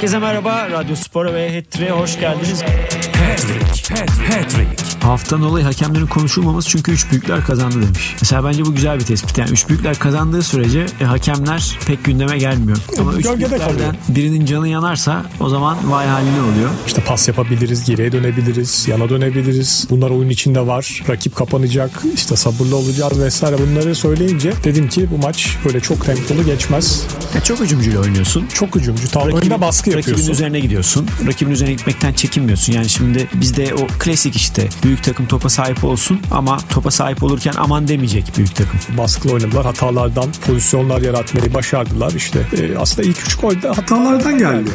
Herkese 0.00 0.18
merhaba, 0.18 0.70
Radyo 0.70 0.96
Spora 0.96 1.34
ve 1.34 1.56
Hat-Trick'e 1.56 1.90
hoş 1.90 2.20
geldiniz. 2.20 2.62
Hat-Trick, 2.62 3.90
Hat-Trick. 4.34 4.89
Haftanın 5.00 5.42
olayı 5.42 5.64
hakemlerin 5.64 6.06
konuşulmaması 6.06 6.68
çünkü 6.68 6.92
üç 6.92 7.10
büyükler 7.10 7.44
kazandı 7.44 7.82
demiş. 7.82 8.16
Mesela 8.22 8.44
bence 8.44 8.64
bu 8.66 8.74
güzel 8.74 8.98
bir 9.00 9.04
tespit. 9.04 9.38
Yani 9.38 9.50
üç 9.50 9.68
büyükler 9.68 9.98
kazandığı 9.98 10.42
sürece 10.42 10.86
e, 11.00 11.04
hakemler 11.04 11.78
pek 11.86 12.04
gündeme 12.04 12.38
gelmiyor. 12.38 12.78
Ama 12.98 13.12
üç 13.14 13.24
Gölgede 13.24 13.38
büyüklerden 13.50 13.74
kalıyor. 13.74 13.94
birinin 14.08 14.46
canı 14.46 14.68
yanarsa 14.68 15.24
o 15.40 15.48
zaman 15.48 15.90
vay 15.90 16.06
haline 16.06 16.40
oluyor. 16.40 16.70
İşte 16.86 17.02
pas 17.04 17.28
yapabiliriz, 17.28 17.84
geriye 17.84 18.12
dönebiliriz, 18.12 18.88
yana 18.88 19.08
dönebiliriz. 19.08 19.86
Bunlar 19.90 20.10
oyun 20.10 20.28
içinde 20.28 20.66
var. 20.66 21.02
Rakip 21.08 21.36
kapanacak, 21.36 21.90
işte 22.14 22.36
sabırlı 22.36 22.76
olacağız 22.76 23.20
vesaire. 23.20 23.56
Bunları 23.58 23.94
söyleyince 23.94 24.52
dedim 24.64 24.88
ki 24.88 25.08
bu 25.10 25.18
maç 25.26 25.56
böyle 25.64 25.80
çok 25.80 26.04
tempolu 26.06 26.44
geçmez. 26.44 27.02
Ya 27.34 27.40
çok 27.44 27.60
hücumcuyla 27.60 28.00
oynuyorsun. 28.00 28.46
Çok 28.54 28.74
hücumcu. 28.76 29.02
Önde 29.20 29.60
baskı 29.60 29.90
Rakibin 29.90 29.98
yapıyorsun. 29.98 30.32
üzerine 30.32 30.60
gidiyorsun. 30.60 31.06
Rakibin 31.26 31.50
üzerine 31.50 31.72
gitmekten 31.74 32.12
çekinmiyorsun. 32.12 32.72
Yani 32.72 32.88
şimdi 32.88 33.28
bizde 33.34 33.74
o 33.74 33.86
klasik 33.98 34.36
işte 34.36 34.68
büyük 34.84 34.89
takım 34.98 35.26
topa 35.26 35.48
sahip 35.48 35.84
olsun 35.84 36.20
ama 36.30 36.58
topa 36.58 36.90
sahip 36.90 37.22
olurken 37.22 37.52
aman 37.58 37.88
demeyecek 37.88 38.32
büyük 38.36 38.56
takım. 38.56 38.80
Baskılı 38.98 39.32
oynadılar. 39.32 39.64
Hatalardan 39.64 40.32
pozisyonlar 40.46 41.00
yaratmayı 41.00 41.54
başardılar. 41.54 42.12
İşte 42.12 42.46
e, 42.56 42.78
aslında 42.78 43.08
ilk 43.08 43.26
üç 43.26 43.34
gol 43.34 43.62
de 43.62 43.68
hatalardan 43.68 44.38
geldi. 44.38 44.70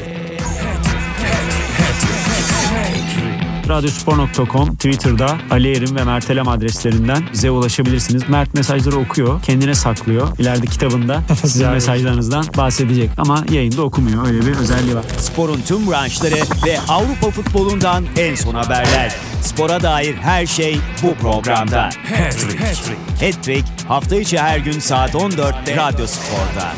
Radyospor.com 3.70 4.76
Twitter'da 4.76 5.38
Ali 5.52 5.78
Erim 5.78 5.96
ve 5.96 6.04
Mert 6.04 6.30
Elem 6.30 6.48
adreslerinden 6.48 7.24
bize 7.34 7.52
ulaşabilirsiniz. 7.52 8.30
Mert 8.30 8.54
mesajları 8.54 8.96
okuyor, 9.00 9.42
kendine 9.44 9.76
saklıyor. 9.76 10.38
İleride 10.40 10.66
kitabında 10.66 11.22
sizin 11.42 11.70
mesajlarınızdan 11.70 12.46
bahsedecek 12.58 13.10
ama 13.18 13.46
yayında 13.52 13.82
okumuyor. 13.82 14.28
Öyle 14.28 14.46
bir 14.46 14.56
özelliği 14.56 14.96
var. 14.96 15.04
Sporun 15.18 15.62
tüm 15.68 15.92
branşları 15.92 16.36
ve 16.66 16.80
Avrupa 16.88 17.30
futbolundan 17.32 18.06
en 18.18 18.36
son 18.36 18.54
haberler. 18.56 19.16
Spora 19.42 19.82
dair 19.84 20.16
her 20.16 20.46
şey 20.46 20.80
bu 21.04 21.14
programda. 21.16 21.84
Hat-trick. 21.84 22.96
Hat-Trick 23.22 23.66
hafta 23.88 24.16
içi 24.16 24.40
her 24.40 24.58
gün 24.60 24.80
saat 24.80 25.14
14'te 25.14 25.76
Radyo 25.76 26.08
Spor'da. 26.08 26.74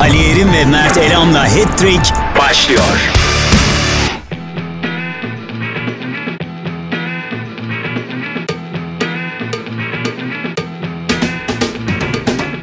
Ali 0.00 0.30
Erim 0.30 0.52
ve 0.52 0.64
Mert 0.64 0.96
Elam'la 0.96 1.42
Hat-Trick 1.44 2.14
başlıyor. 2.38 3.12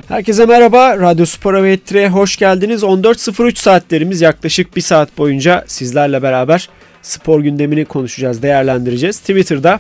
Herkese 0.08 0.46
merhaba. 0.46 0.98
Radyo 0.98 1.26
Spor 1.26 1.54
ve 1.94 2.10
hoş 2.10 2.38
geldiniz. 2.38 2.84
14.03 2.84 3.56
saatlerimiz 3.56 4.22
yaklaşık 4.22 4.76
bir 4.76 4.82
saat 4.82 5.18
boyunca 5.18 5.64
sizlerle 5.68 6.22
beraber 6.22 6.70
spor 7.02 7.42
gündemini 7.42 7.86
konuşacağız, 7.86 8.42
değerlendireceğiz. 8.42 9.20
Twitter'da 9.20 9.80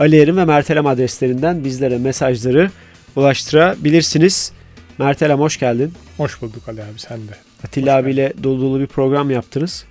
Ali 0.00 0.20
Erim 0.20 0.36
ve 0.36 0.44
Mertelem 0.44 0.86
adreslerinden 0.86 1.64
bizlere 1.64 1.98
mesajları 1.98 2.70
ulaştırabilirsiniz. 3.16 4.52
Mertelem 4.98 5.38
hoş 5.38 5.58
geldin. 5.58 5.92
Hoş 6.16 6.42
bulduk 6.42 6.68
Ali 6.68 6.82
abi 6.82 6.98
sen 6.98 7.18
de. 7.18 7.32
Atilla 7.64 7.96
abiyle 7.96 8.32
dolu 8.42 8.60
dolu 8.62 8.80
bir 8.80 8.86
program 8.86 9.30
yaptınız. 9.30 9.84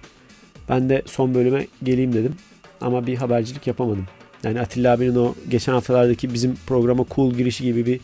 Ben 0.69 0.90
de 0.90 1.02
son 1.06 1.36
bölüme 1.36 1.68
geleyim 1.84 2.14
dedim. 2.14 2.36
Ama 2.81 3.08
bir 3.08 3.16
habercilik 3.16 3.68
yapamadım. 3.68 4.06
Yani 4.44 4.59
Atilla 4.62 4.94
abinin 4.94 5.16
o 5.16 5.36
geçen 5.50 5.74
haftalardaki 5.74 6.34
bizim 6.34 6.56
programa 6.68 7.06
cool 7.16 7.34
girişi 7.34 7.63
gibi 7.63 7.86
bir 7.86 8.00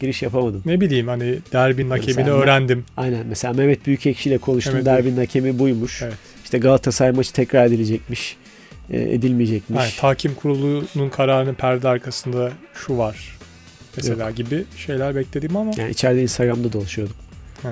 giriş 0.00 0.22
yapamadım. 0.22 0.62
Ne 0.66 0.80
bileyim 0.80 1.08
hani 1.08 1.38
derbinin 1.52 1.90
hakemini 1.90 2.16
Mesela- 2.16 2.36
öğrendim. 2.36 2.84
Aynen 2.96 3.26
mesela 3.26 3.54
Mehmet 3.54 3.86
Büyükekşi 3.86 4.28
ile 4.28 4.38
konuştum. 4.38 4.74
Evet, 4.76 4.86
Derbinin 4.86 5.16
hakemi 5.16 5.58
buymuş. 5.58 6.02
Evet. 6.02 6.14
İşte 6.44 6.58
Galatasaray 6.58 7.12
maçı 7.12 7.32
tekrar 7.32 7.66
edilecekmiş. 7.66 8.36
e, 8.90 9.00
edilmeyecekmiş. 9.14 9.80
Yani, 9.80 9.90
takim 9.98 10.34
kurulunun 10.34 11.08
kararının 11.16 11.54
perde 11.54 11.88
arkasında 11.88 12.52
şu 12.74 12.98
var. 12.98 13.38
Mesela 13.96 14.30
gibi 14.30 14.64
şeyler 14.76 15.16
bekledim 15.16 15.56
ama 15.56 15.70
Yani 15.76 15.90
içeride 15.90 16.22
Instagram'da 16.22 16.72
dolaşıyordum. 16.72 17.16
he, 17.62 17.68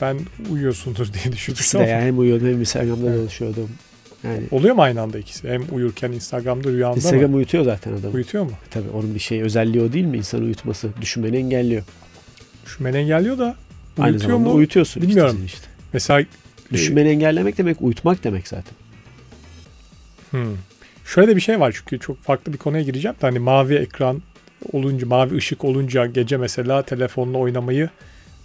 ben 0.00 0.18
uyuyorsundur 0.50 1.12
diye 1.12 1.32
düşündüm. 1.32 1.54
İkisi 1.60 1.78
de 1.78 1.82
yani 1.82 2.02
hem 2.04 2.18
uyuyordum 2.18 2.46
hem 2.48 2.60
Instagram'da 2.60 3.06
Evet. 3.10 3.18
dolaşıyordum. 3.20 3.70
Yani 4.24 4.42
Oluyor 4.50 4.74
mu 4.74 4.82
aynı 4.82 5.00
anda 5.00 5.18
ikisi? 5.18 5.48
Hem 5.48 5.62
uyurken 5.72 6.12
Instagram'da 6.12 6.68
rüyanda 6.68 6.96
Instagram 6.96 7.30
mı? 7.30 7.36
uyutuyor 7.36 7.64
zaten 7.64 7.92
adamı. 7.92 8.14
Uyutuyor 8.14 8.44
mu? 8.44 8.50
Tabii 8.70 8.88
onun 8.88 9.14
bir 9.14 9.20
şey 9.20 9.42
özelliği 9.42 9.84
o 9.84 9.92
değil 9.92 10.04
mi? 10.04 10.16
İnsanı 10.16 10.44
uyutması. 10.44 10.88
Düşünmeni 11.00 11.36
engelliyor. 11.36 11.82
Men 12.80 12.94
engelliyor 12.94 13.38
da 13.38 13.56
Aynı 13.98 14.10
uyutuyor 14.10 14.32
zamanda 14.32 14.48
mu? 14.50 14.56
uyutuyorsun. 14.56 15.00
işte 15.00 15.08
Bilmiyorum. 15.10 15.36
seni 15.36 15.46
Işte. 15.46 15.66
Mesela 15.92 16.24
Düşünmeni 16.72 17.08
engellemek 17.08 17.58
demek 17.58 17.82
uyutmak 17.82 18.24
demek 18.24 18.48
zaten. 18.48 18.74
Hmm. 20.30 20.46
Şöyle 21.04 21.28
de 21.28 21.36
bir 21.36 21.40
şey 21.40 21.60
var 21.60 21.74
çünkü 21.78 21.98
çok 22.00 22.22
farklı 22.22 22.52
bir 22.52 22.58
konuya 22.58 22.82
gireceğim 22.82 23.14
de 23.14 23.26
hani 23.26 23.38
mavi 23.38 23.74
ekran 23.74 24.22
olunca, 24.72 25.06
mavi 25.06 25.36
ışık 25.36 25.64
olunca 25.64 26.06
gece 26.06 26.36
mesela 26.36 26.82
telefonla 26.82 27.38
oynamayı 27.38 27.88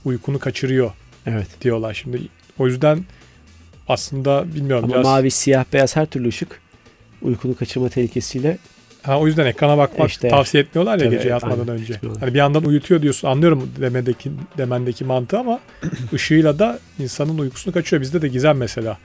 uykunu 0.06 0.40
kaçırıyor 0.40 0.92
Evet. 1.26 1.48
diyorlar 1.62 1.94
şimdi. 1.94 2.22
O 2.60 2.68
yüzden 2.68 3.06
aslında 3.88 4.54
bilmiyorum 4.56 4.86
Ama 4.86 4.94
biraz. 4.94 5.06
mavi, 5.06 5.32
siyah, 5.32 5.66
beyaz 5.74 5.96
her 5.96 6.06
türlü 6.06 6.28
ışık 6.28 6.62
uykunu 7.22 7.56
kaçırma 7.56 7.90
tehlikesiyle 7.90 8.58
Ha, 9.04 9.20
o 9.20 9.28
yüzden 9.28 9.46
ekrana 9.46 9.78
bakmak 9.78 10.10
Eşdeğer. 10.10 10.32
tavsiye 10.32 10.64
etmiyorlar 10.64 11.00
ya 11.00 11.06
Tabii, 11.06 11.16
gece 11.18 11.30
yatmadan 11.30 11.60
aynen, 11.60 11.70
önce. 11.70 12.00
Hani 12.20 12.34
bir 12.34 12.40
yandan 12.40 12.64
uyutuyor 12.64 13.02
diyorsun 13.02 13.28
anlıyorum 13.28 13.72
demedeki 13.80 14.32
demendeki 14.58 15.06
mantığı 15.06 15.40
ama 15.40 15.60
ışığıyla 16.14 16.60
da 16.60 16.80
insanın 17.00 17.38
uykusunu 17.38 17.74
kaçıyor. 17.74 18.02
Bizde 18.02 18.22
de 18.22 18.28
gizem 18.28 18.58
mesela. 18.58 18.98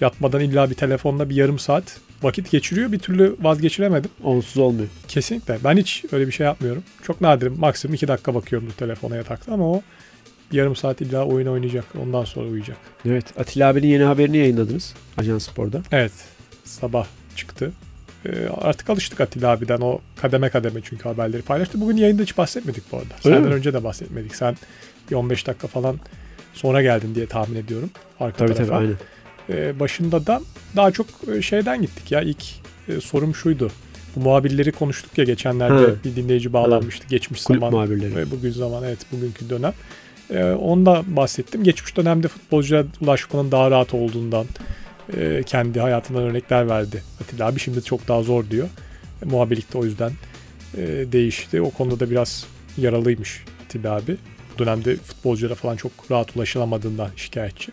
Yatmadan 0.00 0.40
illa 0.40 0.70
bir 0.70 0.74
telefonla 0.74 1.30
bir 1.30 1.34
yarım 1.36 1.58
saat 1.58 2.00
vakit 2.24 2.50
geçiriyor. 2.50 2.92
Bir 2.92 2.98
türlü 2.98 3.36
vazgeçiremedim. 3.40 4.10
onsuz 4.24 4.58
olmuyor. 4.58 4.88
Kesinlikle. 5.08 5.58
Ben 5.64 5.76
hiç 5.76 6.04
öyle 6.12 6.26
bir 6.26 6.32
şey 6.32 6.46
yapmıyorum. 6.46 6.82
Çok 7.02 7.20
nadirim. 7.20 7.54
Maksimum 7.58 7.94
2 7.94 8.08
dakika 8.08 8.34
bakıyorum 8.34 8.68
bu 8.68 8.76
telefona 8.76 9.16
yatakta 9.16 9.52
ama 9.52 9.70
o 9.70 9.82
yarım 10.52 10.76
saat 10.76 11.00
illa 11.00 11.24
oyun 11.24 11.46
oynayacak. 11.46 11.84
Ondan 12.02 12.24
sonra 12.24 12.46
uyuyacak. 12.48 12.76
Evet. 13.08 13.24
Atilla 13.38 13.68
abinin 13.68 13.86
yeni 13.88 14.02
haberini 14.02 14.36
yayınladınız. 14.36 14.94
Ajans 15.18 15.46
Spor'da. 15.46 15.82
Evet. 15.92 16.12
Sabah 16.64 17.06
çıktı. 17.36 17.72
Ee, 18.26 18.30
artık 18.60 18.90
alıştık 18.90 19.20
Atilla 19.20 19.48
abiden. 19.50 19.78
O 19.80 20.00
kademe 20.22 20.48
kademe 20.48 20.80
çünkü 20.84 21.02
haberleri 21.02 21.42
paylaştı. 21.42 21.80
Bugün 21.80 21.96
yayında 21.96 22.22
hiç 22.22 22.38
bahsetmedik 22.38 22.92
bu 22.92 22.96
arada. 22.96 23.14
Öyle 23.24 23.36
Senden 23.36 23.48
mi? 23.50 23.54
önce 23.54 23.72
de 23.72 23.84
bahsetmedik. 23.84 24.36
Sen 24.36 24.56
bir 25.10 25.16
15 25.16 25.46
dakika 25.46 25.66
falan 25.68 26.00
sonra 26.54 26.82
geldin 26.82 27.14
diye 27.14 27.26
tahmin 27.26 27.56
ediyorum. 27.58 27.90
Arka 28.20 28.36
Tabii 28.38 28.54
tarafa. 28.54 28.72
tabii 28.72 28.84
aynen. 28.84 28.96
Ee, 29.50 29.80
başında 29.80 30.26
da 30.26 30.40
daha 30.76 30.90
çok 30.90 31.06
e, 31.36 31.42
şeyden 31.42 31.82
gittik 31.82 32.12
ya. 32.12 32.20
İlk 32.20 32.44
e, 32.88 33.00
sorum 33.00 33.34
şuydu. 33.34 33.70
Bu 34.16 34.20
muhabirleri 34.20 34.72
konuştuk 34.72 35.18
ya 35.18 35.24
geçenlerde 35.24 35.74
Hı. 35.74 35.96
bir 36.04 36.16
dinleyici 36.16 36.52
bağlanmıştı. 36.52 37.06
Geçmiş 37.08 37.44
Kulüp 37.44 37.60
zaman 37.60 37.74
muhabirleri. 37.74 38.16
ve 38.16 38.30
bugün 38.30 38.50
zaman 38.50 38.84
evet 38.84 38.98
bugünkü 39.12 39.50
dönem. 39.50 39.72
Ee, 40.30 40.44
onda 40.44 41.02
bahsettim. 41.06 41.64
Geçmiş 41.64 41.96
dönemde 41.96 42.28
futbolcuya 42.28 42.84
ulaşmanın 43.00 43.50
daha 43.52 43.70
rahat 43.70 43.94
olduğundan 43.94 44.46
e, 45.16 45.42
kendi 45.46 45.80
hayatından 45.80 46.22
örnekler 46.22 46.68
verdi 46.68 47.02
Atilla 47.22 47.46
abi. 47.46 47.60
Şimdi 47.60 47.82
çok 47.82 48.08
daha 48.08 48.22
zor 48.22 48.50
diyor. 48.50 48.68
E, 49.22 49.26
muhabirlikte 49.26 49.78
o 49.78 49.84
yüzden 49.84 50.12
e, 50.76 50.82
değişti. 51.12 51.60
O 51.62 51.70
konuda 51.70 52.00
da 52.00 52.10
biraz 52.10 52.46
yaralıymış 52.78 53.44
Atiba 53.64 53.90
abi. 53.90 54.16
Bu 54.54 54.58
dönemde 54.58 54.96
futbolculara 54.96 55.54
falan 55.54 55.76
çok 55.76 55.92
rahat 56.10 56.36
ulaşılamadığından 56.36 57.08
şikayetçi. 57.16 57.72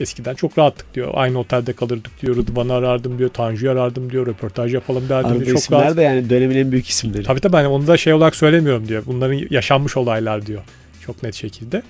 Eskiden 0.00 0.34
çok 0.34 0.58
rahattık 0.58 0.94
diyor. 0.94 1.10
Aynı 1.14 1.38
otelde 1.38 1.72
kalırdık 1.72 2.22
diyor. 2.22 2.36
Rıdvan'ı 2.36 2.72
arardım 2.72 3.18
diyor. 3.18 3.30
Tanju'yu 3.30 3.72
arardım 3.72 4.10
diyor. 4.10 4.26
Röportaj 4.26 4.74
yapalım 4.74 5.08
derdim 5.08 5.30
Arada 5.30 5.44
diyor. 5.44 5.58
Çok 5.58 5.72
rahat. 5.72 5.96
de 5.96 6.02
yani 6.02 6.30
dönemin 6.30 6.56
en 6.56 6.72
büyük 6.72 6.88
isimleri. 6.88 7.22
Tabii 7.22 7.40
tabii 7.40 7.56
hani 7.56 7.68
onu 7.68 7.86
da 7.86 7.96
şey 7.96 8.12
olarak 8.12 8.36
söylemiyorum 8.36 8.88
diyor. 8.88 9.02
Bunların 9.06 9.46
yaşanmış 9.50 9.96
olaylar 9.96 10.46
diyor. 10.46 10.62
Çok 11.06 11.22
net 11.22 11.34
şekilde. 11.34 11.82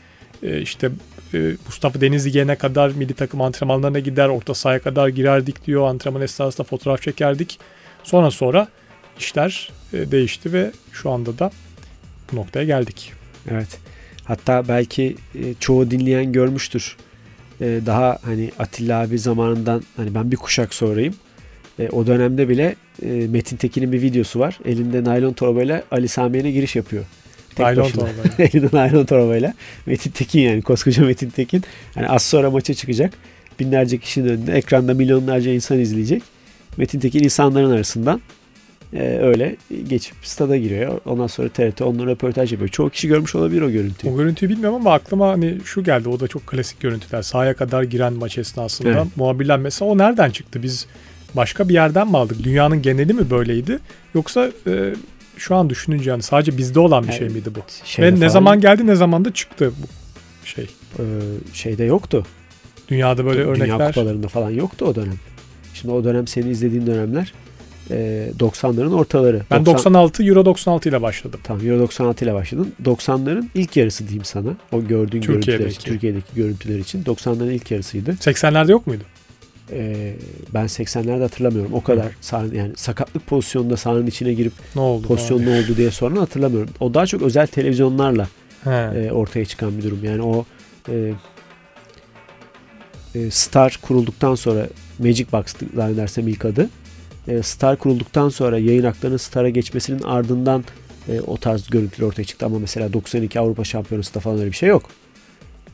Ee, 0.42 0.60
işte 0.60 0.90
e, 1.34 1.52
Mustafa 1.66 2.00
Denizli 2.00 2.32
gelene 2.32 2.56
kadar 2.56 2.88
milli 2.88 3.14
takım 3.14 3.40
antrenmanlarına 3.40 3.98
gider. 3.98 4.28
Orta 4.28 4.54
sahaya 4.54 4.78
kadar 4.78 5.08
girerdik 5.08 5.66
diyor. 5.66 5.88
Antrenman 5.88 6.22
esnasında 6.22 6.66
fotoğraf 6.66 7.02
çekerdik. 7.02 7.58
Sonra 8.04 8.30
sonra 8.30 8.68
işler 9.18 9.70
e, 9.92 10.10
değişti 10.10 10.52
ve 10.52 10.70
şu 10.92 11.10
anda 11.10 11.38
da 11.38 11.50
bu 12.32 12.36
noktaya 12.36 12.64
geldik. 12.64 13.12
Evet. 13.50 13.78
Hatta 14.24 14.68
belki 14.68 15.16
e, 15.34 15.54
çoğu 15.60 15.90
dinleyen 15.90 16.32
görmüştür. 16.32 16.96
E, 17.64 17.86
daha 17.86 18.18
hani 18.22 18.50
Atilla 18.58 19.00
abi 19.00 19.18
zamanından 19.18 19.82
hani 19.96 20.14
ben 20.14 20.30
bir 20.30 20.36
kuşak 20.36 20.74
sonrayım. 20.74 21.14
E, 21.78 21.88
o 21.88 22.06
dönemde 22.06 22.48
bile 22.48 22.76
e, 23.02 23.06
Metin 23.08 23.56
Tekin'in 23.56 23.92
bir 23.92 24.02
videosu 24.02 24.38
var. 24.38 24.58
Elinde 24.64 25.04
naylon 25.04 25.32
torbayla 25.32 25.82
Ali 25.90 26.08
Samiye'ne 26.08 26.50
giriş 26.50 26.76
yapıyor. 26.76 27.04
Tek 27.54 27.66
Naylon 27.66 27.84
başına. 27.84 28.00
torbayla. 28.00 28.22
Elinde 28.38 28.68
naylon 28.72 29.04
torbayla. 29.04 29.54
Metin 29.86 30.10
Tekin 30.10 30.40
yani 30.40 30.62
koskoca 30.62 31.04
Metin 31.04 31.30
Tekin. 31.30 31.62
Hani 31.94 32.08
az 32.08 32.22
sonra 32.22 32.50
maça 32.50 32.74
çıkacak. 32.74 33.14
Binlerce 33.60 33.98
kişinin 33.98 34.28
önünde. 34.28 34.52
Ekranda 34.52 34.94
milyonlarca 34.94 35.50
insan 35.52 35.78
izleyecek. 35.78 36.22
Metin 36.76 37.00
Tekin 37.00 37.24
insanların 37.24 37.70
arasından 37.70 38.20
e, 38.94 39.18
öyle 39.18 39.56
geçip 39.88 40.14
stada 40.22 40.56
giriyor. 40.56 41.00
Ondan 41.04 41.26
sonra 41.26 41.48
TRT 41.48 41.82
onunla 41.82 42.06
röportaj 42.06 42.52
yapıyor. 42.52 42.68
Çoğu 42.68 42.90
kişi 42.90 43.08
görmüş 43.08 43.34
olabilir 43.34 43.62
o 43.62 43.70
görüntüyü. 43.70 44.12
O 44.12 44.16
görüntüyü 44.16 44.50
bilmiyorum 44.50 44.76
ama 44.76 44.92
aklıma 44.92 45.28
hani 45.28 45.58
şu 45.64 45.84
geldi. 45.84 46.08
O 46.08 46.20
da 46.20 46.28
çok 46.28 46.46
klasik 46.46 46.80
görüntüler. 46.80 47.22
Sahaya 47.22 47.54
kadar 47.54 47.82
giren 47.82 48.12
maç 48.12 48.38
esnasında 48.38 48.88
Evet. 48.88 49.06
muhabirler 49.16 49.58
mesela 49.58 49.90
o 49.90 49.98
nereden 49.98 50.30
çıktı? 50.30 50.62
Biz 50.62 50.86
başka 51.36 51.68
bir 51.68 51.74
yerden 51.74 52.08
mi 52.08 52.16
aldık? 52.18 52.42
Dünyanın 52.44 52.82
geneli 52.82 53.12
mi 53.14 53.30
böyleydi? 53.30 53.78
Yoksa 54.14 54.50
e, 54.66 54.94
şu 55.36 55.54
an 55.54 55.70
düşününce 55.70 56.10
yani 56.10 56.22
sadece 56.22 56.58
bizde 56.58 56.80
olan 56.80 57.02
bir 57.02 57.08
Yani 57.08 57.18
şey 57.18 57.28
miydi 57.28 57.50
bu? 57.54 57.60
Ve 58.02 58.10
ne 58.12 58.16
falan, 58.16 58.28
zaman 58.28 58.60
geldi 58.60 58.86
ne 58.86 58.94
zaman 58.94 59.24
da 59.24 59.32
çıktı 59.32 59.72
bu 59.82 59.86
şey. 60.46 60.64
e, 60.98 61.02
şeyde 61.52 61.84
yoktu. 61.84 62.26
Dünyada 62.88 63.24
böyle 63.24 63.38
Dünya 63.38 63.50
örnekler. 63.50 63.88
kupalarında 63.88 64.28
falan 64.28 64.50
yoktu 64.50 64.84
o 64.84 64.94
dönem. 64.94 65.18
Şimdi 65.74 65.94
o 65.94 66.04
dönem 66.04 66.26
senin 66.26 66.50
izlediğin 66.50 66.86
dönemler 66.86 67.32
e, 67.90 68.30
90'ların 68.38 68.94
ortaları. 68.94 69.42
Ben 69.50 69.66
96 69.66 70.22
Euro 70.24 70.44
96 70.44 70.88
ile 70.88 71.02
başladım. 71.02 71.40
Tamam 71.44 71.66
Euro 71.66 71.80
96 71.80 72.24
ile 72.24 72.34
başladın. 72.34 72.72
90'ların 72.84 73.44
ilk 73.54 73.76
yarısı 73.76 74.04
diyeyim 74.04 74.24
sana. 74.24 74.50
O 74.72 74.84
gördüğün 74.84 75.20
Türkiye'deki. 75.20 75.46
görüntüler 75.46 75.70
için, 75.70 75.82
Türkiye'deki 75.82 76.34
görüntüler 76.36 76.78
için 76.78 77.04
90'ların 77.04 77.52
ilk 77.52 77.70
yarısıydı. 77.70 78.10
80'lerde 78.10 78.70
yok 78.70 78.86
muydu? 78.86 79.02
E, 79.72 80.12
ben 80.54 80.64
80'lerde 80.64 81.20
hatırlamıyorum. 81.22 81.74
O 81.74 81.82
kadar 81.82 82.06
sahanın, 82.20 82.54
yani 82.54 82.72
sakatlık 82.76 83.26
pozisyonunda 83.26 83.76
sahanın 83.76 84.06
içine 84.06 84.34
girip 84.34 84.52
Ne 84.74 84.80
oldu? 84.80 85.06
pozisyon 85.06 85.42
ne 85.46 85.50
oldu 85.50 85.76
diye 85.76 85.90
soran 85.90 86.16
hatırlamıyorum. 86.16 86.70
O 86.80 86.94
daha 86.94 87.06
çok 87.06 87.22
özel 87.22 87.46
televizyonlarla 87.46 88.28
He. 88.64 88.70
e, 88.70 89.12
ortaya 89.12 89.44
çıkan 89.44 89.78
bir 89.78 89.82
durum. 89.82 89.98
Yani 90.04 90.22
o 90.22 90.44
e, 90.88 91.12
e, 93.14 93.30
Star 93.30 93.78
kurulduktan 93.82 94.34
sonra 94.34 94.66
Magic 94.98 95.26
Box 95.32 95.44
zannedersem 95.74 96.28
ilk 96.28 96.44
adı. 96.44 96.68
E, 97.28 97.42
Star 97.42 97.76
kurulduktan 97.76 98.28
sonra 98.28 98.58
yayın 98.58 98.84
haklarının 98.84 99.16
Star'a 99.16 99.48
geçmesinin 99.48 100.02
ardından 100.02 100.64
e, 101.08 101.20
o 101.20 101.36
tarz 101.36 101.70
görüntüler 101.70 102.06
ortaya 102.06 102.24
çıktı. 102.24 102.46
Ama 102.46 102.58
mesela 102.58 102.92
92 102.92 103.40
Avrupa 103.40 103.64
Şampiyonası'nda 103.64 104.20
falan 104.20 104.38
öyle 104.38 104.50
bir 104.50 104.56
şey 104.56 104.68
yok. 104.68 104.82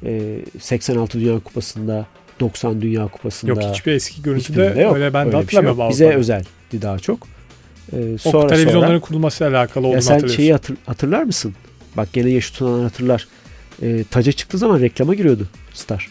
E, 0.04 0.38
86 0.60 1.20
Dünya 1.20 1.38
Kupası'nda 1.40 2.06
90 2.40 2.80
Dünya 2.82 3.06
Kupası'nda 3.08 3.50
Yok 3.62 3.62
hiçbir 3.74 3.92
eski 3.92 4.22
görüntüde 4.22 4.48
hiçbirinde 4.62 4.80
yok. 4.82 4.94
öyle 4.96 5.14
ben 5.14 5.32
de 5.32 5.36
Öyle 5.36 5.46
bir 5.46 5.52
şey 5.52 5.56
hatırlamıyorum. 5.58 5.80
yok. 5.80 5.90
Bize 5.90 6.14
özeldi 6.14 6.46
daha 6.82 6.98
çok. 6.98 7.26
E, 7.92 8.14
O 8.14 8.18
sonra 8.18 8.46
televizyonların 8.46 8.88
sonra 8.90 9.00
kurulmasıyla 9.00 9.58
alakalı 9.58 9.84
ya 9.84 9.90
olduğunu 9.90 10.02
sen 10.02 10.26
şeyi 10.26 10.52
hatır- 10.52 10.76
hatırlar 10.86 11.22
mısın? 11.22 11.54
Bak 11.96 12.12
gene 12.12 12.30
yaşı 12.30 12.52
tutanlar 12.52 12.82
hatırlar. 12.82 13.28
E, 13.82 14.04
taca 14.10 14.32
çıktığı 14.32 14.58
zaman 14.58 14.80
reklama 14.80 15.14
giriyordu 15.14 15.48
Star. 15.74 16.08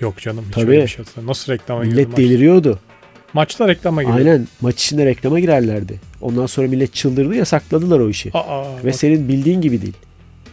Yok 0.00 0.18
canım 0.20 0.44
hiç 0.48 0.54
Tabii. 0.54 0.70
öyle 0.70 0.82
bir 0.82 0.88
şey 0.88 0.98
hatırlamıyorum. 0.98 1.30
Nasıl 1.30 1.52
reklama 1.52 1.80
Millet 1.82 2.08
maç? 2.08 2.18
deliriyordu. 2.18 2.78
Maçta 3.32 3.68
reklama 3.68 4.02
giriyor. 4.02 4.18
Aynen 4.18 4.48
maç 4.60 4.74
içinde 4.84 5.06
reklama 5.06 5.40
girerlerdi. 5.40 6.00
Ondan 6.20 6.46
sonra 6.46 6.68
millet 6.68 6.94
çıldırdı 6.94 7.34
yasakladılar 7.34 8.00
o 8.00 8.08
işi. 8.08 8.30
Aa, 8.34 8.64
Ve 8.84 8.88
bak, 8.88 8.94
senin 8.94 9.28
bildiğin 9.28 9.60
gibi 9.60 9.82
değil. 9.82 9.94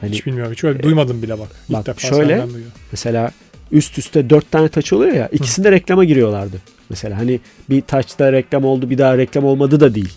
Hani 0.01 0.11
hiç 0.11 0.25
bilmiyorum. 0.25 0.51
Hiç 0.53 0.63
öyle 0.63 0.83
duymadım 0.83 1.21
bile 1.21 1.39
bak. 1.39 1.47
İlk 1.69 1.77
bak 1.77 1.85
defa 1.85 1.99
şöyle- 2.07 2.45
mesela 2.91 3.31
üst 3.71 3.97
üste 3.97 4.29
dört 4.29 4.51
tane 4.51 4.69
taç 4.69 4.93
oluyor 4.93 5.13
ya 5.13 5.27
ikisinde 5.27 5.71
reklama 5.71 6.03
giriyorlardı. 6.05 6.57
Mesela 6.89 7.17
hani 7.17 7.39
bir 7.69 7.81
taçta 7.81 8.31
reklam 8.31 8.65
oldu 8.65 8.89
bir 8.89 8.97
daha 8.97 9.17
reklam 9.17 9.45
olmadı 9.45 9.79
da 9.79 9.95
değil. 9.95 10.13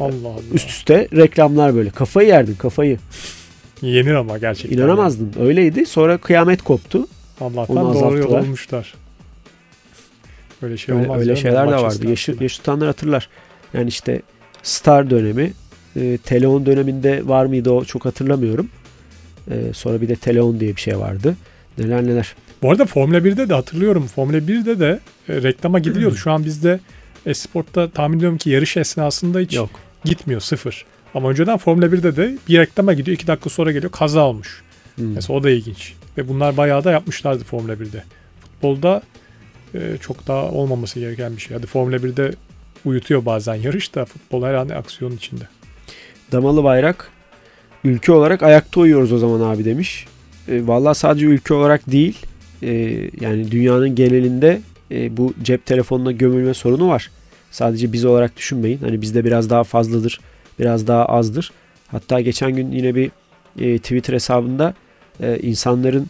Allah 0.00 0.28
Allah. 0.28 0.40
Üst 0.54 0.70
üste 0.70 1.08
reklamlar 1.16 1.74
böyle. 1.74 1.90
Kafayı 1.90 2.28
yerdin 2.28 2.54
kafayı. 2.54 2.98
Yenir 3.82 4.14
ama 4.14 4.38
gerçekten. 4.38 4.76
İnanamazdın. 4.76 5.32
Öyleydi. 5.40 5.86
Sonra 5.86 6.18
kıyamet 6.18 6.62
koptu. 6.62 7.06
Allah'tan 7.40 7.76
Onu 7.76 7.94
doğru 7.94 8.18
yol 8.18 8.32
olmuşlar. 8.32 8.94
Böyle 10.62 10.76
şey 10.76 10.94
öyle 10.94 11.06
olmaz. 11.08 11.20
öyle 11.20 11.36
şeyler 11.36 11.68
de 11.70 11.76
vardı. 11.76 12.08
Yaşı, 12.08 12.36
yaşı 12.40 12.56
tutanlar 12.58 12.86
hatırlar. 12.86 13.28
Yani 13.74 13.88
işte 13.88 14.22
Star 14.62 15.10
dönemi, 15.10 15.52
e, 15.96 16.18
Teleon 16.18 16.66
döneminde 16.66 17.28
var 17.28 17.46
mıydı 17.46 17.70
o 17.70 17.84
çok 17.84 18.04
hatırlamıyorum. 18.04 18.70
E, 19.50 19.72
sonra 19.72 20.00
bir 20.00 20.08
de 20.08 20.16
Teleon 20.16 20.60
diye 20.60 20.76
bir 20.76 20.80
şey 20.80 20.98
vardı. 20.98 21.36
Neler 21.78 22.06
neler. 22.06 22.34
Bu 22.62 22.70
arada 22.70 22.84
Formula 22.84 23.18
1'de 23.18 23.48
de 23.48 23.54
hatırlıyorum. 23.54 24.06
Formula 24.06 24.38
1'de 24.38 24.80
de 24.80 25.00
e, 25.28 25.42
reklama 25.42 25.78
gidiliyordu. 25.78 26.16
Şu 26.16 26.30
an 26.32 26.44
bizde 26.44 26.80
Esport'ta 27.26 27.90
tahmin 27.90 28.18
ediyorum 28.18 28.38
ki 28.38 28.50
yarış 28.50 28.76
esnasında 28.76 29.38
hiç 29.38 29.54
Yok. 29.54 29.70
gitmiyor. 30.04 30.40
Sıfır. 30.40 30.84
Ama 31.14 31.30
önceden 31.30 31.58
Formula 31.58 31.86
1'de 31.86 32.16
de 32.16 32.38
bir 32.48 32.58
reklama 32.58 32.92
gidiyor. 32.92 33.14
iki 33.14 33.26
dakika 33.26 33.50
sonra 33.50 33.72
geliyor. 33.72 33.92
Kaza 33.92 34.20
olmuş. 34.20 34.62
Hmm. 34.96 35.12
Mesela 35.14 35.38
o 35.38 35.42
da 35.42 35.50
ilginç. 35.50 35.94
Ve 36.18 36.28
bunlar 36.28 36.56
bayağı 36.56 36.84
da 36.84 36.90
yapmışlardı 36.90 37.44
Formula 37.44 37.72
1'de. 37.72 38.04
Futbolda 38.40 39.02
e, 39.74 39.96
çok 40.00 40.26
daha 40.26 40.50
olmaması 40.50 41.00
gereken 41.00 41.36
bir 41.36 41.40
şey. 41.42 41.56
Hadi 41.56 41.66
Formula 41.66 41.96
1'de 41.96 42.32
uyutuyor 42.84 43.26
bazen 43.26 43.54
yarış 43.54 43.94
da 43.94 44.04
futbol 44.04 44.44
her 44.44 44.54
an 44.54 44.68
aksiyonun 44.68 45.16
içinde. 45.16 45.44
Damalı 46.32 46.64
bayrak 46.64 47.10
ülke 47.84 48.12
olarak 48.12 48.42
ayakta 48.42 48.80
uyuyoruz 48.80 49.12
o 49.12 49.18
zaman 49.18 49.50
abi 49.50 49.64
demiş. 49.64 50.06
E, 50.48 50.66
Valla 50.66 50.94
sadece 50.94 51.26
ülke 51.26 51.54
olarak 51.54 51.90
değil 51.92 52.18
e, 52.62 52.70
yani 53.20 53.50
dünyanın 53.50 53.94
genelinde 53.94 54.60
e, 54.90 55.16
bu 55.16 55.34
cep 55.42 55.66
telefonuna 55.66 56.12
gömülme 56.12 56.54
sorunu 56.54 56.88
var. 56.88 57.10
Sadece 57.50 57.92
biz 57.92 58.04
olarak 58.04 58.36
düşünmeyin. 58.36 58.78
Hani 58.78 59.02
bizde 59.02 59.24
biraz 59.24 59.50
daha 59.50 59.64
fazladır, 59.64 60.20
biraz 60.58 60.86
daha 60.86 61.04
azdır. 61.04 61.52
Hatta 61.86 62.20
geçen 62.20 62.52
gün 62.52 62.72
yine 62.72 62.94
bir 62.94 63.10
e, 63.58 63.78
Twitter 63.78 64.14
hesabında 64.14 64.74
e, 65.22 65.38
insanların 65.38 66.06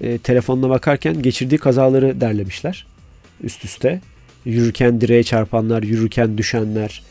e, 0.00 0.18
telefonuna 0.18 0.68
bakarken 0.70 1.22
geçirdiği 1.22 1.58
kazaları 1.58 2.20
derlemişler 2.20 2.86
üst 3.44 3.64
üste. 3.64 4.00
Yürürken 4.44 5.00
direğe 5.00 5.22
çarpanlar, 5.22 5.82
yürürken 5.82 6.38
düşenler, 6.38 7.02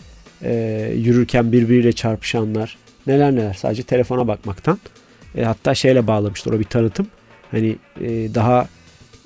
e, 0.44 0.92
yürürken 0.96 1.52
birbiriyle 1.52 1.92
çarpışanlar, 1.92 2.78
neler 3.08 3.32
neler 3.36 3.54
sadece 3.54 3.84
telefona 3.84 4.28
bakmaktan. 4.28 4.80
E, 5.36 5.44
hatta 5.44 5.76
şeyle 5.76 6.08
bağlamışlar 6.08 6.54
o 6.54 6.60
bir 6.60 6.64
tanıtım. 6.64 7.08
Hani 7.52 7.76
e, 8.02 8.08
daha 8.36 8.68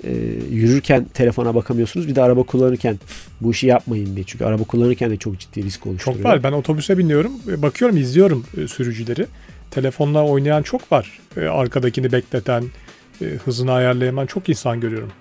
e, 0.04 0.12
yürürken 0.50 1.04
telefona 1.04 1.54
bakamıyorsunuz 1.54 2.08
bir 2.08 2.14
de 2.14 2.22
araba 2.22 2.42
kullanırken 2.42 2.98
bu 3.40 3.50
işi 3.50 3.66
yapmayın 3.66 4.16
diye. 4.16 4.24
Çünkü 4.26 4.44
araba 4.44 4.64
kullanırken 4.64 5.10
de 5.10 5.16
çok 5.16 5.38
ciddi 5.40 5.62
risk 5.64 5.86
oluşturuyor. 5.86 6.16
Çok 6.22 6.24
var. 6.24 6.42
Ben 6.42 6.52
otobüse 6.52 6.98
biniyorum. 6.98 7.32
e, 7.48 7.62
Bakıyorum, 7.62 7.96
izliyorum 7.96 8.44
e, 8.56 8.68
sürücüleri. 8.68 9.26
Telefonla 9.70 10.24
oynayan 10.24 10.62
çok 10.62 10.92
var. 10.92 11.18
E, 11.36 11.40
Arkadakini 11.40 12.12
bekleten, 12.12 12.64
hızını 13.44 13.72
ayarlayamayan 13.72 14.26
çok 14.26 14.48
insan 14.48 14.80
görüyorum. 14.80 15.12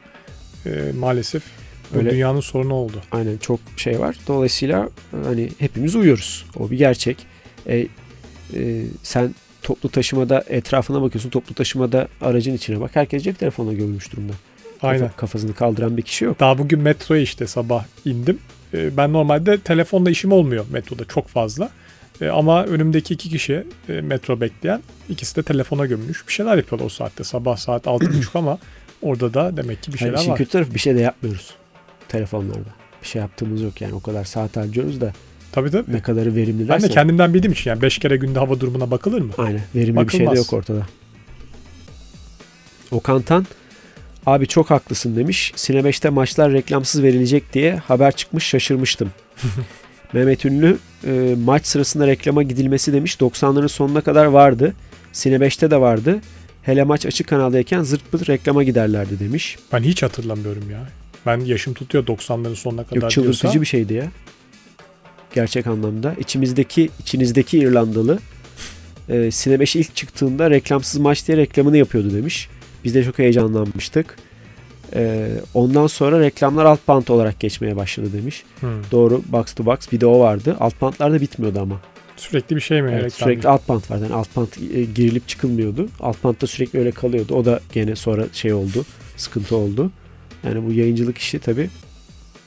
Maalesef 1.00 1.44
bu 1.94 1.98
Öyle. 2.00 2.12
dünyanın 2.12 2.40
sorunu 2.40 2.74
oldu. 2.74 3.02
Aynen 3.12 3.38
çok 3.38 3.60
şey 3.78 4.00
var. 4.00 4.16
Dolayısıyla 4.28 4.90
hani 5.24 5.50
hepimiz 5.60 5.96
uyuyoruz. 5.96 6.46
O 6.60 6.72
bir 6.72 6.78
gerçek. 6.78 7.18
E, 7.68 7.88
e, 8.54 8.84
sen 9.04 9.36
toplu 9.62 9.90
taşımada 9.90 10.44
etrafına 10.48 11.02
bakıyorsun. 11.02 11.30
Toplu 11.30 11.56
taşımada 11.56 12.08
aracın 12.22 12.54
içine 12.54 12.80
bak. 12.80 12.92
Herkes 12.94 13.24
cep 13.24 13.40
telefonuna 13.40 13.74
gömülmüş 13.74 14.12
durumda. 14.14 14.34
Aynen. 14.82 15.12
kafasını 15.18 15.54
kaldıran 15.54 15.98
bir 15.98 16.02
kişi 16.02 16.26
yok. 16.26 16.40
Daha 16.40 16.58
bugün 16.58 16.80
metroya 16.80 17.22
işte 17.22 17.48
sabah 17.48 17.86
indim. 18.06 18.40
E, 18.74 18.98
Ben 18.98 19.14
normalde 19.14 19.58
telefonla 19.58 20.10
işim 20.12 20.32
olmuyor 20.32 20.66
metroda 20.72 21.06
çok 21.06 21.28
fazla. 21.28 21.70
E, 22.22 22.28
Ama 22.28 22.66
önümdeki 22.66 23.14
iki 23.14 23.30
kişi 23.30 23.64
e, 23.90 24.02
metro 24.02 24.42
bekleyen 24.42 24.82
ikisi 25.10 25.36
de 25.36 25.44
telefona 25.44 25.86
gömülmüş. 25.86 26.28
Bir 26.28 26.34
şeyler 26.34 26.58
yapıyorlar 26.58 26.86
o 26.86 26.90
saatte. 26.90 27.24
Sabah 27.24 27.58
saat 27.58 27.86
6.30 27.86 28.26
ama 28.34 28.58
orada 29.02 29.34
da 29.34 29.58
demek 29.58 29.84
ki 29.84 29.94
bir 29.94 29.98
şeyler 29.98 30.18
işin 30.18 30.32
var. 30.32 30.38
kötü 30.38 30.52
tarafı 30.52 30.74
bir 30.74 30.80
şey 30.80 30.96
de 30.96 31.00
yapmıyoruz 31.02 31.54
telefonlarda. 32.08 32.70
Bir 33.02 33.08
şey 33.08 33.22
yaptığımız 33.22 33.62
yok 33.62 33.82
yani. 33.82 33.94
O 33.94 34.00
kadar 34.00 34.24
saat 34.24 34.58
harcıyoruz 34.58 35.02
da 35.02 35.14
Tabii 35.54 35.72
tabii. 35.72 35.94
Ne 35.94 36.02
kadarı 36.02 36.36
verimli 36.36 36.70
Ben 36.70 36.82
de 36.82 36.90
kendimden 36.90 37.34
bildiğim 37.34 37.52
için 37.52 37.70
yani 37.70 37.82
5 37.82 37.98
kere 37.98 38.18
günde 38.18 38.40
hava 38.40 38.60
durumuna 38.60 38.92
bakılır 38.92 39.22
mı? 39.22 39.34
Aynen. 39.38 39.62
Verimli 39.76 40.08
bir 40.08 40.12
şey 40.12 40.20
de 40.20 40.26
Bakılmaz. 40.26 40.38
yok 40.38 40.54
ortada. 40.54 40.88
Okan 42.92 43.22
Tan 43.22 43.46
abi 44.26 44.48
çok 44.48 44.70
haklısın 44.70 45.16
demiş. 45.16 45.54
Sine 45.56 45.80
5'te 45.80 46.10
maçlar 46.10 46.52
reklamsız 46.52 47.04
verilecek 47.04 47.54
diye 47.54 47.76
haber 47.76 48.12
çıkmış 48.12 48.44
şaşırmıştım. 48.44 49.12
Mehmet 50.14 50.46
Ünlü 50.46 50.78
e, 51.08 51.36
maç 51.44 51.66
sırasında 51.66 52.08
reklama 52.08 52.44
gidilmesi 52.44 52.94
demiş. 52.94 53.16
90'ların 53.16 53.70
sonuna 53.70 54.02
kadar 54.02 54.26
vardı. 54.26 54.74
Sine 55.12 55.36
5'te 55.36 55.72
de 55.72 55.82
vardı. 55.82 56.20
Hele 56.62 56.84
maç 56.84 57.06
açık 57.06 57.28
kanaldayken 57.28 57.84
zırt 57.84 58.12
pırt 58.12 58.30
reklama 58.30 58.64
giderlerdi 58.64 59.20
demiş. 59.20 59.58
Ben 59.74 59.80
hiç 59.80 60.04
hatırlamıyorum 60.04 60.70
ya. 60.72 60.88
Ben 61.26 61.40
yaşım 61.40 61.74
tutuyor 61.74 62.06
90'ların 62.06 62.56
sonuna 62.56 62.84
kadar 62.84 63.02
Yok 63.02 63.12
çıldırtıcı 63.12 63.42
diyorsa. 63.42 63.62
bir 63.62 63.66
şeydi 63.66 63.94
ya. 63.94 64.12
Gerçek 65.36 65.68
anlamda. 65.68 66.16
İçimizdeki, 66.20 66.90
içinizdeki 67.00 67.58
İrlandalı 67.58 68.20
e, 69.10 69.32
Sine 69.32 69.60
5 69.60 69.76
ilk 69.76 69.96
çıktığında 69.96 70.50
reklamsız 70.50 71.00
maç 71.00 71.28
diye 71.28 71.38
reklamını 71.38 71.78
yapıyordu 71.78 72.14
demiş. 72.14 72.50
Biz 72.84 72.96
de 72.96 73.04
çok 73.04 73.20
heyecanlanmıştık. 73.20 74.16
E, 74.96 75.30
ondan 75.54 75.88
sonra 75.88 76.20
reklamlar 76.20 76.66
alt 76.66 76.80
bant 76.88 77.10
olarak 77.10 77.40
geçmeye 77.40 77.76
başladı 77.76 78.08
demiş. 78.14 78.44
Hmm. 78.60 78.70
Doğru 78.92 79.22
box 79.28 79.54
to 79.54 79.66
box 79.66 79.78
bir 79.92 80.02
de 80.02 80.06
o 80.06 80.20
vardı. 80.20 80.58
Alt 80.60 80.82
bantlar 80.82 81.14
da 81.14 81.22
bitmiyordu 81.22 81.60
ama. 81.62 81.82
Sürekli 82.18 82.56
bir 82.56 82.62
şey 82.62 82.82
mi? 82.82 82.90
Evet, 82.94 83.04
reklam 83.04 83.28
sürekli 83.28 83.50
alt 83.50 83.70
bant 83.70 83.92
vardı. 83.92 84.04
Yani 84.04 84.14
alt 84.14 84.36
bant 84.36 84.58
e, 84.58 84.84
girilip 84.84 85.28
çıkılmıyordu. 85.28 85.88
Alt 86.00 86.24
bantta 86.24 86.48
sürekli 86.48 86.80
öyle 86.80 86.92
kalıyordu. 86.92 87.36
O 87.36 87.46
da 87.46 87.60
gene 87.74 87.96
sonra 87.96 88.26
şey 88.34 88.54
oldu. 88.54 88.86
Sıkıntı 89.18 89.56
oldu. 89.56 89.92
Yani 90.46 90.66
bu 90.66 90.74
yayıncılık 90.74 91.18
işi 91.18 91.40
tabii 91.40 91.70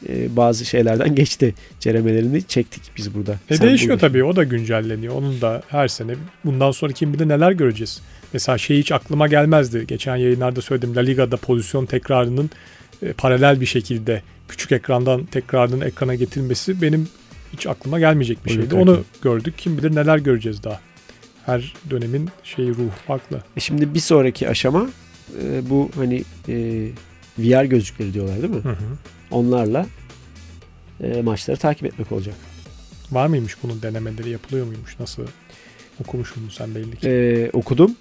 e, 0.09 0.37
bazı 0.37 0.65
şeylerden 0.65 1.15
geçti. 1.15 1.55
Ceremelerini 1.81 2.43
çektik 2.43 2.83
biz 2.97 3.15
burada. 3.15 3.39
E 3.51 3.57
Sen 3.57 3.69
değişiyor 3.69 3.91
burada- 3.91 4.09
tabii. 4.09 4.25
O 4.25 4.37
da 4.37 4.45
güncelleniyor. 4.45 5.15
Onun 5.15 5.41
da 5.41 5.63
her 5.69 5.89
sene 5.89 6.15
bundan 6.45 6.71
sonra 6.71 6.93
kim 6.93 7.15
bilir 7.15 7.29
neler 7.29 7.53
göreceğiz. 7.53 8.01
Mesela 8.33 8.59
şey 8.59 8.79
hiç 8.79 8.93
aklıma 8.93 9.29
gelmezdi. 9.29 9.85
Geçen 9.89 10.17
yayınlarda 10.17 10.61
söyledim. 10.63 10.97
La 10.97 11.01
Liga'da 11.01 11.37
pozisyon 11.37 11.87
tekrarının 11.87 12.51
e, 13.03 13.13
paralel 13.13 13.61
bir 13.61 13.67
şekilde 13.67 14.23
küçük 14.49 14.73
ekrandan 14.73 15.25
tekrarının 15.25 15.81
ekrana 15.81 16.15
getirilmesi 16.15 16.83
benim 16.83 17.09
hiç 17.53 17.67
aklıma 17.67 17.99
gelmeyecek 17.99 18.45
bir 18.45 18.51
şeydi. 18.51 18.75
Onu 18.75 19.05
gördük. 19.23 19.55
Kim 19.59 19.79
bilir 19.79 19.95
neler 19.95 20.19
göreceğiz 20.19 20.63
daha. 20.65 20.81
Her 21.47 21.75
dönemin 21.91 22.29
şeyi 22.45 22.69
ruhu 22.71 22.91
farklı. 23.07 23.43
E 23.57 23.61
şimdi 23.61 23.95
bir 23.95 24.01
sonraki 24.01 24.49
aşama 24.49 24.87
e, 25.43 25.71
bu 25.71 25.91
hani 25.97 26.23
e, 26.49 26.87
VR 27.39 27.65
gözlükleri 27.65 28.15
diyorlar 28.15 28.43
değil 28.43 28.55
mi? 28.55 28.63
Hı 28.63 28.71
hı. 28.71 28.97
Onlarla 29.31 29.87
e, 31.03 31.23
maçları 31.23 31.57
takip 31.57 31.87
etmek 31.87 32.13
olacak. 32.13 32.35
Var 33.13 33.27
mıymış 33.27 33.57
bunun 33.63 33.83
denemeleri 33.83 34.31
yapılıyor 34.31 34.67
muymuş? 34.67 35.01
Nasıl 35.01 35.23
okumuşsun 36.01 36.49
sen 36.49 36.75
belli 36.75 36.97
ki. 36.97 37.09
E, 37.09 37.51
okudum. 37.53 37.97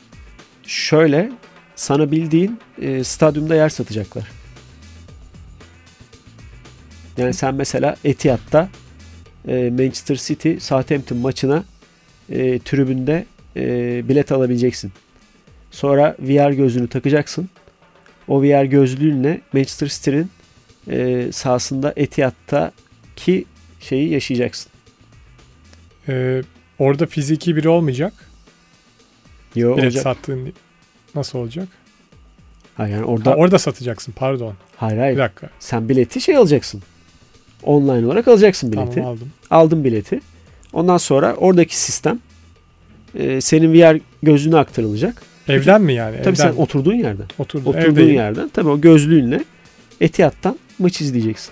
Şöyle 0.64 1.32
sana 1.76 2.12
bildiğin 2.12 2.60
e, 2.82 3.04
stadyumda 3.04 3.56
yer 3.56 3.70
satacaklar. 3.70 4.32
Yani 7.18 7.34
sen 7.34 7.56
mesela 7.56 7.96
Etihad'da 8.04 8.70
e, 9.48 9.70
Manchester 9.70 10.16
City 10.16 10.54
Southampton 10.60 11.18
maçına 11.18 11.64
e, 12.30 12.60
tribünde 12.60 13.26
e, 13.56 13.64
bilet 14.10 14.32
alabileceksin. 14.32 14.92
Sonra 15.72 16.16
VR 16.20 16.52
gözlüğünü 16.52 16.88
takacaksın. 16.88 17.50
O 18.28 18.42
VR 18.44 18.64
gözlüğünle 18.66 19.42
Manchester 19.54 19.88
City'nin 19.88 20.30
e, 20.90 21.28
sahasında 21.32 21.94
Etihad'daki 21.96 23.46
şeyi 23.80 24.10
yaşayacaksın. 24.10 24.72
Ee, 26.10 26.42
orada 26.80 27.06
fiziki 27.06 27.56
biri 27.56 27.70
olmayacak. 27.70 28.14
Yo, 29.56 29.74
Bilet 29.74 29.84
olacak. 29.86 30.04
sattığın 30.04 30.54
nasıl 31.16 31.40
olacak? 31.40 31.68
Ha, 32.76 32.88
yani 32.88 33.00
Ha, 33.02 33.06
orada 33.06 33.36
orada 33.36 33.60
satacaksın 33.60 34.14
pardon. 34.18 34.54
hayır 34.78 34.96
Bir 34.98 35.02
hayır. 35.02 35.18
dakika. 35.18 35.50
Sen 35.60 35.90
bileti 35.90 36.22
şey 36.22 36.36
alacaksın. 36.38 36.82
Online 37.64 38.06
olarak 38.06 38.28
alacaksın 38.28 38.72
bileti. 38.72 38.96
Tamam 38.96 39.10
aldım. 39.10 39.32
Aldın 39.50 39.84
bileti. 39.84 40.20
Ondan 40.74 40.98
sonra 40.98 41.34
oradaki 41.36 41.78
sistem 41.78 42.20
e, 43.16 43.42
senin 43.42 43.74
VR 43.74 44.00
gözlüğüne 44.24 44.58
aktarılacak. 44.58 45.22
Evden 45.48 45.82
mi 45.82 45.94
yani? 45.94 46.16
Tabii 46.18 46.36
Evden 46.36 46.52
sen 46.52 46.54
oturduğun 46.62 46.94
yerden. 46.94 47.26
oturdun. 47.38 47.66
Oturduğun 47.70 47.92
Evdeyim. 47.92 48.16
yerden 48.16 48.50
tabii 48.50 48.70
o 48.70 48.82
gözlüğünle 48.82 49.44
Etihad'dan 50.02 50.60
maç 50.80 51.02
izleyeceksin. 51.02 51.52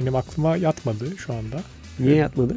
Benim 0.00 0.16
aklıma 0.16 0.56
yatmadı 0.56 1.04
şu 1.18 1.32
anda. 1.32 1.60
Niye 1.98 2.16
yatmadı? 2.16 2.56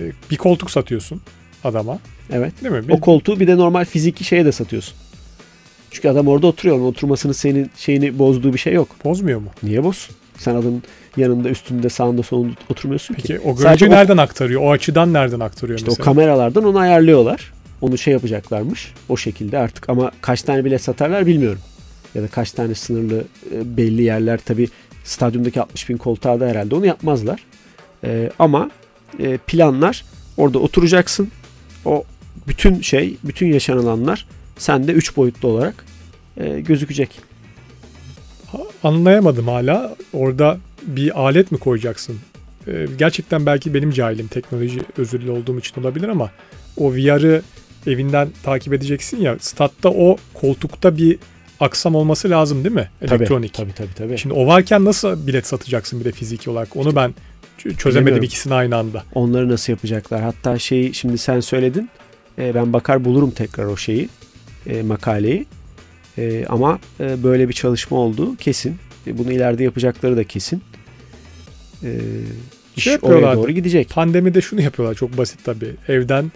Ee, 0.00 0.12
Bir 0.30 0.36
koltuk 0.36 0.70
satıyorsun 0.70 1.20
adama. 1.64 1.98
Evet. 2.32 2.52
Değil 2.64 2.74
mi? 2.74 2.88
Bir, 2.88 2.92
O 2.92 3.00
koltuğu 3.00 3.40
bir 3.40 3.46
de 3.46 3.56
normal 3.56 3.84
fiziki 3.84 4.24
şeye 4.24 4.44
de 4.44 4.52
satıyorsun. 4.52 4.94
Çünkü 5.90 6.08
adam 6.08 6.28
orada 6.28 6.46
oturuyor. 6.46 6.80
Oturmasının 6.80 7.32
senin 7.32 7.70
şeyini 7.76 8.18
bozduğu 8.18 8.52
bir 8.54 8.58
şey 8.58 8.72
yok. 8.72 8.88
bozmuyor 9.04 9.40
mu? 9.40 9.48
Niye 9.62 9.84
bozsun? 9.84 10.16
Sen 10.38 10.54
adamın 10.54 10.82
yanında, 11.16 11.48
üstünde, 11.48 11.88
sağında, 11.88 12.22
solunda 12.22 12.54
oturmuyorsun 12.70 13.14
ki. 13.14 13.22
Peki 13.22 13.40
o 13.40 13.42
Sadece 13.56 13.64
görüntüyü 13.64 13.90
o- 13.90 13.92
nereden 13.92 14.16
aktarıyor? 14.16 14.62
O 14.62 14.70
açıdan 14.70 15.12
nereden 15.12 15.40
aktarıyor 15.40 15.78
İşte 15.78 15.90
o 15.90 15.92
mesela? 15.92 16.04
kameralardan 16.04 16.64
onu 16.64 16.78
ayarlıyorlar. 16.78 17.52
Onu 17.80 17.98
şey 17.98 18.12
yapacaklarmış. 18.12 18.94
O 19.08 19.16
şekilde 19.16 19.58
artık 19.58 19.88
ama 19.88 20.10
kaç 20.20 20.42
tane 20.42 20.64
bile 20.64 20.78
satarlar 20.78 21.26
bilmiyorum. 21.26 21.60
Ya 22.14 22.22
da 22.22 22.28
kaç 22.28 22.52
tane 22.52 22.74
sınırlı 22.74 23.24
e, 23.54 23.76
belli 23.76 24.02
yerler 24.02 24.38
tabi 24.38 24.68
stadyumdaki 25.04 25.60
60 25.60 25.88
bin 25.88 25.96
koltuğa 25.96 26.40
da 26.40 26.46
herhalde 26.46 26.74
onu 26.74 26.86
yapmazlar. 26.86 27.44
E, 28.04 28.30
ama 28.38 28.70
e, 29.18 29.38
planlar 29.46 30.04
orada 30.36 30.58
oturacaksın. 30.58 31.28
O 31.84 32.04
bütün 32.48 32.80
şey, 32.80 33.16
bütün 33.24 33.46
yaşanılanlar 33.52 34.26
sende 34.58 34.92
3 34.92 35.16
boyutlu 35.16 35.48
olarak 35.48 35.84
e, 36.36 36.60
gözükecek. 36.60 37.20
Anlayamadım 38.82 39.48
hala. 39.48 39.96
Orada 40.12 40.58
bir 40.82 41.20
alet 41.20 41.52
mi 41.52 41.58
koyacaksın? 41.58 42.18
Ee, 42.68 42.86
gerçekten 42.98 43.46
belki 43.46 43.74
benim 43.74 43.90
cahilim 43.90 44.26
teknoloji 44.26 44.80
özürlü 44.96 45.30
olduğum 45.30 45.58
için 45.58 45.80
olabilir 45.80 46.08
ama 46.08 46.30
o 46.76 46.92
VR'ı 46.92 47.42
evinden 47.86 48.28
takip 48.42 48.72
edeceksin 48.72 49.20
ya 49.20 49.36
statta 49.40 49.88
o 49.88 50.16
koltukta 50.34 50.96
bir 50.96 51.18
aksam 51.60 51.94
olması 51.94 52.30
lazım 52.30 52.64
değil 52.64 52.74
mi? 52.74 52.90
Elektronik. 53.02 53.54
Tabii 53.54 53.72
tabii 53.72 53.94
tabii. 53.94 54.18
Şimdi 54.18 54.34
o 54.34 54.46
varken 54.46 54.84
nasıl 54.84 55.26
bilet 55.26 55.46
satacaksın 55.46 56.00
bir 56.00 56.04
de 56.04 56.12
fiziki 56.12 56.50
olarak? 56.50 56.76
Onu 56.76 56.96
ben 56.96 57.14
çözemedim 57.58 57.94
Bilemiyorum. 57.94 58.22
ikisini 58.22 58.54
aynı 58.54 58.76
anda. 58.76 59.04
Onları 59.14 59.48
nasıl 59.48 59.72
yapacaklar? 59.72 60.22
Hatta 60.22 60.58
şeyi 60.58 60.94
şimdi 60.94 61.18
sen 61.18 61.40
söyledin. 61.40 61.90
E, 62.38 62.54
ben 62.54 62.72
bakar 62.72 63.04
bulurum 63.04 63.30
tekrar 63.30 63.64
o 63.64 63.76
şeyi, 63.76 64.08
e, 64.66 64.82
makaleyi. 64.82 65.46
E, 66.18 66.46
ama 66.48 66.78
e, 67.00 67.22
böyle 67.22 67.48
bir 67.48 67.52
çalışma 67.54 67.96
olduğu 67.96 68.36
kesin. 68.36 68.76
E, 69.06 69.18
bunu 69.18 69.32
ileride 69.32 69.64
yapacakları 69.64 70.16
da 70.16 70.24
kesin. 70.24 70.62
E, 71.84 71.98
iş 72.76 72.84
Şey 72.84 72.98
oraya 73.02 73.36
doğru 73.36 73.50
gidecek. 73.50 73.90
Pandemide 73.90 74.40
şunu 74.40 74.60
yapıyorlar 74.60 74.94
çok 74.94 75.18
basit 75.18 75.44
tabii. 75.44 75.74
Evden 75.88 76.32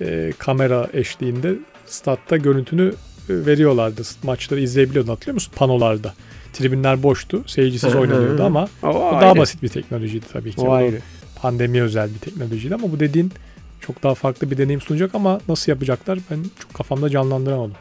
e, 0.00 0.32
kamera 0.38 0.88
eşliğinde 0.92 1.54
statta 1.86 2.36
görüntünü 2.36 2.92
e, 3.28 3.46
veriyorlardı. 3.46 4.02
Maçları 4.22 4.60
izleyebiliyordun 4.60 5.10
hatırlıyor 5.10 5.34
musun? 5.34 5.52
Panolarda. 5.56 6.14
Tribünler 6.52 7.02
boştu. 7.02 7.44
Seyircisiz 7.46 7.90
Hı 7.92 7.94
hı 7.96 8.00
oynanıyordu 8.00 8.42
hı. 8.42 8.46
ama 8.46 8.68
O, 8.82 8.86
o 8.86 9.04
ayrı. 9.08 9.20
daha 9.20 9.36
basit 9.36 9.62
bir 9.62 9.68
teknolojiydi 9.68 10.26
tabii 10.32 10.52
ki. 10.52 10.60
O 10.60 10.64
O 10.68 10.72
ayrı. 10.72 10.98
pandemi 11.36 11.82
özel 11.82 12.10
bir 12.14 12.18
teknolojiydi 12.18 12.74
ama 12.74 12.92
bu 12.92 13.00
dediğin 13.00 13.32
çok 13.80 14.02
daha 14.02 14.14
farklı 14.14 14.50
bir 14.50 14.58
deneyim 14.58 14.80
sunacak 14.80 15.14
ama 15.14 15.40
nasıl 15.48 15.72
yapacaklar 15.72 16.18
ben 16.30 16.38
çok 16.62 16.74
kafamda 16.74 17.10
canlandıramadım. 17.10 17.74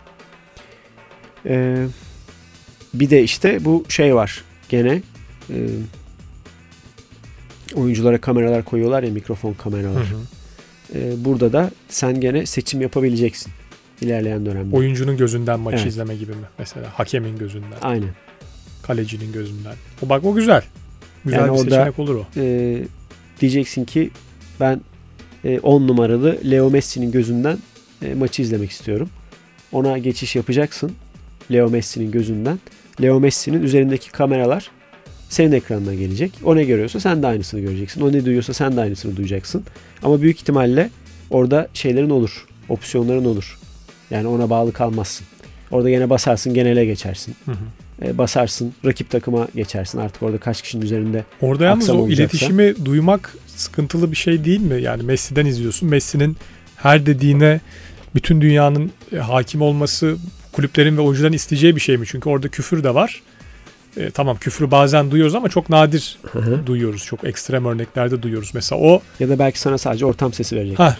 E, 1.46 1.86
bir 2.94 3.10
de 3.10 3.24
işte 3.24 3.66
bu 3.66 3.86
şey 3.90 4.16
var. 4.16 4.44
Gene 4.70 5.02
e, 5.50 5.56
oyunculara 7.76 8.22
kameralar 8.22 8.64
koyuyorlar 8.66 9.04
ya 9.04 9.12
mikrofon 9.12 9.54
kameralar. 9.54 10.06
E, 10.96 11.26
burada 11.26 11.54
da 11.54 11.72
sen 11.90 12.20
gene 12.22 12.46
seçim 12.46 12.82
yapabileceksin 12.82 13.52
ilerleyen 14.02 14.46
dönemde. 14.46 14.76
Oyuncunun 14.76 15.18
gözünden 15.18 15.60
maçı 15.60 15.78
Evet. 15.78 15.88
izleme 15.88 16.16
gibi 16.16 16.32
mi? 16.32 16.46
Mesela 16.60 16.88
hakemin 17.00 17.38
gözünden, 17.38 17.78
Aynen. 17.82 18.10
kalecinin 18.84 19.32
gözünden. 19.34 19.74
O 20.06 20.10
bak 20.10 20.26
o 20.26 20.34
güzel. 20.34 20.64
Güzel 21.26 21.38
Yani 21.40 21.46
bir 21.48 21.52
orada- 21.60 21.64
seçenek 21.76 22.00
olur 22.00 22.16
o. 22.16 22.26
e, 22.38 22.78
diyeceksin 23.42 23.86
ki 23.86 24.10
ben 24.60 24.82
10 25.64 25.88
numaralı 25.88 26.38
Leo 26.52 26.70
Messi'nin 26.70 27.12
gözünden 27.12 27.58
e, 28.06 28.14
maçı 28.14 28.42
izlemek 28.42 28.72
istiyorum. 28.72 29.10
Ona 29.72 29.98
geçiş 29.98 30.36
yapacaksın. 30.36 30.92
Leo 31.52 31.70
Messi'nin 31.70 32.12
gözünden. 32.12 32.60
Leo 33.02 33.20
Messi'nin 33.20 33.64
üzerindeki 33.64 34.12
kameralar 34.12 34.72
senin 35.30 35.52
ekranına 35.52 35.94
gelecek. 35.94 36.32
O 36.44 36.56
ne 36.56 36.64
görüyorsa 36.64 37.00
sen 37.00 37.24
de 37.24 37.28
aynısını 37.28 37.60
göreceksin. 37.60 38.02
O 38.02 38.12
ne 38.12 38.26
duyuyorsa 38.26 38.54
sen 38.54 38.78
de 38.78 38.82
aynısını 38.82 39.16
duyacaksın. 39.16 39.64
Ama 40.04 40.22
büyük 40.22 40.38
ihtimalle 40.40 40.90
orada 41.30 41.68
şeylerin 41.74 42.10
olur. 42.10 42.46
Opsiyonların 42.70 43.26
olur. 43.26 43.60
Yani 44.12 44.28
ona 44.28 44.50
bağlı 44.50 44.74
kalmazsın. 44.74 45.28
Orada 45.72 45.90
gene 45.90 46.10
basarsın 46.10 46.54
genele 46.54 46.86
geçersin. 46.86 47.36
Hı 47.46 47.52
hı. 47.52 48.06
e, 48.06 48.18
basarsın. 48.18 48.74
Rakip 48.86 49.10
takıma 49.10 49.48
geçersin. 49.56 49.98
Artık 50.00 50.24
orada 50.24 50.38
kaç 50.38 50.62
kişinin 50.62 50.86
üzerinde 50.86 51.24
Orada 51.42 51.66
yalnız 51.66 51.90
o 51.90 51.94
olacaksa. 51.94 52.24
iletişimi 52.24 52.86
duymak 52.86 53.36
sıkıntılı 53.48 54.12
bir 54.12 54.18
şey 54.18 54.46
değil 54.46 54.62
mi? 54.62 54.82
Yani 54.82 55.04
Messi'den 55.04 55.46
izliyorsun. 55.46 55.90
Messi'nin 55.90 56.38
her 56.76 57.06
dediğine 57.06 57.62
bütün 58.16 58.42
dünyanın 58.42 58.92
e, 59.14 59.18
hakim 59.18 59.62
olması 59.62 60.18
kulüplerin 60.52 60.98
ve 60.98 61.02
oyuncuların 61.02 61.34
isteyeceği 61.34 61.76
bir 61.76 61.82
şey 61.82 61.98
mi? 61.98 62.06
Çünkü 62.08 62.30
orada 62.30 62.48
küfür 62.48 62.84
de 62.84 62.94
var. 62.94 63.22
E, 63.98 64.12
tamam 64.12 64.38
küfrü 64.38 64.72
bazen 64.72 65.12
duyuyoruz 65.12 65.36
ama 65.36 65.50
çok 65.50 65.70
nadir 65.70 66.18
Hı 66.32 66.40
hı. 66.40 66.68
duyuyoruz. 66.68 67.06
Çok 67.06 67.24
ekstrem 67.24 67.66
örneklerde 67.66 68.22
duyuyoruz. 68.22 68.52
Mesela 68.54 68.82
o 68.82 69.02
ya 69.20 69.30
da 69.30 69.40
belki 69.40 69.60
sana 69.60 69.78
sadece 69.78 70.06
ortam 70.06 70.34
sesi 70.34 70.56
verecek. 70.56 70.80
Ha, 70.80 70.98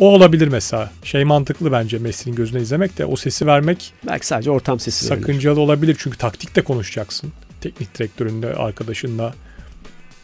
o 0.00 0.08
olabilir 0.14 0.48
mesela. 0.48 0.90
Şey 1.04 1.24
mantıklı 1.24 1.72
bence 1.72 1.98
Messi'nin 1.98 2.36
gözüne 2.36 2.62
izlemek 2.62 2.98
de 2.98 3.06
o 3.06 3.16
sesi 3.16 3.46
vermek 3.46 3.94
Belki 4.06 4.26
sadece 4.26 4.50
ortam 4.50 4.80
sesi 4.80 5.04
sakıncalı 5.04 5.60
olabilir. 5.60 5.96
Çünkü 5.98 6.18
taktik 6.18 6.56
de 6.56 6.62
konuşacaksın. 6.62 7.32
Teknik 7.60 7.98
direktörünle, 7.98 8.54
arkadaşınla. 8.54 9.34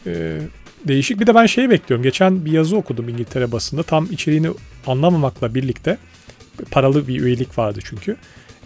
Ee, 0.07 0.39
değişik. 0.87 1.19
Bir 1.19 1.27
de 1.27 1.35
ben 1.35 1.45
şeyi 1.45 1.69
bekliyorum. 1.69 2.03
Geçen 2.03 2.45
bir 2.45 2.51
yazı 2.51 2.77
okudum 2.77 3.09
İngiltere 3.09 3.51
basında. 3.51 3.83
Tam 3.83 4.07
içeriğini 4.11 4.49
anlamamakla 4.87 5.55
birlikte 5.55 5.97
paralı 6.71 7.07
bir 7.07 7.21
üyelik 7.21 7.57
vardı 7.57 7.79
çünkü. 7.83 8.15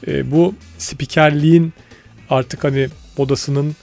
Ee, 0.08 0.32
bu 0.32 0.56
spikerliğin 0.78 1.74
artık 2.30 2.64
hani 2.64 2.88
modasının 3.18 3.76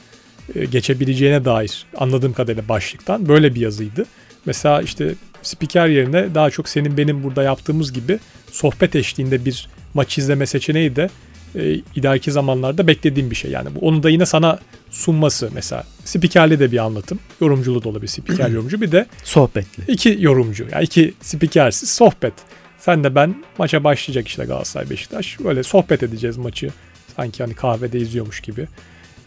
e, 0.55 0.65
geçebileceğine 0.65 1.45
dair 1.45 1.87
anladığım 1.97 2.33
kadarıyla 2.33 2.69
başlıktan 2.69 3.29
böyle 3.29 3.55
bir 3.55 3.61
yazıydı. 3.61 4.05
Mesela 4.47 4.83
işte 4.83 5.15
spiker 5.43 5.89
yerine 5.89 6.35
daha 6.35 6.51
çok 6.51 6.69
senin 6.69 6.97
benim 6.97 7.23
burada 7.23 7.43
yaptığımız 7.43 7.93
gibi 7.93 8.19
sohbet 8.53 8.97
eşliğinde 8.97 9.45
bir 9.45 9.69
maç 9.95 10.19
izleme 10.19 10.47
seçeneği 10.47 10.97
de 10.97 11.11
e, 11.55 11.75
ileriki 11.95 12.33
zamanlarda 12.33 12.87
beklediğim 12.87 13.31
bir 13.31 13.37
şey. 13.37 13.51
Yani 13.51 13.69
bu 13.75 13.79
onu 13.89 14.03
da 14.03 14.11
yine 14.11 14.27
sana 14.27 14.59
sunması 14.91 15.51
mesela. 15.55 15.85
Spikerli 16.05 16.61
de 16.61 16.73
bir 16.73 16.79
anlatım. 16.79 17.19
Yorumculu 17.41 17.85
da 17.85 17.89
olabilir 17.89 18.09
spiker 18.09 18.49
yorumcu. 18.51 18.81
Bir 18.81 18.93
de 18.93 19.07
Sohbetli. 19.25 19.93
iki 19.93 20.17
yorumcu. 20.21 20.67
Yani 20.73 20.85
iki 20.85 21.15
spikersiz 21.21 21.91
sohbet. 21.91 22.35
Sen 22.79 23.05
de 23.05 23.15
ben 23.15 23.45
maça 23.59 23.85
başlayacak 23.85 24.29
işte 24.29 24.45
Galatasaray 24.45 24.91
Beşiktaş. 24.91 25.39
Böyle 25.45 25.63
sohbet 25.63 26.03
edeceğiz 26.03 26.37
maçı. 26.37 26.71
Sanki 27.17 27.43
hani 27.43 27.55
kahvede 27.55 27.99
izliyormuş 27.99 28.41
gibi. 28.41 28.69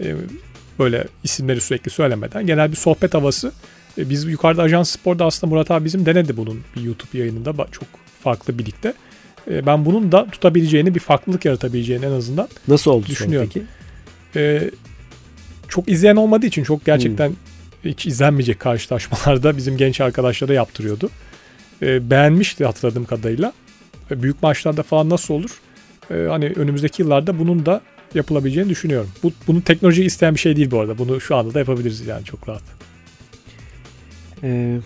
E, 0.04 0.16
böyle 0.80 1.08
isimleri 1.24 1.62
sürekli 1.62 1.89
söylemeden 1.92 2.48
genel 2.48 2.72
bir 2.72 2.75
sohbet 2.75 3.13
havası. 3.13 3.51
E, 3.98 4.10
biz 4.10 4.24
yukarıda 4.24 4.62
Ajans 4.62 4.89
Spor'da 4.89 5.25
aslında 5.25 5.54
Murat 5.54 5.72
abi 5.72 5.86
bizim 5.86 6.06
denedi 6.06 6.38
bunun 6.38 6.62
bir 6.75 6.82
YouTube 6.82 7.18
yayınında 7.18 7.54
çok 7.72 7.88
farklı 8.24 8.60
birlikte. 8.60 8.94
E, 9.51 9.66
ben 9.66 9.86
bunun 9.86 10.12
da 10.12 10.27
tutabileceğini, 10.32 10.96
bir 10.96 11.00
farklılık 11.00 11.46
yaratabileceğini 11.46 12.06
en 12.06 12.12
azından 12.12 12.48
Nasıl 12.68 12.92
oldu 12.92 13.06
Düşünüyorum. 13.06 13.50
peki? 13.54 13.66
e, 14.36 14.72
çok 15.68 15.89
izleyen 15.89 16.16
olmadığı 16.16 16.46
için 16.46 16.63
çok 16.63 16.86
gerçekten 16.86 17.34
hiç 17.86 18.06
izlenmeyecek 18.06 18.60
karşılaşmalarda 18.60 19.58
bizim 19.58 19.77
genç 19.77 20.01
arkadaşlara 20.01 20.54
yaptırıyordu. 20.54 21.10
E, 21.82 22.10
beğenmişti 22.10 22.66
hatırladığım 22.66 23.06
kadarıyla. 23.06 23.54
E, 24.12 24.24
büyük 24.24 24.44
maçlarda 24.44 24.84
falan 24.84 25.10
nasıl 25.10 25.34
olur? 25.34 25.51
E, 26.12 26.13
hani 26.30 26.54
önümüzdeki 26.56 27.01
yıllarda 27.01 27.39
bunun 27.39 27.66
da 27.66 27.82
yapılabileceğini 28.14 28.70
düşünüyorum. 28.70 29.10
Bu, 29.24 29.32
bunu 29.48 29.62
teknoloji 29.62 30.04
isteyen 30.04 30.34
bir 30.36 30.40
şey 30.40 30.56
değil 30.56 30.72
bu 30.72 30.80
arada. 30.80 30.98
Bunu 30.98 31.22
şu 31.22 31.36
anda 31.36 31.54
da 31.54 31.60
yapabiliriz 31.60 32.08
yani 32.08 32.26
çok 32.26 32.50
rahat. 32.50 32.64
Ee, 34.44 34.78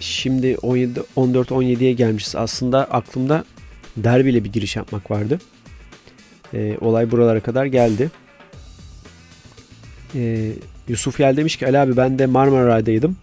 şimdi 0.00 0.56
17 0.62 1.00
14-17'ye 1.16 1.92
gelmişiz. 1.92 2.36
Aslında 2.36 2.84
aklımda 2.84 3.44
derbiyle 3.96 4.44
bir 4.44 4.52
giriş 4.52 4.76
yapmak 4.76 5.10
vardı. 5.10 5.38
Ee, 6.54 6.76
olay 6.80 7.10
buralara 7.10 7.40
kadar 7.40 7.66
geldi. 7.66 8.10
Ee, 10.14 10.52
Yusuf 10.88 11.20
Yel 11.20 11.36
demiş 11.36 11.56
ki 11.56 11.66
Ali 11.66 11.78
abi 11.78 11.96
ben 11.96 12.18
de 12.18 12.26
Marmaray'daydım. 12.26 13.16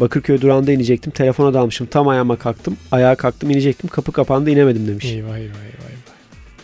Bakırköy 0.00 0.40
durağında 0.40 0.72
inecektim. 0.72 1.12
Telefona 1.12 1.54
dalmışım. 1.54 1.86
Tam 1.86 2.08
ayağıma 2.08 2.36
kalktım. 2.36 2.76
Ayağa 2.92 3.14
kalktım 3.14 3.50
inecektim. 3.50 3.90
Kapı 3.90 4.12
kapandı 4.12 4.50
inemedim 4.50 4.88
demiş. 4.88 5.04
Eyvah 5.04 5.28
eyvah 5.28 5.38
eyvah. 5.38 5.64
eyvah. 5.64 6.13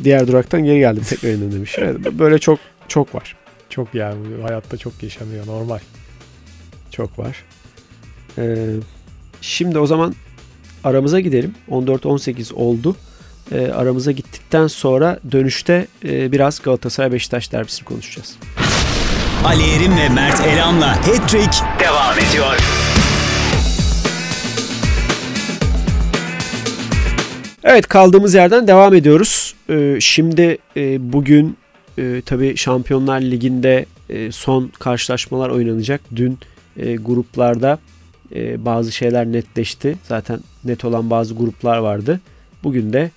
Diğer 0.04 0.28
duraktan 0.28 0.64
geri 0.64 0.78
geldim 0.78 1.02
tekrar 1.08 1.30
indim 1.30 1.52
demiş. 1.52 1.74
Evet, 1.78 1.96
böyle 2.12 2.38
çok 2.38 2.58
çok 2.88 3.14
var. 3.14 3.36
Çok 3.68 3.94
yani 3.94 4.42
hayatta 4.42 4.76
çok 4.76 5.02
yaşanıyor 5.02 5.46
normal. 5.46 5.78
Çok 6.90 7.18
var. 7.18 7.44
Ee, 8.38 8.56
şimdi 9.40 9.78
o 9.78 9.86
zaman 9.86 10.14
aramıza 10.84 11.20
gidelim. 11.20 11.54
14-18 11.70 12.54
oldu. 12.54 12.96
Ee, 13.52 13.70
aramıza 13.70 14.12
gittikten 14.12 14.66
sonra 14.66 15.18
dönüşte 15.32 15.86
e, 16.04 16.32
biraz 16.32 16.62
Galatasaray 16.62 17.12
Beşiktaş 17.12 17.52
derbisini 17.52 17.84
konuşacağız. 17.84 18.36
Ali 19.44 19.62
Erim 19.74 19.96
ve 19.96 20.08
Mert 20.08 20.40
Elam'la 20.40 20.96
Hat-Trick 20.96 21.58
devam 21.80 22.18
ediyor. 22.18 22.56
Evet 27.64 27.88
kaldığımız 27.88 28.34
yerden 28.34 28.66
devam 28.66 28.94
ediyoruz. 28.94 29.39
Ee, 29.70 29.96
şimdi 30.00 30.58
e, 30.76 31.12
bugün 31.12 31.56
e, 31.98 32.22
tabii 32.26 32.56
Şampiyonlar 32.56 33.20
Ligi'nde 33.20 33.86
e, 34.08 34.32
son 34.32 34.68
karşılaşmalar 34.78 35.50
oynanacak. 35.50 36.00
Dün 36.16 36.38
e, 36.76 36.96
gruplarda 36.96 37.78
bazı 38.56 38.92
şeyler 38.92 39.26
netleşti. 39.26 39.96
Zaten 40.02 40.40
net 40.64 40.84
olan 40.84 41.10
bazı 41.10 41.34
gruplar 41.34 41.78
vardı. 41.78 42.20
Bugün 42.64 42.92
de 42.92 43.10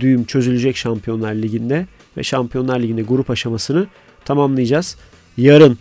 düğüm 0.00 0.24
çözülecek 0.24 0.76
Şampiyonlar 0.76 1.34
Ligi'nde 1.34 1.86
ve 2.16 2.22
Şampiyonlar 2.22 2.80
Ligi'nde 2.80 3.02
grup 3.02 3.30
aşamasını 3.30 3.86
tamamlayacağız. 4.24 4.96
Yarın 5.36 5.78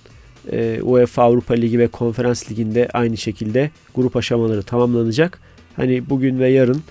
UEFA 0.82 1.24
Avrupa 1.24 1.54
Ligi 1.54 1.80
ve 1.80 1.88
Konferans 1.88 2.52
Ligi'nde 2.52 2.90
aynı 2.94 3.18
şekilde 3.18 3.72
grup 3.96 4.16
aşamaları 4.16 4.64
tamamlanacak. 4.64 5.40
Hani 5.76 6.10
bugün 6.10 6.40
ve 6.40 6.50
yarın 6.50 6.82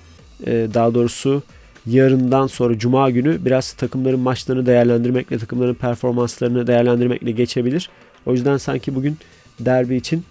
daha 0.47 0.95
doğrusu 0.95 1.42
yarından 1.87 2.46
sonra 2.46 2.79
Cuma 2.79 3.11
günü 3.11 3.44
biraz 3.44 3.72
takımların 3.72 4.20
maçlarını 4.20 4.66
değerlendirmekle, 4.66 5.38
takımların 5.38 5.75
performanslarını 5.75 6.66
değerlendirmekle 6.66 7.31
geçebilir. 7.31 7.90
O 8.27 8.33
yüzden 8.33 8.57
sanki 8.57 8.94
bugün 8.94 9.16
derbi 9.61 9.96
için 9.96 10.25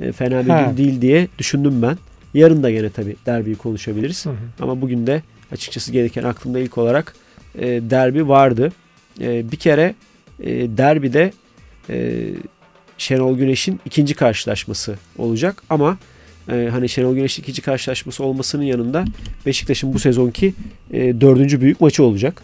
e, 0.00 0.12
fena 0.12 0.44
bir 0.44 0.50
Ha. 0.50 0.62
gün 0.62 0.76
değil 0.76 1.00
diye 1.00 1.28
düşündüm 1.38 1.82
ben. 1.82 1.98
Yarın 2.34 2.62
da 2.62 2.70
gene 2.70 2.90
tabii 2.90 3.16
derbiyi 3.26 3.56
konuşabiliriz. 3.56 4.26
Hı 4.26 4.30
hı. 4.30 4.34
Ama 4.60 4.80
bugün 4.80 5.06
de 5.06 5.22
açıkçası 5.52 5.92
gereken 5.92 6.22
aklımda 6.22 6.58
ilk 6.58 6.78
olarak 6.78 7.14
e, 7.58 7.66
derbi 7.66 8.28
vardı. 8.28 8.72
E, 9.20 9.50
bir 9.52 9.56
kere 9.56 9.94
e, 10.40 10.50
derbide 10.76 11.32
e, 11.90 12.28
Şenol 12.98 13.38
Güneş'in 13.38 13.80
ikinci 13.84 14.14
karşılaşması 14.14 14.98
olacak 15.18 15.62
ama 15.70 15.98
e, 16.48 16.68
hani 16.70 16.88
Şenol 16.88 17.14
Güneş'in 17.14 17.42
ikinci 17.42 17.62
karşılaşması 17.62 18.24
olmasının 18.24 18.62
yanında 18.62 19.04
Beşiktaş'ın 19.46 19.94
bu 19.94 19.98
sezonki 19.98 20.54
e, 20.92 21.20
dördüncü 21.20 21.60
büyük 21.60 21.80
maçı 21.80 22.04
olacak. 22.04 22.42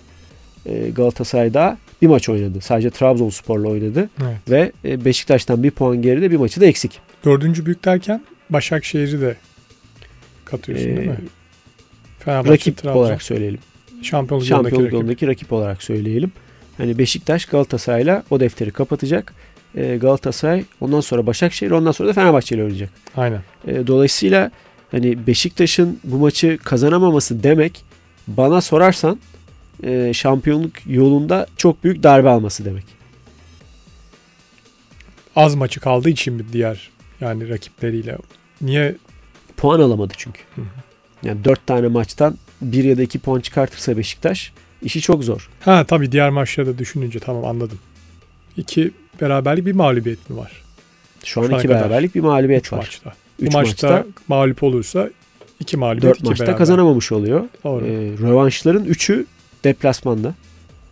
E, 0.67 0.91
Galatasaray'da 0.91 1.79
bir 2.03 2.07
maç 2.07 2.29
oynadı. 2.29 2.61
Sadece 2.61 2.91
Trabzonspor'la 2.91 3.69
oynadı 3.69 4.11
Evet. 4.23 4.37
ve 4.51 4.73
e, 4.85 5.05
Beşiktaş'tan 5.05 5.63
bir 5.63 5.71
puan 5.71 6.03
geride 6.03 6.31
bir 6.31 6.37
maçı 6.37 6.61
da 6.61 6.67
eksik. 6.67 7.01
Dördüncü 7.25 7.67
büyük 7.67 7.85
derken 7.85 8.23
Başakşehir'i 8.51 9.21
de 9.21 9.37
katıyorsun 10.45 10.89
E, 10.89 10.97
değil 10.97 11.09
mi? 11.09 11.17
Fenerbahçe, 12.19 12.53
rakip 12.53 12.77
Trabzon. 12.77 13.01
olarak 13.01 13.23
söyleyelim. 13.23 13.59
Şampiyonluk 14.03 14.31
yolundaki 14.31 14.49
Şampiyonluk 14.49 14.85
rakip. 14.87 14.93
yolundaki 14.93 15.27
rakip 15.27 15.53
olarak 15.53 15.83
söyleyelim. 15.83 16.33
Hani 16.77 16.99
Beşiktaş 16.99 17.45
Galatasaray'la 17.45 18.23
o 18.31 18.41
defteri 18.41 18.71
kapatacak. 18.71 19.35
Ee, 19.75 19.97
Galatasaray 19.97 20.65
ondan 20.81 21.01
sonra 21.01 21.27
Başakşehir 21.27 21.71
ondan 21.71 21.93
sonra 21.93 22.09
da 22.09 22.13
Fenerbahçe 22.13 22.55
ile 22.55 22.63
oynayacak. 22.63 22.91
Aynen. 23.17 23.43
Ee, 23.67 23.87
dolayısıyla 23.87 24.51
hani 24.91 25.27
Beşiktaş'ın 25.27 26.01
bu 26.05 26.17
maçı 26.17 26.59
kazanamaması 26.65 27.43
demek 27.43 27.85
bana 28.29 28.61
sorarsan 28.61 29.19
e, 29.83 30.15
şampiyonluk 30.15 30.87
yolunda 30.87 31.47
çok 31.57 31.85
büyük 31.85 32.03
darbe 32.03 32.29
alması 32.29 32.65
demek. 32.65 32.85
Az 35.37 35.55
maçı 35.55 35.81
kaldığı 35.81 36.11
için 36.11 36.35
mi 36.35 36.43
diğer 36.53 36.91
yani 37.21 37.49
rakipleriyle? 37.49 38.19
Niye 38.61 38.97
Puan 39.57 39.81
alamadı 39.81 40.15
çünkü. 40.17 40.41
Hı 40.55 40.61
hı. 40.61 40.65
Yani 41.23 41.45
dört 41.45 41.67
tane 41.67 41.89
maçtan 41.89 42.39
bir 42.63 42.85
ya 42.85 42.99
da 42.99 43.03
iki 43.03 43.19
puan 43.19 43.41
çıkartırsa 43.41 43.97
Beşiktaş 43.97 44.53
işi 44.83 45.01
çok 45.01 45.25
zor. 45.25 45.51
Ha 45.61 45.85
tabii 45.85 46.13
diğer 46.13 46.31
maçları 46.31 46.67
da 46.67 46.79
düşününce 46.79 47.19
tamam 47.19 47.45
anladım. 47.45 47.79
İki 48.57 48.91
beraberlik 49.21 49.67
bir 49.67 49.73
mağlubiyet 49.73 50.31
mi 50.31 50.37
var? 50.37 50.53
Şu 51.25 51.41
an 51.41 51.47
Şu 51.47 51.53
ana 51.55 51.59
iki 51.59 51.69
beraberlik 51.69 52.15
bir 52.15 52.21
mağlubiyet 52.21 52.65
Üç 52.67 52.73
var. 52.73 52.77
maçta. 52.79 53.13
Üç 53.39 53.53
Bu 53.53 53.57
maçta, 53.57 53.89
maçta 53.91 54.05
mağlup 54.29 54.63
olursa 54.63 55.11
iki 55.61 55.77
mağlubiyet, 55.77 56.05
dört 56.05 56.19
iki 56.21 56.29
maçta 56.29 56.45
beraber. 56.45 56.59
kazanamamış 56.59 57.13
oluyor. 57.13 57.45
Doğru. 57.65 57.87
Ee, 57.87 57.91
rövanşların 58.29 58.85
üçü 58.85 59.27
deplasmanda. 59.65 60.35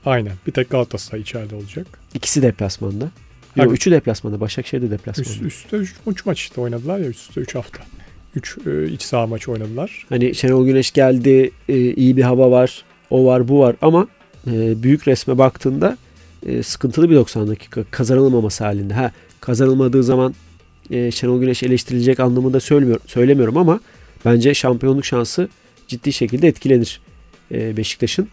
Aynen. 0.06 0.32
Bir 0.46 0.52
tek 0.52 0.70
Galatasaray 0.70 1.20
içeride 1.22 1.54
olacak. 1.54 1.86
İkisi 2.14 2.42
deplasmanda. 2.42 3.10
Yok 3.56 3.72
üçü 3.72 3.90
deplasmanda. 3.90 4.40
Başakşehir 4.40 4.82
de 4.82 4.86
Üst, 4.86 4.92
deplasmanda. 4.92 5.44
üstte 5.46 5.76
üç, 5.76 5.94
üç 6.06 6.26
maç 6.26 6.40
işte 6.40 6.60
oynadılar 6.60 6.98
ya. 6.98 7.06
Üst 7.06 7.28
üste 7.28 7.40
üç 7.40 7.54
hafta. 7.54 7.82
Üç 8.34 8.56
e, 8.66 8.88
iç 8.88 9.02
saha 9.02 9.26
maçı 9.26 9.52
oynadılar. 9.52 10.06
Hani 10.08 10.34
Şenol 10.34 10.66
Güneş 10.66 10.90
geldi. 10.90 11.50
e, 11.68 11.78
iyi 11.78 12.16
bir 12.16 12.22
hava 12.22 12.50
var. 12.50 12.84
O 13.10 13.26
var 13.26 13.48
bu 13.48 13.60
var 13.60 13.76
ama 13.82 14.08
e, 14.50 14.82
büyük 14.82 15.08
resme 15.08 15.38
baktığında 15.38 15.96
e, 16.46 16.62
sıkıntılı 16.62 17.10
bir 17.10 17.16
90 17.16 17.48
dakika 17.48 17.84
kazanılmaması 17.90 18.64
halinde. 18.64 18.94
Ha 18.94 19.12
kazanılmadığı 19.40 20.02
zaman 20.02 20.34
e, 20.90 21.10
Şenol 21.10 21.40
Güneş 21.40 21.62
eleştirilecek 21.62 22.20
anlamında 22.20 22.60
söylemiyor, 22.60 23.00
söylemiyorum 23.06 23.56
ama 23.56 23.80
bence 24.24 24.54
şampiyonluk 24.54 25.04
şansı 25.04 25.48
ciddi 25.88 26.12
şekilde 26.12 26.48
etkilenir 26.48 27.00
e, 27.52 27.76
Beşiktaş'ın. 27.76 28.28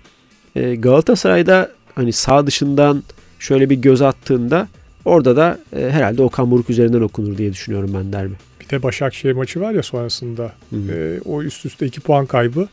E, 0.55 0.75
Galatasaray'da 0.75 1.71
hani 1.95 2.13
sağ 2.13 2.47
dışından 2.47 3.03
şöyle 3.39 3.69
bir 3.69 3.75
göz 3.75 4.01
attığında 4.01 4.67
orada 5.05 5.35
da 5.35 5.59
e, 5.75 5.89
herhalde 5.89 6.21
Okan 6.21 6.51
Buruk 6.51 6.69
üzerinden 6.69 7.01
okunur 7.01 7.37
diye 7.37 7.53
düşünüyorum 7.53 7.91
ben 7.93 8.13
derbi. 8.13 8.33
Bir 8.61 8.69
de 8.69 8.83
Başakşehir 8.83 9.33
maçı 9.33 9.61
var 9.61 9.71
ya 9.71 9.83
sonrasında. 9.83 10.53
E, 10.73 11.19
o 11.25 11.43
üst 11.43 11.65
üste 11.65 11.85
iki 11.85 11.99
puan 12.01 12.25
kaybı 12.25 12.67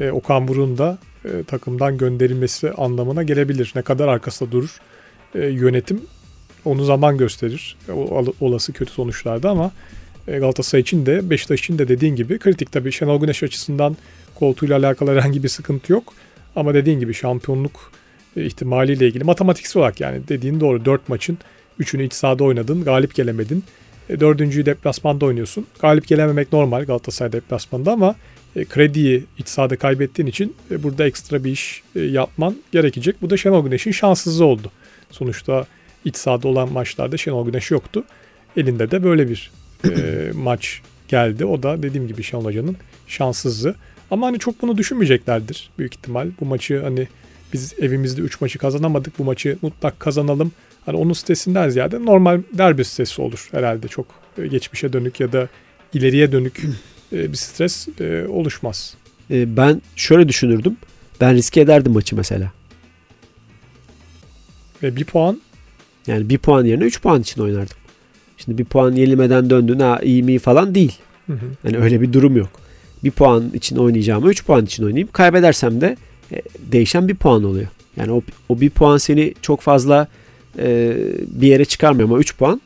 e, 0.00 0.10
Okan 0.10 0.48
Buruk'un 0.48 0.78
da 0.78 0.98
e, 1.24 1.42
takımdan 1.42 1.98
gönderilmesi 1.98 2.70
anlamına 2.70 3.22
gelebilir. 3.22 3.72
Ne 3.74 3.82
kadar 3.82 4.08
arkasında 4.08 4.52
durur 4.52 4.80
e, 5.34 5.38
yönetim 5.38 6.02
onu 6.64 6.84
zaman 6.84 7.18
gösterir. 7.18 7.76
O, 7.92 8.24
olası 8.40 8.72
kötü 8.72 8.92
sonuçlarda 8.92 9.50
ama 9.50 9.72
e, 10.28 10.38
Galatasaray 10.38 10.82
için 10.82 11.06
de 11.06 11.30
Beşiktaş 11.30 11.60
için 11.60 11.78
de 11.78 11.88
dediğin 11.88 12.16
gibi 12.16 12.38
kritik 12.38 12.72
tabii 12.72 12.92
Şenol 12.92 13.20
Güneş 13.20 13.42
açısından 13.42 13.96
koltuğuyla 14.34 14.78
alakalı 14.78 15.10
herhangi 15.10 15.42
bir 15.42 15.48
sıkıntı 15.48 15.92
yok. 15.92 16.12
Ama 16.56 16.74
dediğin 16.74 17.00
gibi 17.00 17.14
şampiyonluk 17.14 17.92
e, 18.36 18.44
ihtimaliyle 18.44 19.06
ilgili 19.06 19.24
matematiksel 19.24 19.80
olarak 19.80 20.00
yani 20.00 20.28
dediğin 20.28 20.60
doğru 20.60 20.84
4 20.84 21.08
maçın 21.08 21.38
3'ünü 21.80 22.02
iç 22.02 22.12
sahada 22.12 22.44
oynadın 22.44 22.84
galip 22.84 23.14
gelemedin. 23.14 23.64
E, 24.08 24.20
dördüncüyü 24.20 24.66
deplasmanda 24.66 25.26
oynuyorsun. 25.26 25.66
Galip 25.80 26.06
gelememek 26.06 26.52
normal 26.52 26.84
Galatasaray 26.84 27.32
deplasmanda 27.32 27.92
ama 27.92 28.08
e, 28.10 28.14
krediyi 28.54 29.24
iç 29.38 29.48
sahada 29.48 29.76
kaybettiğin 29.76 30.28
için 30.28 30.54
e, 30.70 30.82
burada 30.82 31.06
ekstra 31.06 31.44
bir 31.44 31.50
iş 31.50 31.82
e, 31.96 32.00
yapman 32.00 32.56
gerekecek. 32.72 33.22
Bu 33.22 33.30
da 33.30 33.36
Şenol 33.36 33.64
Güneş'in 33.64 33.90
şanssızlığı 33.90 34.44
oldu. 34.44 34.70
Sonuçta 35.10 35.66
iç 36.04 36.16
sahada 36.16 36.48
olan 36.48 36.72
maçlarda 36.72 37.16
Şenol 37.16 37.46
Güneş 37.46 37.70
yoktu. 37.70 38.04
Elinde 38.56 38.90
de 38.90 39.04
böyle 39.04 39.28
bir 39.28 39.50
e, 39.84 40.30
maç 40.34 40.80
geldi. 41.08 41.44
O 41.44 41.62
da 41.62 41.82
dediğim 41.82 42.08
gibi 42.08 42.22
Şenol 42.22 42.44
Hoca'nın 42.44 42.76
şanssızlığı. 43.06 43.74
Ama 44.10 44.26
hani 44.26 44.38
çok 44.38 44.62
bunu 44.62 44.76
düşünmeyeceklerdir 44.76 45.70
büyük 45.78 45.94
ihtimal. 45.94 46.30
Bu 46.40 46.44
maçı 46.44 46.82
hani 46.82 47.08
biz 47.52 47.74
evimizde 47.80 48.20
3 48.20 48.40
maçı 48.40 48.58
kazanamadık. 48.58 49.18
Bu 49.18 49.24
maçı 49.24 49.58
mutlak 49.62 50.00
kazanalım. 50.00 50.52
Hani 50.86 50.96
onun 50.96 51.12
stresinden 51.12 51.68
ziyade 51.68 52.04
normal 52.04 52.42
derbi 52.52 52.84
stresi 52.84 53.22
olur 53.22 53.48
herhalde. 53.50 53.88
Çok 53.88 54.06
e, 54.38 54.46
geçmişe 54.46 54.92
dönük 54.92 55.20
ya 55.20 55.32
da 55.32 55.48
ileriye 55.94 56.32
dönük 56.32 56.58
e, 56.58 56.68
bir 57.12 57.34
stres 57.34 57.88
e, 58.00 58.26
oluşmaz. 58.28 58.94
Ben 59.30 59.82
şöyle 59.96 60.28
düşünürdüm. 60.28 60.76
Ben 61.20 61.34
riske 61.34 61.60
ederdim 61.60 61.92
maçı 61.92 62.16
mesela. 62.16 62.52
Ve 64.82 64.96
bir 64.96 65.04
puan? 65.04 65.40
Yani 66.06 66.28
bir 66.28 66.38
puan 66.38 66.64
yerine 66.64 66.84
3 66.84 67.02
puan 67.02 67.20
için 67.20 67.42
oynardım. 67.42 67.76
Şimdi 68.36 68.58
bir 68.58 68.64
puan 68.64 68.92
yenilmeden 68.92 69.50
döndün 69.50 69.78
ha 69.78 70.00
iyi 70.02 70.22
mi 70.22 70.38
falan 70.38 70.74
değil. 70.74 70.98
Hı 71.26 71.32
hı. 71.32 71.46
Yani 71.64 71.78
öyle 71.78 72.00
bir 72.00 72.12
durum 72.12 72.36
yok. 72.36 72.50
Bir 73.04 73.10
puan 73.10 73.50
için 73.54 73.76
oynayacağımı 73.76 74.30
3 74.30 74.44
puan 74.44 74.64
için 74.64 74.84
oynayayım. 74.84 75.08
Kaybedersem 75.12 75.80
de 75.80 75.96
değişen 76.72 77.08
bir 77.08 77.14
puan 77.14 77.44
oluyor. 77.44 77.68
Yani 77.96 78.12
o, 78.12 78.22
o 78.48 78.60
bir 78.60 78.70
puan 78.70 78.96
seni 78.96 79.34
çok 79.42 79.60
fazla 79.60 80.08
e, 80.58 80.96
bir 81.26 81.48
yere 81.48 81.64
çıkarmıyor 81.64 82.08
ama 82.08 82.18
3 82.18 82.36
puan 82.36 82.60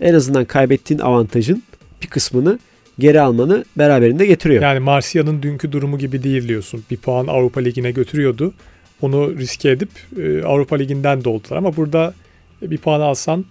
en 0.00 0.14
azından 0.14 0.44
kaybettiğin 0.44 1.00
avantajın 1.00 1.62
bir 2.02 2.06
kısmını 2.06 2.58
geri 2.98 3.20
almanı 3.20 3.64
beraberinde 3.78 4.26
getiriyor. 4.26 4.62
Yani 4.62 4.78
Marsilya'nın 4.78 5.42
dünkü 5.42 5.72
durumu 5.72 5.98
gibi 5.98 6.22
değil 6.22 6.48
diyorsun. 6.48 6.84
Bir 6.90 6.96
puan 6.96 7.26
Avrupa 7.26 7.60
Ligi'ne 7.60 7.90
götürüyordu. 7.90 8.54
Onu 9.02 9.38
riske 9.38 9.70
edip 9.70 9.90
e, 10.18 10.42
Avrupa 10.42 10.76
Ligi'nden 10.76 11.24
doldular 11.24 11.56
ama 11.56 11.76
burada 11.76 12.14
bir 12.62 12.78
puan 12.78 13.00
alsan 13.00 13.44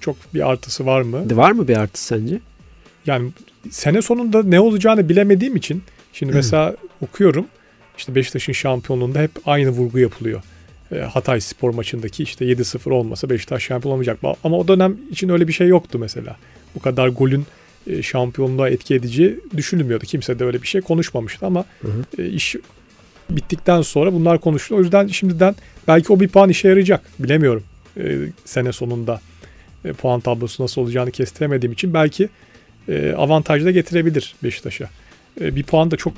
çok 0.00 0.16
bir 0.34 0.50
artısı 0.50 0.86
var 0.86 1.02
mı? 1.02 1.36
Var 1.36 1.52
mı 1.52 1.68
bir 1.68 1.76
artısı 1.76 2.04
sence? 2.04 2.40
Yani 3.06 3.30
sene 3.70 4.02
sonunda 4.02 4.42
ne 4.42 4.60
olacağını 4.60 5.08
bilemediğim 5.08 5.56
için 5.56 5.82
şimdi 6.12 6.32
mesela 6.32 6.76
okuyorum 7.00 7.46
işte 7.98 8.14
Beşiktaş'ın 8.14 8.52
şampiyonluğunda 8.52 9.20
hep 9.20 9.30
aynı 9.46 9.70
vurgu 9.70 9.98
yapılıyor. 9.98 10.42
E, 10.92 10.98
Hatay 10.98 11.40
spor 11.40 11.74
maçındaki 11.74 12.22
işte 12.22 12.44
7-0 12.44 12.92
olmasa 12.92 13.30
Beşiktaş 13.30 13.62
şampiyon 13.62 13.92
olmayacak. 13.92 14.18
Ama 14.44 14.58
o 14.58 14.68
dönem 14.68 14.96
için 15.10 15.28
öyle 15.28 15.48
bir 15.48 15.52
şey 15.52 15.68
yoktu 15.68 15.98
mesela. 15.98 16.36
Bu 16.74 16.80
kadar 16.80 17.08
golün 17.08 17.46
şampiyonluğa 18.02 18.68
etki 18.68 18.94
edici 18.94 19.40
düşünülmüyordu. 19.56 20.04
Kimse 20.04 20.38
de 20.38 20.44
öyle 20.44 20.62
bir 20.62 20.66
şey 20.66 20.80
konuşmamıştı 20.80 21.46
ama 21.46 21.64
hı 21.82 21.88
hı. 21.88 22.22
E, 22.22 22.28
iş 22.28 22.56
bittikten 23.30 23.82
sonra 23.82 24.12
bunlar 24.12 24.40
konuşuluyor. 24.40 24.80
O 24.80 24.84
yüzden 24.84 25.06
şimdiden 25.06 25.54
belki 25.88 26.12
o 26.12 26.20
bir 26.20 26.28
puan 26.28 26.50
işe 26.50 26.68
yarayacak. 26.68 27.02
Bilemiyorum 27.18 27.62
e, 27.96 28.18
sene 28.44 28.72
sonunda 28.72 29.20
e, 29.84 29.92
puan 29.92 30.20
tablosu 30.20 30.62
nasıl 30.62 30.82
olacağını 30.82 31.10
kestiremediğim 31.10 31.72
için 31.72 31.94
belki 31.94 32.28
e, 32.88 33.12
avantaj 33.12 33.64
da 33.64 33.70
getirebilir 33.70 34.34
Beşiktaş'a. 34.42 34.88
E, 35.40 35.56
bir 35.56 35.62
puan 35.62 35.90
da 35.90 35.96
çok 35.96 36.12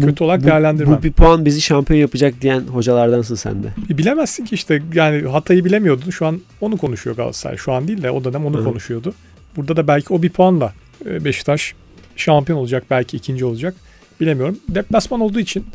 kötü 0.00 0.20
bu, 0.20 0.24
olarak 0.24 0.44
değerlendirmem. 0.44 0.98
Bu 0.98 1.02
bir 1.02 1.12
puan 1.12 1.44
bizi 1.44 1.60
şampiyon 1.60 2.00
yapacak 2.00 2.34
diyen 2.40 2.60
hocalardansın 2.60 3.34
sen 3.34 3.62
de. 3.62 3.68
E, 3.90 3.98
bilemezsin 3.98 4.44
ki 4.44 4.54
işte 4.54 4.82
yani 4.94 5.28
Hatay'ı 5.28 5.64
bilemiyordun. 5.64 6.10
Şu 6.10 6.26
an 6.26 6.40
onu 6.60 6.76
konuşuyor 6.76 7.16
Galatasaray. 7.16 7.56
Şu 7.56 7.72
an 7.72 7.88
değil 7.88 8.02
de 8.02 8.10
o 8.10 8.24
dönem 8.24 8.46
onu 8.46 8.58
Hı. 8.58 8.64
konuşuyordu. 8.64 9.14
Burada 9.56 9.76
da 9.76 9.88
belki 9.88 10.12
o 10.12 10.22
bir 10.22 10.30
puanla 10.30 10.66
e, 10.66 10.81
Beşiktaş 11.04 11.74
şampiyon 12.16 12.58
olacak. 12.58 12.84
Belki 12.90 13.16
ikinci 13.16 13.44
olacak. 13.44 13.74
Bilemiyorum. 14.20 14.58
Deplasman 14.68 15.20
olduğu 15.20 15.40
için 15.40 15.66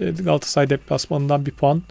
e, 0.00 0.10
Galatasaray 0.10 0.70
deplasmanından 0.70 1.46
bir 1.46 1.50
puan 1.50 1.82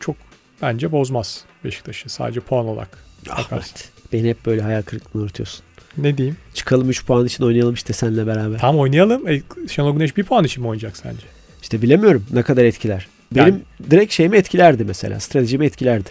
çok 0.00 0.16
bence 0.62 0.92
bozmaz 0.92 1.44
Beşiktaş'ı. 1.64 2.08
Sadece 2.08 2.40
puan 2.40 2.66
olarak. 2.66 2.98
Ahmet. 3.30 3.88
Beni 4.12 4.28
hep 4.28 4.46
böyle 4.46 4.62
hayal 4.62 4.82
kırıklığına 4.82 5.24
uğratıyorsun. 5.24 5.64
Ne 5.96 6.18
diyeyim? 6.18 6.36
Çıkalım 6.54 6.90
3 6.90 7.06
puan 7.06 7.26
için 7.26 7.44
oynayalım 7.44 7.74
işte 7.74 7.92
seninle 7.92 8.26
beraber. 8.26 8.58
Tamam 8.58 8.80
oynayalım. 8.80 9.28
E, 9.28 9.42
Şenol 9.68 9.92
Güneş 9.92 10.16
1 10.16 10.24
puan 10.24 10.44
için 10.44 10.62
mi 10.62 10.68
oynayacak 10.68 10.96
sence? 10.96 11.26
İşte 11.62 11.82
bilemiyorum 11.82 12.26
ne 12.32 12.42
kadar 12.42 12.64
etkiler. 12.64 13.08
Benim 13.32 13.46
yani, 13.46 13.90
direkt 13.90 14.12
şeyimi 14.12 14.36
etkilerdi 14.36 14.84
mesela. 14.84 15.20
Stratejimi 15.20 15.66
etkilerdi. 15.66 16.08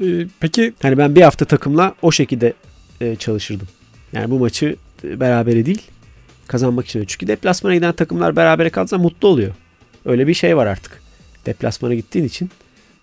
E, 0.00 0.06
peki. 0.40 0.72
Hani 0.82 0.98
ben 0.98 1.14
bir 1.14 1.22
hafta 1.22 1.44
takımla 1.44 1.94
o 2.02 2.12
şekilde 2.12 2.52
e, 3.00 3.16
çalışırdım. 3.16 3.68
Yani 4.12 4.30
bu 4.30 4.38
maçı 4.38 4.66
e, 4.66 4.76
berabere 5.04 5.66
değil 5.66 5.82
kazanmak 6.46 6.86
için. 6.86 7.04
Çünkü 7.06 7.26
deplasmana 7.26 7.74
giden 7.74 7.92
takımlar 7.92 8.36
berabere 8.36 8.70
kalsa 8.70 8.98
mutlu 8.98 9.28
oluyor. 9.28 9.54
Öyle 10.04 10.26
bir 10.26 10.34
şey 10.34 10.56
var 10.56 10.66
artık. 10.66 11.02
Deplasmana 11.46 11.94
gittiğin 11.94 12.24
için 12.24 12.50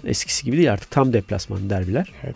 eskisi 0.06 0.46
gibi 0.46 0.58
değil 0.58 0.74
artık 0.74 0.92
tam 0.92 1.14
deplasman 1.14 1.70
derbiler. 1.70 2.12
Evet. 2.24 2.36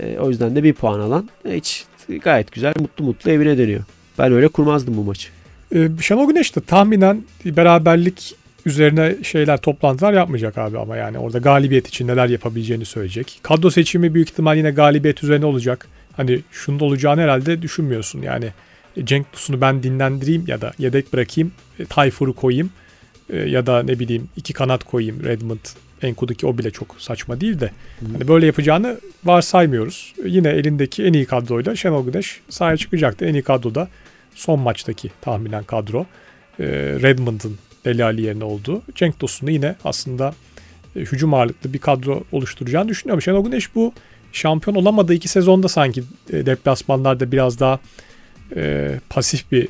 E, 0.00 0.18
o 0.18 0.30
yüzden 0.30 0.56
de 0.56 0.62
bir 0.62 0.72
puan 0.72 1.00
alan 1.00 1.28
e, 1.48 1.56
hiç 1.56 1.84
gayet 2.22 2.52
güzel 2.52 2.74
mutlu 2.80 3.04
mutlu 3.04 3.30
evine 3.30 3.58
dönüyor. 3.58 3.84
Ben 4.18 4.32
öyle 4.32 4.48
kurmazdım 4.48 4.96
bu 4.96 5.04
maçı. 5.04 5.28
Ee, 5.74 5.88
Şenol 6.00 6.28
Güneş 6.28 6.56
de 6.56 6.60
tahminen 6.60 7.22
beraberlik 7.44 8.34
üzerine 8.66 9.16
şeyler 9.22 9.60
toplantılar 9.60 10.12
yapmayacak 10.12 10.58
abi 10.58 10.78
ama 10.78 10.96
yani 10.96 11.18
orada 11.18 11.38
galibiyet 11.38 11.88
için 11.88 12.08
neler 12.08 12.28
yapabileceğini 12.28 12.84
söyleyecek. 12.84 13.40
Kadro 13.42 13.70
seçimi 13.70 14.14
büyük 14.14 14.30
ihtimal 14.30 14.56
yine 14.56 14.70
galibiyet 14.70 15.24
üzerine 15.24 15.46
olacak. 15.46 15.86
Hani 16.16 16.40
şunun 16.52 16.80
olacağını 16.80 17.20
herhalde 17.20 17.62
düşünmüyorsun. 17.62 18.22
Yani 18.22 18.44
e, 18.44 18.52
Cenk 19.04 19.32
Tosun'u 19.32 19.60
ben 19.60 19.82
dinlendireyim 19.82 20.44
ya 20.46 20.60
da 20.60 20.72
yedek 20.78 21.12
bırakayım. 21.12 21.52
E, 21.78 21.84
Tayfur'u 21.84 22.34
koyayım 22.34 22.70
e, 23.30 23.36
ya 23.36 23.66
da 23.66 23.82
ne 23.82 23.98
bileyim 23.98 24.28
iki 24.36 24.52
kanat 24.52 24.84
koyayım 24.84 25.24
Redmond 25.24 25.58
Enku'daki 26.02 26.46
o 26.46 26.58
bile 26.58 26.70
çok 26.70 26.96
saçma 26.98 27.40
değil 27.40 27.60
de 27.60 27.70
hani 28.12 28.28
böyle 28.28 28.46
yapacağını 28.46 29.00
varsaymıyoruz. 29.24 30.14
Yine 30.24 30.48
elindeki 30.48 31.04
en 31.04 31.12
iyi 31.12 31.26
kadroyla 31.26 31.76
Şenol 31.76 32.06
Güneş 32.06 32.40
sahaya 32.48 32.76
çıkacaktı. 32.76 33.24
En 33.24 33.34
iyi 33.34 33.42
kadroda 33.42 33.88
son 34.34 34.60
maçtaki 34.60 35.10
tahminen 35.20 35.64
kadro. 35.64 36.06
E, 36.60 36.66
Redmond'ın 37.02 37.58
Deli 37.84 38.04
Ali 38.04 38.22
yerine 38.22 38.44
olduğu. 38.44 38.82
Cenk 38.94 39.18
Tosun'u 39.18 39.50
yine 39.50 39.74
aslında 39.84 40.34
e, 40.96 41.00
hücum 41.00 41.34
ağırlıklı 41.34 41.72
bir 41.72 41.78
kadro 41.78 42.24
oluşturacağını 42.32 42.88
düşünüyorum. 42.88 43.22
Şenol 43.22 43.44
Güneş 43.44 43.74
bu 43.74 43.92
şampiyon 44.32 44.76
olamadığı 44.76 45.14
iki 45.14 45.28
sezonda 45.28 45.68
sanki 45.68 46.04
e, 46.32 46.46
deplasmanlarda 46.46 47.32
biraz 47.32 47.60
daha 47.60 47.80
e, 48.56 48.94
pasif 49.10 49.52
bir 49.52 49.68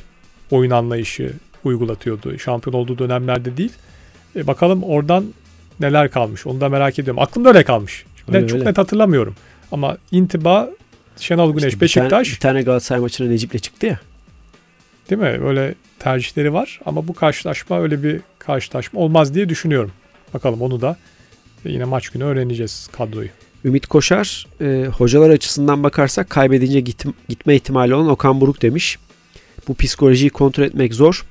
oyun 0.51 0.71
anlayışı 0.71 1.33
uygulatıyordu. 1.63 2.39
Şampiyon 2.39 2.73
olduğu 2.73 2.97
dönemlerde 2.97 3.57
değil. 3.57 3.73
E, 4.35 4.47
bakalım 4.47 4.83
oradan 4.83 5.25
neler 5.79 6.11
kalmış 6.11 6.47
onu 6.47 6.61
da 6.61 6.69
merak 6.69 6.99
ediyorum. 6.99 7.21
Aklımda 7.21 7.49
öyle 7.49 7.63
kalmış. 7.63 8.05
Öyle, 8.27 8.41
ben 8.41 8.47
çok 8.47 8.59
öyle. 8.59 8.69
net 8.69 8.77
hatırlamıyorum. 8.77 9.35
Ama 9.71 9.97
intiba 10.11 10.69
Şenol 11.17 11.53
Güneş, 11.53 11.73
işte 11.73 11.81
Beşiktaş. 11.81 12.09
Bir 12.09 12.09
tane, 12.09 12.35
bir 12.35 12.39
tane 12.39 12.61
Galatasaray 12.61 13.01
maçına 13.01 13.27
Necip'le 13.27 13.61
çıktı 13.63 13.85
ya. 13.85 13.99
Değil 15.09 15.21
mi? 15.21 15.41
Böyle 15.41 15.75
tercihleri 15.99 16.53
var 16.53 16.79
ama 16.85 17.07
bu 17.07 17.13
karşılaşma 17.13 17.81
öyle 17.81 18.03
bir 18.03 18.21
karşılaşma 18.39 18.99
olmaz 18.99 19.33
diye 19.33 19.49
düşünüyorum. 19.49 19.91
Bakalım 20.33 20.61
onu 20.61 20.81
da 20.81 20.97
yine 21.69 21.85
maç 21.85 22.09
günü 22.09 22.23
öğreneceğiz 22.23 22.89
kadroyu. 22.91 23.29
Ümit 23.65 23.87
Koşar 23.87 24.47
e, 24.61 24.85
hocalar 24.85 25.29
açısından 25.29 25.83
bakarsak 25.83 26.29
kaybedince 26.29 26.79
git, 26.79 27.05
gitme 27.29 27.55
ihtimali 27.55 27.93
olan 27.95 28.09
Okan 28.09 28.41
Buruk 28.41 28.61
demiş. 28.61 28.97
Bu 29.67 29.75
psikolojiyi 29.75 30.29
kontrol 30.29 30.63
etmek 30.63 30.93
zor. 30.93 31.25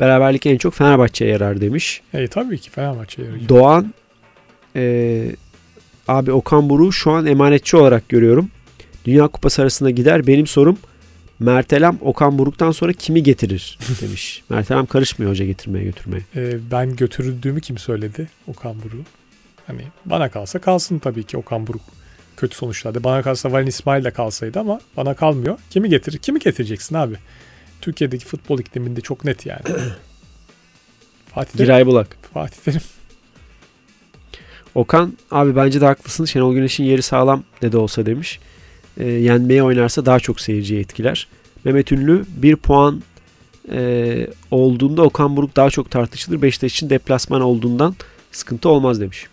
Beraberlik 0.00 0.46
en 0.46 0.56
çok 0.58 0.74
Fenerbahçe'ye 0.74 1.30
yarar 1.30 1.60
demiş. 1.60 2.02
E, 2.14 2.28
tabii 2.28 2.58
ki 2.58 2.70
Fenerbahçe'ye 2.70 3.28
yarar. 3.28 3.48
Doğan 3.48 3.94
e, 4.76 5.24
Abi 6.08 6.32
Okan 6.32 6.70
Buruk'u 6.70 6.92
şu 6.92 7.10
an 7.10 7.26
emanetçi 7.26 7.76
olarak 7.76 8.08
görüyorum. 8.08 8.50
Dünya 9.04 9.28
Kupası 9.28 9.62
arasında 9.62 9.90
gider. 9.90 10.26
Benim 10.26 10.46
sorum 10.46 10.78
Mertelem 11.38 11.98
Okan 12.00 12.38
Buruk'tan 12.38 12.70
sonra 12.70 12.92
kimi 12.92 13.22
getirir 13.22 13.78
demiş. 14.00 14.42
Mertelem 14.48 14.86
karışmıyor 14.86 15.32
hoca 15.32 15.44
getirmeye 15.44 15.84
götürmeye. 15.84 16.22
Ee, 16.36 16.58
ben 16.70 16.96
götürüldüğümü 16.96 17.60
kim 17.60 17.78
söyledi 17.78 18.28
Okan 18.46 18.74
Buruk? 18.82 19.06
Hani 19.66 19.82
bana 20.04 20.30
kalsa 20.30 20.58
kalsın 20.58 20.98
tabii 20.98 21.24
ki 21.24 21.36
Okan 21.36 21.66
Buruk 21.66 21.82
kötü 22.36 22.56
sonuçlarda. 22.56 23.04
Bana 23.04 23.22
kalsa 23.22 23.52
Valin 23.52 23.66
İsmail 23.66 24.04
de 24.04 24.10
kalsaydı 24.10 24.60
ama 24.60 24.80
bana 24.96 25.14
kalmıyor. 25.14 25.58
Kimi 25.70 25.88
getirir? 25.88 26.18
Kimi 26.18 26.38
getireceksin 26.38 26.94
abi? 26.94 27.14
Türkiye'deki 27.80 28.24
futbol 28.24 28.58
ikliminde 28.58 29.00
çok 29.00 29.24
net 29.24 29.46
yani. 29.46 29.62
Fatih 31.34 31.52
Terim. 31.52 31.64
Giray 31.64 31.86
Bulak. 31.86 32.16
Fatih 32.34 32.58
Terim. 32.64 32.80
Okan 34.74 35.12
abi 35.30 35.56
bence 35.56 35.80
de 35.80 35.86
haklısın. 35.86 36.24
Şenol 36.24 36.54
Güneş'in 36.54 36.84
yeri 36.84 37.02
sağlam 37.02 37.44
ne 37.62 37.72
de 37.72 37.78
olsa 37.78 38.06
demiş. 38.06 38.40
E, 38.96 39.06
yenmeye 39.06 39.62
oynarsa 39.62 40.06
daha 40.06 40.20
çok 40.20 40.40
seyirciyi 40.40 40.80
etkiler. 40.80 41.28
Mehmet 41.64 41.92
Ünlü 41.92 42.24
bir 42.28 42.56
puan 42.56 43.02
e, 43.72 44.26
olduğunda 44.50 45.02
Okan 45.02 45.36
Buruk 45.36 45.56
daha 45.56 45.70
çok 45.70 45.90
tartışılır. 45.90 46.42
Beşiktaş 46.42 46.72
için 46.72 46.90
deplasman 46.90 47.40
olduğundan 47.40 47.94
sıkıntı 48.32 48.68
olmaz 48.68 49.00
demiş. 49.00 49.26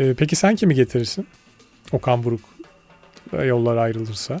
Ee, 0.00 0.14
peki 0.14 0.36
sen 0.36 0.56
kimi 0.56 0.74
getirirsin? 0.74 1.26
Okan 1.92 2.24
Buruk 2.24 2.40
yollar 3.44 3.76
ayrılırsa. 3.76 4.40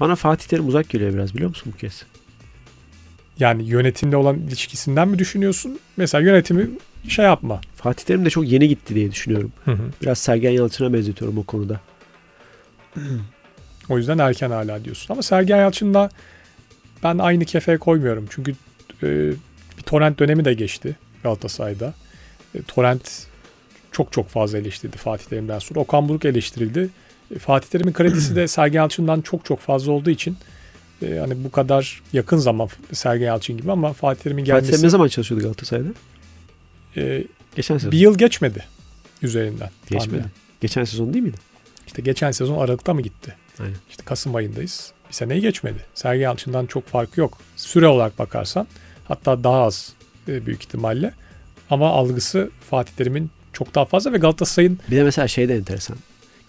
Bana 0.00 0.16
Fatih 0.16 0.48
Terim 0.48 0.68
uzak 0.68 0.88
geliyor 0.88 1.14
biraz 1.14 1.34
biliyor 1.34 1.48
musun 1.48 1.72
bu 1.74 1.78
kez? 1.78 2.04
Yani 3.38 3.64
yönetimle 3.64 4.16
olan 4.16 4.38
ilişkisinden 4.38 5.08
mi 5.08 5.18
düşünüyorsun? 5.18 5.78
Mesela 5.96 6.24
yönetimi 6.24 6.70
şey 7.08 7.24
yapma. 7.24 7.60
Fatih 7.76 8.04
Terim 8.04 8.24
de 8.24 8.30
çok 8.30 8.48
yeni 8.48 8.68
gitti 8.68 8.94
diye 8.94 9.12
düşünüyorum. 9.12 9.52
Hı 9.64 9.70
hı. 9.70 9.82
Biraz 10.02 10.18
Sergen 10.18 10.50
Yalçın'a 10.50 10.92
benzetiyorum 10.92 11.38
o 11.38 11.42
konuda. 11.42 11.80
O 13.88 13.98
yüzden 13.98 14.18
erken 14.18 14.50
hala 14.50 14.84
diyorsun. 14.84 15.14
Ama 15.14 15.22
Sergen 15.22 15.56
Yalçın'la 15.56 16.10
ben 17.02 17.18
aynı 17.18 17.44
kefeye 17.44 17.78
koymuyorum. 17.78 18.26
Çünkü 18.30 18.52
e, 19.02 19.30
bir 19.78 19.82
torrent 19.86 20.18
dönemi 20.18 20.44
de 20.44 20.54
geçti 20.54 20.96
Galatasaray'da. 21.22 21.94
E, 22.54 22.62
torrent 22.62 23.26
çok 23.92 24.12
çok 24.12 24.28
fazla 24.28 24.58
eleştirdi 24.58 24.96
Fatih 24.96 25.24
Terim'den 25.24 25.58
sonra. 25.58 25.80
Okan 25.80 26.08
Buruk 26.08 26.24
eleştirildi. 26.24 26.88
E, 27.34 27.38
Fatih 27.38 27.68
Terim'in 27.68 27.92
kredisi 27.92 28.36
de 28.36 28.48
Sergen 28.48 28.78
Yalçın'dan 28.80 29.20
çok 29.20 29.44
çok 29.44 29.60
fazla 29.60 29.92
olduğu 29.92 30.10
için 30.10 30.36
e, 31.02 31.14
hani 31.18 31.44
bu 31.44 31.50
kadar 31.50 32.02
yakın 32.12 32.36
zaman 32.36 32.68
Sergen 32.92 33.26
Yalçın 33.26 33.56
gibi 33.56 33.72
ama 33.72 33.92
Fatih 33.92 34.22
Terim'in 34.22 34.42
Fatih 34.44 34.52
Terim 34.52 34.62
gelmesi 34.66 34.84
ne 34.86 34.90
zaman 34.90 35.08
çalışıyordu 35.08 35.44
Galatasaray'da? 35.44 35.88
e, 36.96 37.24
Geçen 37.56 37.78
sezon. 37.78 37.92
bir 37.92 37.98
yıl 37.98 38.18
geçmedi 38.18 38.64
üzerinden. 39.22 39.70
Geçmedi. 39.82 40.04
tahminen. 40.04 40.30
Geçen 40.60 40.84
sezon 40.84 41.12
değil 41.14 41.24
miydi? 41.24 41.36
İşte 41.86 42.02
geçen 42.02 42.30
sezon 42.30 42.58
Aralık'ta 42.58 42.94
mı 42.94 43.02
gitti? 43.02 43.34
Aynen. 43.60 43.74
İşte 43.90 44.02
Kasım 44.04 44.34
ayındayız. 44.34 44.92
Bir 45.08 45.14
seneyi 45.14 45.40
geçmedi. 45.40 45.78
Sergen 45.94 46.22
Yalçın'dan 46.22 46.66
çok 46.66 46.86
farkı 46.86 47.20
yok. 47.20 47.38
Süre 47.56 47.86
olarak 47.86 48.18
bakarsan 48.18 48.66
hatta 49.04 49.44
daha 49.44 49.62
az 49.62 49.92
e, 50.28 50.46
büyük 50.46 50.62
ihtimalle. 50.62 51.14
Ama 51.70 51.90
algısı 51.90 52.50
Fatih 52.70 52.92
Terim'in 52.92 53.30
çok 53.52 53.74
daha 53.74 53.84
fazla 53.84 54.12
ve 54.12 54.18
Galatasaray'ın 54.18 54.78
Bir 54.90 54.96
de 54.96 55.04
mesela 55.04 55.28
şey 55.28 55.48
de 55.48 55.56
enteresan. 55.56 55.96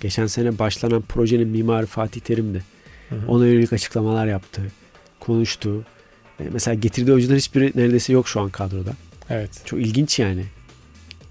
Geçen 0.02 0.28
sene 0.28 0.60
başlanan 0.60 1.02
projenin 1.02 1.48
mimarı 1.48 1.86
Fatih 1.86 2.22
Terim'di. 2.22 2.64
Hı 3.10 3.16
hı. 3.16 3.28
Ona 3.28 3.48
yönelik 3.48 3.74
açıklamalar 3.74 4.28
yaptı. 4.28 4.62
Konuştu. 5.20 5.86
E, 6.40 6.44
mesela 6.54 6.74
getirdiği 6.76 7.12
oyuncular 7.12 7.38
hiçbiri 7.38 7.72
neredeyse 7.76 8.14
yok 8.14 8.28
şu 8.28 8.42
an 8.42 8.50
kadroda. 8.50 8.92
evet 9.30 9.62
Çok 9.66 9.80
ilginç 9.80 10.20
yani. 10.20 10.44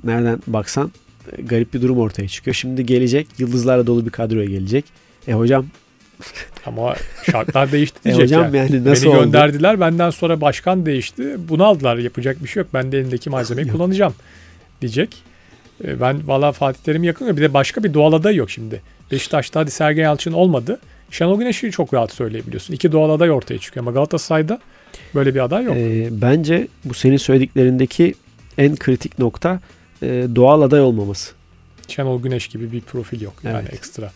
Nereden 0.05 0.43
baksan 0.47 0.93
e, 1.33 1.43
garip 1.43 1.75
bir 1.75 1.83
durum 1.83 1.99
ortaya 1.99 2.29
çıkıyor. 2.29 2.55
Şimdi 2.55 2.87
gelecek. 2.87 3.29
Yıldızlarla 3.39 3.87
dolu 3.87 4.07
bir 4.07 4.11
kadroya 4.11 4.45
gelecek. 4.45 4.85
E 5.29 5.33
hocam, 5.33 5.67
ama 6.67 6.95
şartlar 7.31 7.73
değişti 7.73 7.99
e 8.01 8.05
diyecek 8.05 8.25
hocam 8.25 8.55
yani. 8.55 8.57
yani 8.57 8.85
nasıl 8.85 9.07
Beni 9.07 9.15
oldu? 9.17 9.25
gönderdiler 9.25 9.81
benden 9.81 10.11
sonra 10.11 10.41
başkan 10.41 10.87
değişti. 10.87 11.37
Bunu 11.49 11.65
aldılar 11.65 11.97
yapacak 11.97 12.43
bir 12.43 12.49
şey 12.49 12.61
yok. 12.63 12.71
Ben 12.75 12.93
de 12.93 12.99
elimdeki 12.99 13.31
malzemeyi 13.31 13.69
kullanacağım 13.69 14.15
diyecek. 14.81 15.17
E, 15.85 16.01
Ben 16.01 16.29
valla 16.29 16.53
Fatih 16.53 16.81
Terim'i 16.81 17.07
yakın 17.07 17.37
bir 17.37 17.43
de 17.43 17.55
başka 17.55 17.85
bir 17.85 17.95
doğal 17.95 18.13
aday 18.13 18.35
yok 18.37 18.51
şimdi. 18.51 18.83
Beşiktaş'ta 19.11 19.61
hadi 19.61 19.71
Sergen 19.71 20.03
Yalçın 20.03 20.33
olmadı. 20.33 20.79
Şenol 21.11 21.39
Güneş'i 21.39 21.71
çok 21.71 21.95
rahat 21.95 22.13
söyleyebiliyorsun. 22.13 22.75
İki 22.75 22.93
doğal 22.93 23.11
aday 23.11 23.31
ortaya 23.31 23.59
çıkıyor 23.59 23.85
ama 23.87 23.93
Galatasaray'da 23.93 24.61
böyle 25.15 25.35
bir 25.35 25.41
aday 25.41 25.65
yok. 25.65 25.77
E, 25.77 26.09
bence 26.11 26.69
bu 26.85 26.95
senin 26.95 27.17
söylediklerindeki 27.17 28.15
en 28.59 28.77
kritik 28.77 29.19
nokta 29.19 29.61
e, 30.03 30.07
doğal 30.35 30.63
aday 30.63 30.81
olmaması. 30.81 31.33
Şenol 31.89 32.23
Güneş 32.23 32.49
gibi 32.49 32.73
bir 32.73 32.81
profil 32.81 33.21
yok 33.21 33.35
yani 33.43 33.59
Evet. 33.63 33.75
ekstra. 33.75 34.13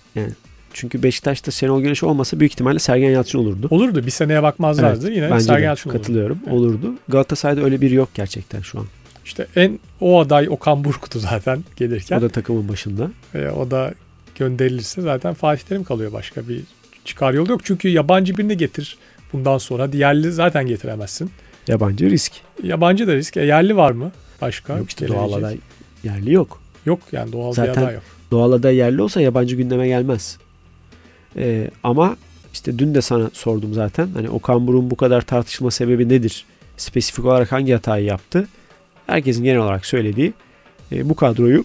Çünkü 0.75 1.03
Beşiktaş'ta 1.03 1.51
Şenol 1.51 1.83
Güneş 1.83 2.03
olmasa 2.03 2.41
büyük 2.41 2.53
ihtimalle 2.53 2.79
Sergen 2.79 3.11
Yalçın 3.11 3.39
olurdu. 3.39 3.67
Olurdu 3.71 4.07
bir 4.07 4.11
seneye 4.11 4.43
bakmazlardı 4.43 5.11
yine 5.11 5.31
Bence 5.31 5.45
Sergen 5.45 5.63
de 5.63 5.67
Yalçın 5.67 5.91
olurdu. 5.91 6.03
katılıyorum. 6.03 6.39
Evet. 6.45 6.53
Olurdu. 6.55 6.95
Galatasaray'da 7.09 7.61
öyle 7.63 7.81
biri 7.81 7.95
yok 7.95 8.09
gerçekten 8.15 8.61
şu 8.61 8.79
an. 8.79 8.87
İşte 9.25 9.47
en 9.57 9.79
o 10.01 10.21
aday 10.21 10.49
Okan 10.49 10.85
Buruk'tu 10.85 11.19
zaten 11.21 11.65
gelirken. 11.77 12.19
O 12.19 12.23
da 12.23 12.29
takımın 12.29 12.69
başında. 12.69 13.11
E, 13.35 13.49
o 13.49 13.71
da 13.71 13.95
gönderilirse 14.39 15.03
zaten 15.03 15.35
Fatih 15.35 15.63
Terim 15.63 15.85
kalıyor 15.85 16.13
başka 16.13 16.49
bir 16.49 16.61
çıkar 17.05 17.35
yolu 17.35 17.51
yok. 17.51 17.61
Çünkü 17.65 17.89
yabancı 17.89 18.37
birini 18.37 18.57
getir 18.57 18.99
bundan 19.33 19.59
sonra. 19.59 19.93
Diğerli 19.93 20.33
zaten 20.33 20.67
getiremezsin. 20.67 21.31
Yabancı 21.69 22.11
risk. 22.11 22.33
Yabancı 22.63 23.07
da 23.07 23.15
risk. 23.15 23.37
E, 23.37 23.45
yerli 23.45 23.77
var 23.77 23.91
mı 23.91 24.13
başka? 24.41 24.77
Yok 24.79 24.89
işte 24.89 25.07
gelebilecek? 25.07 25.31
doğal 25.33 25.39
aday 25.39 25.59
yerli 26.05 26.33
yok. 26.33 26.61
Yok 26.87 27.01
yani 27.13 27.33
doğal 27.33 27.51
bir 27.51 27.57
Zaten- 27.57 27.83
aday 27.83 27.95
yok. 27.95 28.03
Doğal 28.31 28.53
aday 28.53 28.77
yerli 28.77 29.03
olsa 29.03 29.21
yabancı 29.21 29.57
gündeme 29.57 29.89
gelmez. 29.89 30.39
Ee, 31.37 31.71
ama 31.83 32.17
işte 32.53 32.79
dün 32.79 32.95
de 32.95 33.03
sana 33.03 33.31
sordum 33.33 33.75
zaten. 33.75 34.09
Hani 34.15 34.31
Okan 34.31 34.67
Buruk'un 34.67 34.91
bu 34.91 34.97
kadar 34.97 35.21
tartışma 35.23 35.71
sebebi 35.71 36.09
nedir? 36.09 36.45
Spesifik 36.77 37.25
olarak 37.25 37.53
hangi 37.53 37.73
hatayı 37.73 38.05
yaptı? 38.05 38.49
Herkesin 39.07 39.45
genel 39.45 39.59
olarak 39.59 39.87
söylediği 39.87 40.33
e, 40.93 41.09
bu 41.09 41.17
kadroyu 41.17 41.65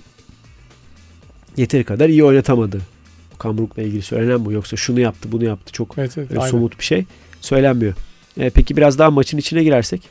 yeteri 1.57 1.83
kadar 1.83 2.09
iyi 2.09 2.23
oynatamadı. 2.23 2.81
Okan 3.35 3.57
Buruk'la 3.57 3.81
ilgili 3.81 4.01
söylenen 4.01 4.45
bu. 4.45 4.51
Yoksa 4.51 4.77
şunu 4.77 4.99
yaptı 4.99 5.31
bunu 5.31 5.43
yaptı 5.43 5.71
çok 5.71 5.97
Evet, 5.97 6.17
evet, 6.17 6.43
somut 6.43 6.79
bir 6.79 6.83
şey 6.83 7.05
söylenmiyor. 7.41 7.93
E, 8.37 8.49
peki 8.49 8.77
biraz 8.77 8.99
daha 8.99 9.11
maçın 9.11 9.37
içine 9.37 9.63
girersek. 9.63 10.01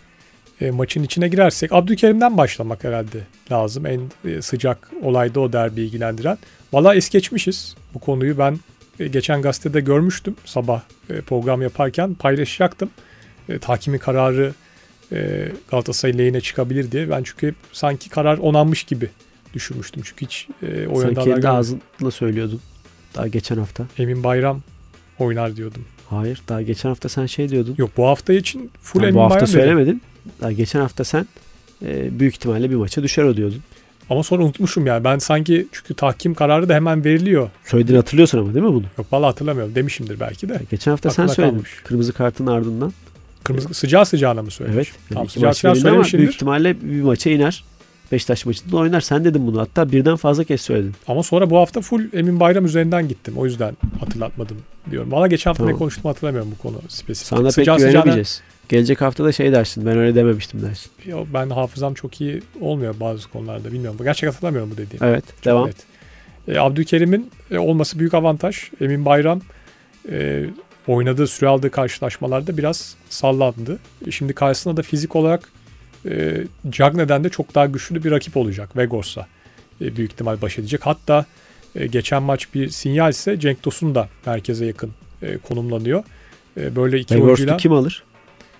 E, 0.60 0.70
maçın 0.70 1.02
içine 1.02 1.28
girersek 1.28 1.72
Abdülkerim'den 1.72 2.36
başlamak 2.36 2.84
herhalde 2.84 3.18
lazım. 3.52 3.86
En 3.86 4.00
e, 4.24 4.42
sıcak 4.42 4.90
olayda 5.02 5.40
o 5.40 5.52
derbi 5.52 5.80
ilgilendiren. 5.80 6.38
Valla 6.72 6.94
es 6.94 7.08
geçmişiz 7.08 7.74
bu 7.94 7.98
konuyu. 7.98 8.38
Ben 8.38 8.52
e, 8.52 8.58
geçen 9.06 9.42
gazetede 9.42 9.80
görmüştüm 9.80 10.36
sabah 10.44 10.82
e, 11.10 11.20
program 11.20 11.62
yaparken 11.62 12.14
paylaşacaktım. 12.14 12.90
E, 13.48 13.58
tahkimi 13.58 13.98
kararı 13.98 14.52
e, 15.12 15.48
Galatasaray 15.70 16.18
lehine 16.18 16.40
çıkabilir 16.40 16.92
diye. 16.92 17.10
Ben 17.10 17.22
çünkü 17.22 17.46
hep 17.46 17.54
sanki 17.72 18.10
karar 18.10 18.38
onanmış 18.38 18.84
gibi 18.84 19.08
düşünmüştüm. 19.54 20.02
Çünkü 20.06 20.26
hiç 20.26 20.48
e, 20.62 20.88
o 20.88 21.00
Sen 21.00 21.08
yönde 21.08 21.20
haber 21.20 21.32
kendi 21.32 21.48
ağzınla 21.48 22.10
söylüyordun. 22.10 22.60
Daha 23.14 23.28
geçen 23.28 23.56
hafta. 23.56 23.86
Emin 23.98 24.24
Bayram 24.24 24.62
oynar 25.18 25.56
diyordum. 25.56 25.84
Hayır 26.10 26.42
daha 26.48 26.62
geçen 26.62 26.88
hafta 26.88 27.08
sen 27.08 27.26
şey 27.26 27.48
diyordun. 27.48 27.74
Yok 27.78 27.90
bu 27.96 28.06
hafta 28.06 28.32
için 28.32 28.70
full 28.82 29.00
Sen 29.00 29.06
Emin 29.06 29.14
bu 29.14 29.20
hafta 29.20 29.34
Bayram 29.34 29.48
dedim. 29.48 29.60
söylemedin. 29.60 30.02
Daha 30.40 30.52
geçen 30.52 30.80
hafta 30.80 31.04
sen 31.04 31.26
e, 31.86 32.18
büyük 32.20 32.34
ihtimalle 32.34 32.70
bir 32.70 32.74
maça 32.76 33.02
düşer 33.02 33.22
o 33.24 33.36
diyordun. 33.36 33.62
Ama 34.10 34.22
sonra 34.22 34.42
unutmuşum 34.44 34.86
yani. 34.86 35.04
Ben 35.04 35.18
sanki 35.18 35.66
çünkü 35.72 35.94
tahkim 35.94 36.34
kararı 36.34 36.68
da 36.68 36.74
hemen 36.74 37.04
veriliyor. 37.04 37.50
Söylediğini 37.64 37.96
hatırlıyorsun 37.96 38.38
ama 38.38 38.54
değil 38.54 38.64
mi 38.66 38.72
bunu? 38.72 38.84
Yok 38.98 39.06
vallahi 39.12 39.26
hatırlamıyorum. 39.28 39.74
Demişimdir 39.74 40.20
belki 40.20 40.48
de. 40.48 40.60
Geçen 40.70 40.90
hafta 40.90 41.10
sen 41.10 41.22
Aklımda 41.22 41.34
söyledin. 41.34 41.54
kalmış. 41.54 41.70
Kırmızı 41.84 42.12
kartın 42.12 42.46
ardından. 42.46 42.92
Kırmızı 43.44 43.74
sıcağı 43.74 44.06
sıcağına 44.06 44.42
mı 44.42 44.50
söylemiş? 44.50 44.76
Evet. 44.88 44.88
Yani 45.10 45.14
Tamam, 45.14 45.28
sıcağı 45.28 45.54
sıcağına 45.54 45.74
verildi 45.74 45.88
ama 45.88 45.94
büyük 45.96 46.06
söylemişimdir. 46.10 46.34
ihtimalle 46.34 46.82
bir 46.82 47.02
maça 47.02 47.30
iner. 47.30 47.64
Beşiktaş 48.12 48.46
maçında 48.46 48.76
oynar. 48.76 49.00
Sen 49.00 49.24
dedin 49.24 49.46
bunu. 49.46 49.60
Hatta 49.60 49.92
birden 49.92 50.16
fazla 50.16 50.44
kez 50.44 50.60
söyledin. 50.60 50.94
Ama 51.08 51.22
sonra 51.22 51.50
bu 51.50 51.56
hafta 51.58 51.80
full 51.80 52.02
Emin 52.12 52.40
Bayram 52.40 52.64
üzerinden 52.64 53.08
gittim. 53.08 53.34
O 53.36 53.44
yüzden 53.44 53.76
hatırlatmadım 54.00 54.56
diyorum. 54.90 55.12
Valla 55.12 55.26
geçen 55.26 55.50
hafta 55.50 55.62
Tamam. 55.62 55.74
ne 55.74 55.78
konuştum 55.78 56.04
hatırlamıyorum 56.04 56.50
bu 56.58 56.62
konu 56.62 56.76
spesifik. 56.88 57.28
Sana 57.28 57.42
pek 57.42 57.52
Sıcağı 57.52 57.76
sıcağına- 57.78 57.90
güvenemeyeceğiz. 57.90 58.42
Gelecek 58.68 59.00
hafta 59.00 59.24
da 59.24 59.32
şey 59.32 59.52
dersin. 59.52 59.86
Ben 59.86 59.98
öyle 59.98 60.14
dememiştim 60.14 60.62
dersin. 60.62 60.90
Ya 61.06 61.16
ben 61.34 61.50
hafızam 61.50 61.94
çok 61.94 62.20
iyi 62.20 62.42
olmuyor 62.60 62.94
bazı 63.00 63.28
konularda 63.28 63.72
bilmiyorum. 63.72 64.00
Gerçekten 64.02 64.30
hatırlamıyorum 64.30 64.70
bu 64.70 64.76
dediğim. 64.76 65.04
Evet. 65.04 65.24
devam. 65.44 65.64
Evet. 65.64 65.76
E, 66.48 66.58
Abdülkerim'in 66.58 67.30
e, 67.50 67.58
olması 67.58 67.98
büyük 67.98 68.14
avantaj. 68.14 68.70
Emin 68.80 69.04
Bayram 69.04 69.40
e, 70.10 70.46
oynadığı, 70.86 71.26
süre 71.26 71.48
aldığı 71.48 71.70
karşılaşmalarda 71.70 72.56
biraz 72.56 72.96
sallandı. 73.10 73.78
E, 74.06 74.10
şimdi 74.10 74.32
karşısında 74.32 74.76
da 74.76 74.82
fizik 74.82 75.16
olarak 75.16 75.52
e, 76.08 76.44
Cagney'den 76.70 77.24
de 77.24 77.28
çok 77.28 77.54
daha 77.54 77.66
güçlü 77.66 78.04
bir 78.04 78.10
rakip 78.10 78.36
olacak 78.36 78.76
Vegors'a. 78.76 79.26
E, 79.80 79.96
büyük 79.96 80.12
ihtimal 80.12 80.42
baş 80.42 80.58
edecek. 80.58 80.80
Hatta 80.86 81.24
e, 81.74 81.86
geçen 81.86 82.22
maç 82.22 82.54
bir 82.54 82.68
sinyal 82.68 83.10
ise 83.10 83.40
Cenk 83.40 83.62
Tosun 83.62 83.94
da 83.94 84.08
merkeze 84.26 84.66
yakın 84.66 84.90
e, 85.22 85.38
konumlanıyor. 85.38 86.04
E, 86.56 86.76
böyle 86.76 86.98
iki 86.98 87.14
Vegors'u 87.14 87.26
oyuncuyla 87.26 87.56
kim 87.56 87.72
alır? 87.72 88.04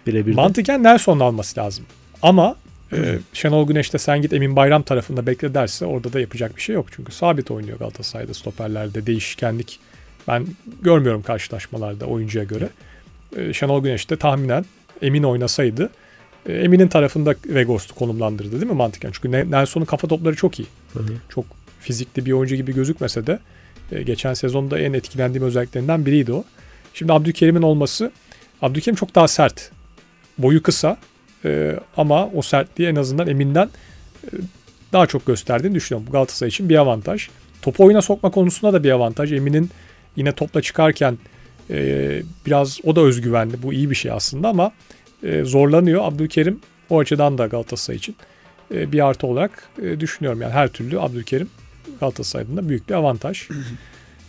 Birebir 0.08 0.34
mantıken 0.34 0.82
Nelson'un 0.82 1.20
alması 1.20 1.60
lazım. 1.60 1.84
Ama 2.22 2.56
Ee, 2.92 3.18
Şenol 3.32 3.66
Güneş 3.66 3.92
de 3.92 3.98
sen 3.98 4.22
git 4.22 4.32
Emin 4.32 4.56
Bayram 4.56 4.82
tarafında 4.82 5.26
bekle 5.26 5.54
derse 5.54 5.86
orada 5.86 6.12
da 6.12 6.20
yapacak 6.20 6.56
bir 6.56 6.60
şey 6.60 6.74
yok. 6.74 6.86
Çünkü 6.96 7.12
sabit 7.12 7.50
oynuyor 7.50 7.78
Galatasaray'da 7.78 8.34
stoperlerde 8.34 9.06
değişkenlik 9.06 9.80
ben 10.28 10.46
görmüyorum 10.82 11.22
karşılaşmalarda 11.22 12.06
oyuncuya 12.06 12.44
göre. 12.44 12.68
Ee, 13.36 13.52
Şenol 13.52 13.82
Güneş 13.82 14.10
de 14.10 14.16
tahminen 14.16 14.64
Emin 15.02 15.22
oynasaydı 15.22 15.90
e, 16.46 16.52
Emin'in 16.52 16.88
tarafında 16.88 17.34
Vegos'u 17.46 17.94
konumlandırdı 17.94 18.52
değil 18.52 18.72
mi 18.72 18.76
mantıken? 18.76 19.10
Çünkü 19.12 19.50
Nelson'un 19.50 19.84
kafa 19.84 20.08
topları 20.08 20.36
çok 20.36 20.58
iyi. 20.58 20.66
Hı 20.92 20.98
hı. 20.98 21.12
Çok 21.28 21.44
fizikli 21.80 22.26
bir 22.26 22.32
oyuncu 22.32 22.56
gibi 22.56 22.74
gözükmese 22.74 23.26
de 23.26 23.38
e, 23.92 24.02
geçen 24.02 24.34
sezonda 24.34 24.78
en 24.78 24.92
etkilendiğim 24.92 25.46
özelliklerinden 25.46 26.06
biriydi 26.06 26.32
o. 26.32 26.44
Şimdi 26.94 27.12
Abdülkerim'in 27.12 27.62
olması 27.62 28.12
Abdülkerim 28.62 28.96
çok 28.96 29.14
daha 29.14 29.28
sert. 29.28 29.70
Boyu 30.38 30.62
kısa 30.62 30.96
e, 31.44 31.76
ama 31.96 32.26
o 32.26 32.42
sertliği 32.42 32.88
en 32.88 32.96
azından 32.96 33.28
Emin'den 33.28 33.70
e, 34.24 34.28
daha 34.92 35.06
çok 35.06 35.26
gösterdiğini 35.26 35.74
düşünüyorum. 35.74 36.06
Bu 36.08 36.12
Galatasaray 36.12 36.48
için 36.48 36.68
bir 36.68 36.76
avantaj. 36.76 37.28
Topu 37.62 37.84
oyuna 37.84 38.02
sokma 38.02 38.30
konusunda 38.30 38.72
da 38.72 38.84
bir 38.84 38.90
avantaj. 38.90 39.32
Emin'in 39.32 39.70
yine 40.16 40.32
topla 40.32 40.62
çıkarken 40.62 41.18
e, 41.70 42.22
biraz 42.46 42.78
o 42.84 42.96
da 42.96 43.00
özgüvenli. 43.00 43.62
Bu 43.62 43.72
iyi 43.72 43.90
bir 43.90 43.94
şey 43.94 44.10
aslında 44.10 44.48
ama 44.48 44.72
e, 45.22 45.44
zorlanıyor. 45.44 46.04
Abdülkerim 46.04 46.60
o 46.90 46.98
açıdan 46.98 47.38
da 47.38 47.46
Galatasaray 47.46 47.96
için 47.96 48.16
e, 48.74 48.92
bir 48.92 49.06
artı 49.06 49.26
olarak 49.26 49.68
e, 49.82 50.00
düşünüyorum. 50.00 50.42
Yani 50.42 50.52
her 50.52 50.68
türlü 50.68 51.00
Abdülkerim 51.00 51.48
Galatasaray'ın 52.00 52.56
da 52.56 52.68
büyük 52.68 52.88
bir 52.88 52.94
avantaj. 52.94 53.48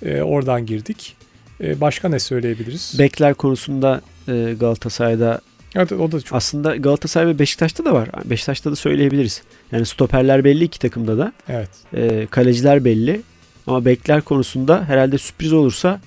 e, 0.05 0.21
oradan 0.21 0.65
girdik. 0.65 1.15
E, 1.61 1.81
başka 1.81 2.09
ne 2.09 2.19
söyleyebiliriz? 2.19 2.95
Bekler 2.99 3.33
konusunda 3.33 4.01
e, 4.27 4.55
Galatasaray'da 4.59 5.41
Evet 5.75 5.91
o 5.91 6.11
da 6.11 6.21
çok. 6.21 6.35
Aslında 6.35 6.75
Galatasaray 6.75 7.27
ve 7.27 7.39
Beşiktaş'ta 7.39 7.85
da 7.85 7.93
var. 7.93 8.09
Beşiktaş'ta 8.25 8.71
da 8.71 8.75
söyleyebiliriz. 8.75 9.41
Yani 9.71 9.85
stoperler 9.85 10.43
belli 10.43 10.63
iki 10.63 10.79
takımda 10.79 11.17
da. 11.17 11.33
Evet. 11.49 11.69
E, 11.93 12.27
kaleciler 12.31 12.85
belli. 12.85 13.21
Ama 13.67 13.85
bekler 13.85 14.21
konusunda 14.21 14.83
herhalde 14.83 15.17
sürpriz 15.17 15.53
olursa 15.53 16.01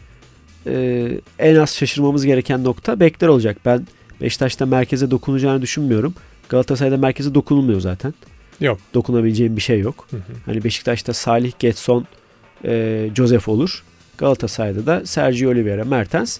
e, 0.67 1.09
en 1.39 1.57
az 1.57 1.77
şaşırmamız 1.77 2.27
gereken 2.27 2.65
nokta 2.65 3.01
bekler 3.01 3.29
olacak. 3.29 3.57
Ben 3.65 3.87
Beşiktaş'ta 4.21 4.67
merkeze 4.67 5.11
dokunacağını 5.11 5.63
düşünmüyorum. 5.63 6.15
Galatasaray'da 6.49 6.97
merkeze 6.97 7.35
dokunulmuyor 7.35 7.81
zaten. 7.81 8.15
Yok. 8.61 8.79
Dokunabileceğim 8.95 9.57
bir 9.57 9.63
şey 9.63 9.81
yok. 9.81 10.07
Hı 10.11 10.17
hı. 10.17 10.21
Hani 10.47 10.65
Beşiktaş'ta 10.65 11.13
Salih, 11.13 11.53
Getson, 11.59 12.07
e, 12.65 13.11
Joseph 13.17 13.49
olur. 13.49 13.85
Galatasaray'da 14.19 14.87
da 14.87 15.07
Sergio 15.07 15.51
Oliveira, 15.51 15.85
Mertens, 15.85 16.39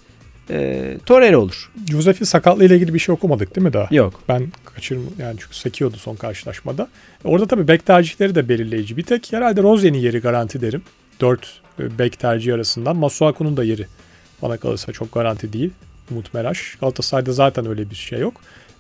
e, 0.51 0.99
Torreira 1.07 1.39
olur. 1.39 1.71
Joseph'in 1.91 2.25
sakatlığı 2.25 2.65
ile 2.65 2.77
ilgili 2.77 2.95
bir 2.95 2.99
şey 2.99 3.13
okumadık 3.13 3.57
değil 3.57 3.67
mi 3.67 3.73
daha? 3.73 3.89
Yok. 3.91 4.21
Ben 4.29 4.53
kaçırım 4.65 5.07
yani 5.19 5.37
çünkü 5.41 5.57
sekiyordu 5.57 5.97
son 5.97 6.17
karşılaşmada. 6.17 6.89
Orada 7.25 7.47
tabii 7.47 7.69
bek 7.69 7.87
tercihleri 7.87 8.35
de 8.35 8.49
belirleyici. 8.49 8.97
Bir 8.97 9.03
tek 9.03 9.33
herhalde 9.33 9.63
Rozier'in 9.63 9.95
yeri 9.95 10.19
garanti 10.19 10.61
derim. 10.61 10.83
Dört 11.21 11.61
e, 11.79 11.99
bek 11.99 12.19
tercihi 12.19 12.55
arasından. 12.55 12.97
Masuaku'nun 12.97 13.57
da 13.57 13.65
yeri 13.65 13.87
bana 14.43 14.57
kalırsa 14.57 14.93
çok 14.93 15.13
garanti 15.13 15.53
değil. 15.53 15.71
Umut 16.11 16.35
Meraş. 16.35 16.77
Galatasaray'da 16.81 17.33
zaten 17.33 17.67
öyle 17.67 17.91
bir 17.91 17.95
şey 17.95 18.19
yok. 18.19 18.35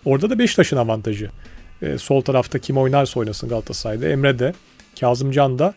Orada 0.05 0.31
da 0.31 0.39
Beşiktaş'ın 0.39 0.77
avantajı. 0.77 1.31
E, 1.83 1.99
sol 1.99 2.21
tarafta 2.21 2.59
kim 2.59 2.77
oynarsa 2.77 3.21
oynasın 3.21 3.49
Galatasaray'da. 3.49 4.09
Emre 4.09 4.39
de, 4.39 4.55
Kazımcan 5.01 5.59
da 5.59 5.75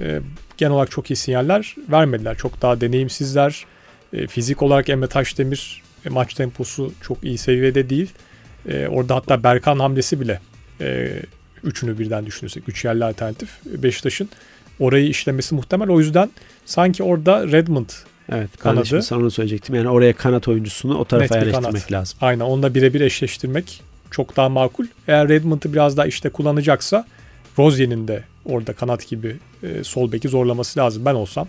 e, 0.00 0.20
genel 0.56 0.72
olarak 0.72 0.90
çok 0.90 1.10
iyi 1.10 1.16
sinyaller 1.16 1.74
vermediler. 1.90 2.36
Çok 2.36 2.62
daha 2.62 2.80
deneyimsizler. 2.80 3.66
E, 4.12 4.26
fizik 4.26 4.62
olarak 4.62 4.88
Emre 4.88 5.06
Taşdemir 5.06 5.82
e, 6.06 6.08
maç 6.08 6.34
temposu 6.34 6.92
çok 7.02 7.24
iyi 7.24 7.38
seviyede 7.38 7.90
değil. 7.90 8.10
E, 8.68 8.86
orada 8.86 9.14
hatta 9.14 9.42
Berkan 9.42 9.78
hamlesi 9.78 10.20
bile 10.20 10.40
e, 10.80 11.12
üçünü 11.64 11.98
birden 11.98 12.26
düşünürsek. 12.26 12.68
Üç 12.68 12.84
yerli 12.84 13.04
alternatif. 13.04 13.50
Beşiktaş'ın 13.64 14.28
orayı 14.78 15.08
işlemesi 15.08 15.54
muhtemel. 15.54 15.88
O 15.88 16.00
yüzden 16.00 16.30
sanki 16.66 17.02
orada 17.02 17.46
Redmond 17.46 17.88
Evet 18.32 18.56
kanadı. 18.58 18.88
Ben 18.92 19.00
sana 19.00 19.20
onu 19.20 19.30
söyleyecektim. 19.30 19.74
Yani 19.74 19.88
oraya 19.88 20.12
kanat 20.12 20.48
oyuncusunu 20.48 20.98
o 20.98 21.04
tarafa 21.04 21.34
yerleştirmek 21.34 21.72
kanat. 21.72 21.92
lazım. 21.92 22.18
Aynen 22.20 22.44
onunla 22.44 22.74
birebir 22.74 23.00
eşleştirmek 23.00 23.82
çok 24.10 24.36
daha 24.36 24.48
makul. 24.48 24.86
Eğer 25.08 25.28
Redmond'ı 25.28 25.72
biraz 25.72 25.96
daha 25.96 26.06
işte 26.06 26.28
kullanacaksa 26.28 27.06
Rozier'in 27.58 28.08
de 28.08 28.24
orada 28.44 28.72
kanat 28.72 29.08
gibi 29.08 29.36
e, 29.62 29.84
sol 29.84 30.12
beki 30.12 30.28
zorlaması 30.28 30.80
lazım. 30.80 31.04
Ben 31.04 31.14
olsam 31.14 31.48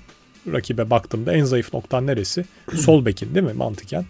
rakibe 0.53 0.89
baktığımda 0.89 1.33
en 1.33 1.43
zayıf 1.43 1.73
noktan 1.73 2.07
neresi? 2.07 2.45
sol 2.75 3.05
bekin 3.05 3.35
değil 3.35 3.45
mi 3.45 3.53
mantıken? 3.53 4.05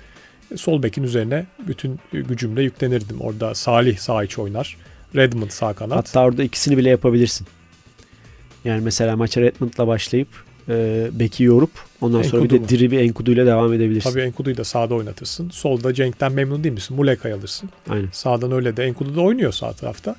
Sol 0.56 0.84
bekin 0.84 1.04
üzerine 1.04 1.45
bütün 1.67 2.00
gücümle 2.13 2.63
yüklenirdim. 2.63 3.21
Orada 3.21 3.56
Salih 3.56 3.97
sağ 3.97 4.23
iç 4.23 4.39
oynar. 4.39 4.78
Redmond 5.15 5.50
sağ 5.50 5.73
kanat. 5.73 5.97
Hatta 5.97 6.23
orada 6.23 6.43
ikisini 6.43 6.78
bile 6.78 6.89
yapabilirsin. 6.89 7.47
Yani 8.65 8.82
mesela 8.82 9.15
maça 9.15 9.41
Redmond'la 9.41 9.88
başlayıp 9.88 10.28
e, 10.69 11.08
beki 11.12 11.43
yorup 11.43 11.69
ondan 12.02 12.17
Enkudu 12.17 12.32
sonra 12.32 12.43
bir 12.43 12.50
de 12.50 12.60
mu? 12.60 12.69
diri 12.69 12.91
bir 12.91 13.00
Enkudu 13.00 13.32
ile 13.32 13.45
devam 13.45 13.73
edebilirsin. 13.73 14.10
Tabii 14.10 14.21
Enkudu'yu 14.21 14.58
da 14.58 14.63
sağda 14.63 14.95
oynatırsın. 14.95 15.50
Solda 15.50 15.93
Cenk'ten 15.93 16.32
memnun 16.32 16.63
değil 16.63 16.73
misin? 16.73 16.95
Muleka'yı 16.97 17.36
alırsın. 17.36 17.69
Aynen. 17.89 18.10
Sağdan 18.12 18.52
öyle 18.52 18.78
de 18.78 18.84
Enkudu 18.86 19.15
da 19.15 19.21
oynuyor 19.21 19.52
sağ 19.52 19.73
tarafta. 19.73 20.15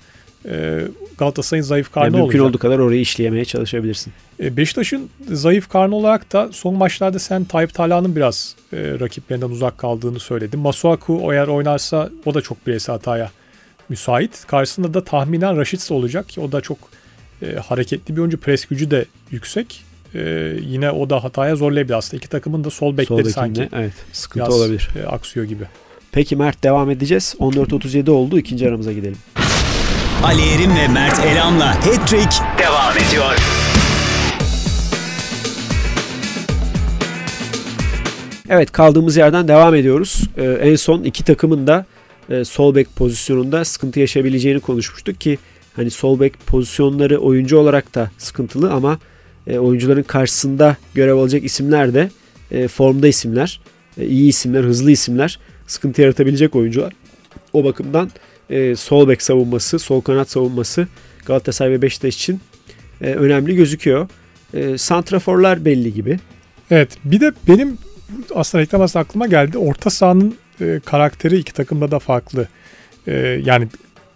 E, 0.46 0.81
Galatasaray'ın 1.18 1.64
zayıf 1.64 1.92
karnı 1.92 2.05
yani 2.05 2.12
mümkün 2.12 2.24
olacak. 2.24 2.35
Mümkün 2.35 2.48
olduğu 2.48 2.59
kadar 2.59 2.79
orayı 2.79 3.01
işleyemeye 3.01 3.44
çalışabilirsin. 3.44 4.12
E, 4.40 4.57
Beşiktaş'ın 4.57 5.11
zayıf 5.33 5.68
karnı 5.68 5.94
olarak 5.94 6.33
da 6.33 6.48
son 6.53 6.74
maçlarda 6.74 7.18
sen 7.18 7.44
Tayyip 7.44 7.74
Talha'nın 7.74 8.16
biraz 8.16 8.57
e, 8.72 8.77
rakiplerinden 9.01 9.48
uzak 9.48 9.79
kaldığını 9.79 10.18
söyledin. 10.18 10.61
Masuaku 10.61 11.33
eğer 11.33 11.48
oynarsa 11.48 12.11
o 12.27 12.35
da 12.35 12.40
çok 12.40 12.66
bireysel 12.66 12.92
hataya 12.92 13.31
müsait. 13.88 14.46
Karşısında 14.46 14.94
da 14.94 15.05
tahminen 15.05 15.57
Raşitsa 15.57 15.94
olacak 15.94 16.29
ki 16.29 16.40
o 16.40 16.53
da 16.53 16.61
çok 16.61 16.79
e, 17.42 17.55
hareketli 17.55 18.16
bir 18.16 18.20
oyuncu. 18.20 18.40
Pres 18.40 18.64
gücü 18.64 18.90
de 18.90 19.05
yüksek 19.31 19.85
e, 20.14 20.53
yine 20.62 20.90
o 20.90 21.11
da 21.11 21.24
hataya 21.24 21.57
zorlayabilir 21.57 21.94
aslında. 21.94 22.16
İki 22.16 22.29
takımın 22.29 22.64
da 22.64 22.70
sol 22.70 22.96
bekleri 22.96 23.24
sol 23.24 23.31
sanki. 23.31 23.68
Evet, 23.72 23.92
sıkıntı 24.12 24.46
biraz, 24.46 24.61
olabilir. 24.61 24.88
E, 25.03 25.07
aksıyor 25.07 25.46
gibi. 25.46 25.64
Peki 26.12 26.37
Mert 26.37 26.64
devam 26.64 26.90
edeceğiz. 26.90 27.35
14.37 27.38 28.11
oldu. 28.11 28.38
İkinci 28.38 28.68
aramıza 28.68 28.92
gidelim. 28.92 29.18
Ali 30.24 30.42
Erim 30.42 30.76
ve 30.76 30.88
Mert 30.88 31.26
Elam'la 31.26 31.74
Hattrick 31.74 32.37
devam 32.59 32.96
ediyor. 32.96 33.37
Evet 38.48 38.72
kaldığımız 38.72 39.16
yerden 39.16 39.48
devam 39.48 39.74
ediyoruz. 39.74 40.22
Ee, 40.37 40.44
en 40.44 40.76
son 40.76 41.02
iki 41.02 41.24
takımın 41.24 41.66
da 41.66 41.87
e, 42.31 42.44
sol 42.44 42.74
bek 42.74 42.96
pozisyonunda 42.96 43.64
sıkıntı 43.64 44.00
yaşayabileceğini 44.00 44.61
konuşmuştuk 44.61 45.20
ki 45.20 45.38
hani 45.76 45.90
sol 45.90 46.20
bek 46.20 46.46
pozisyonları 46.46 47.18
oyuncu 47.18 47.59
olarak 47.59 47.94
da 47.94 48.11
sıkıntılı 48.18 48.72
ama 48.72 48.98
e, 49.46 49.59
oyuncuların 49.59 50.02
karşısında 50.02 50.76
görev 50.94 51.14
alacak 51.14 51.44
isimler 51.44 51.94
de 51.94 52.11
e, 52.50 52.68
formda 52.68 53.09
isimler, 53.09 53.61
e, 53.98 54.07
iyi 54.07 54.28
isimler, 54.28 54.64
hızlı 54.64 54.90
isimler, 54.90 55.38
sıkıntı 55.66 56.02
yaratabilecek 56.02 56.57
oyuncular. 56.57 56.92
O 57.52 57.64
bakımdan 57.64 58.11
e, 58.51 58.77
sol 58.77 59.09
bek 59.09 59.23
savunması, 59.23 59.79
sol 59.79 60.01
kanat 60.01 60.31
savunması 60.31 60.89
Galatasaray 61.27 61.73
ve 61.73 61.83
Beşiktaş 61.83 62.17
için 62.17 62.41
e, 63.01 63.05
önemli 63.05 63.57
gözüküyor. 63.57 64.09
E, 64.55 64.79
santraforlar 64.79 65.65
belli 65.65 65.95
gibi. 65.95 66.19
Evet 66.71 66.99
bir 67.05 67.21
de 67.21 67.33
benim 67.49 67.79
aslında 68.35 68.63
reklam 68.63 68.83
aslında 68.83 69.03
aklıma 69.03 69.27
geldi. 69.27 69.59
Orta 69.59 69.91
sahanın 69.91 70.37
e, 70.61 70.81
karakteri 70.85 71.39
iki 71.39 71.53
takımda 71.53 71.91
da 71.91 71.99
farklı. 71.99 72.49
E, 73.07 73.13
yani 73.45 73.69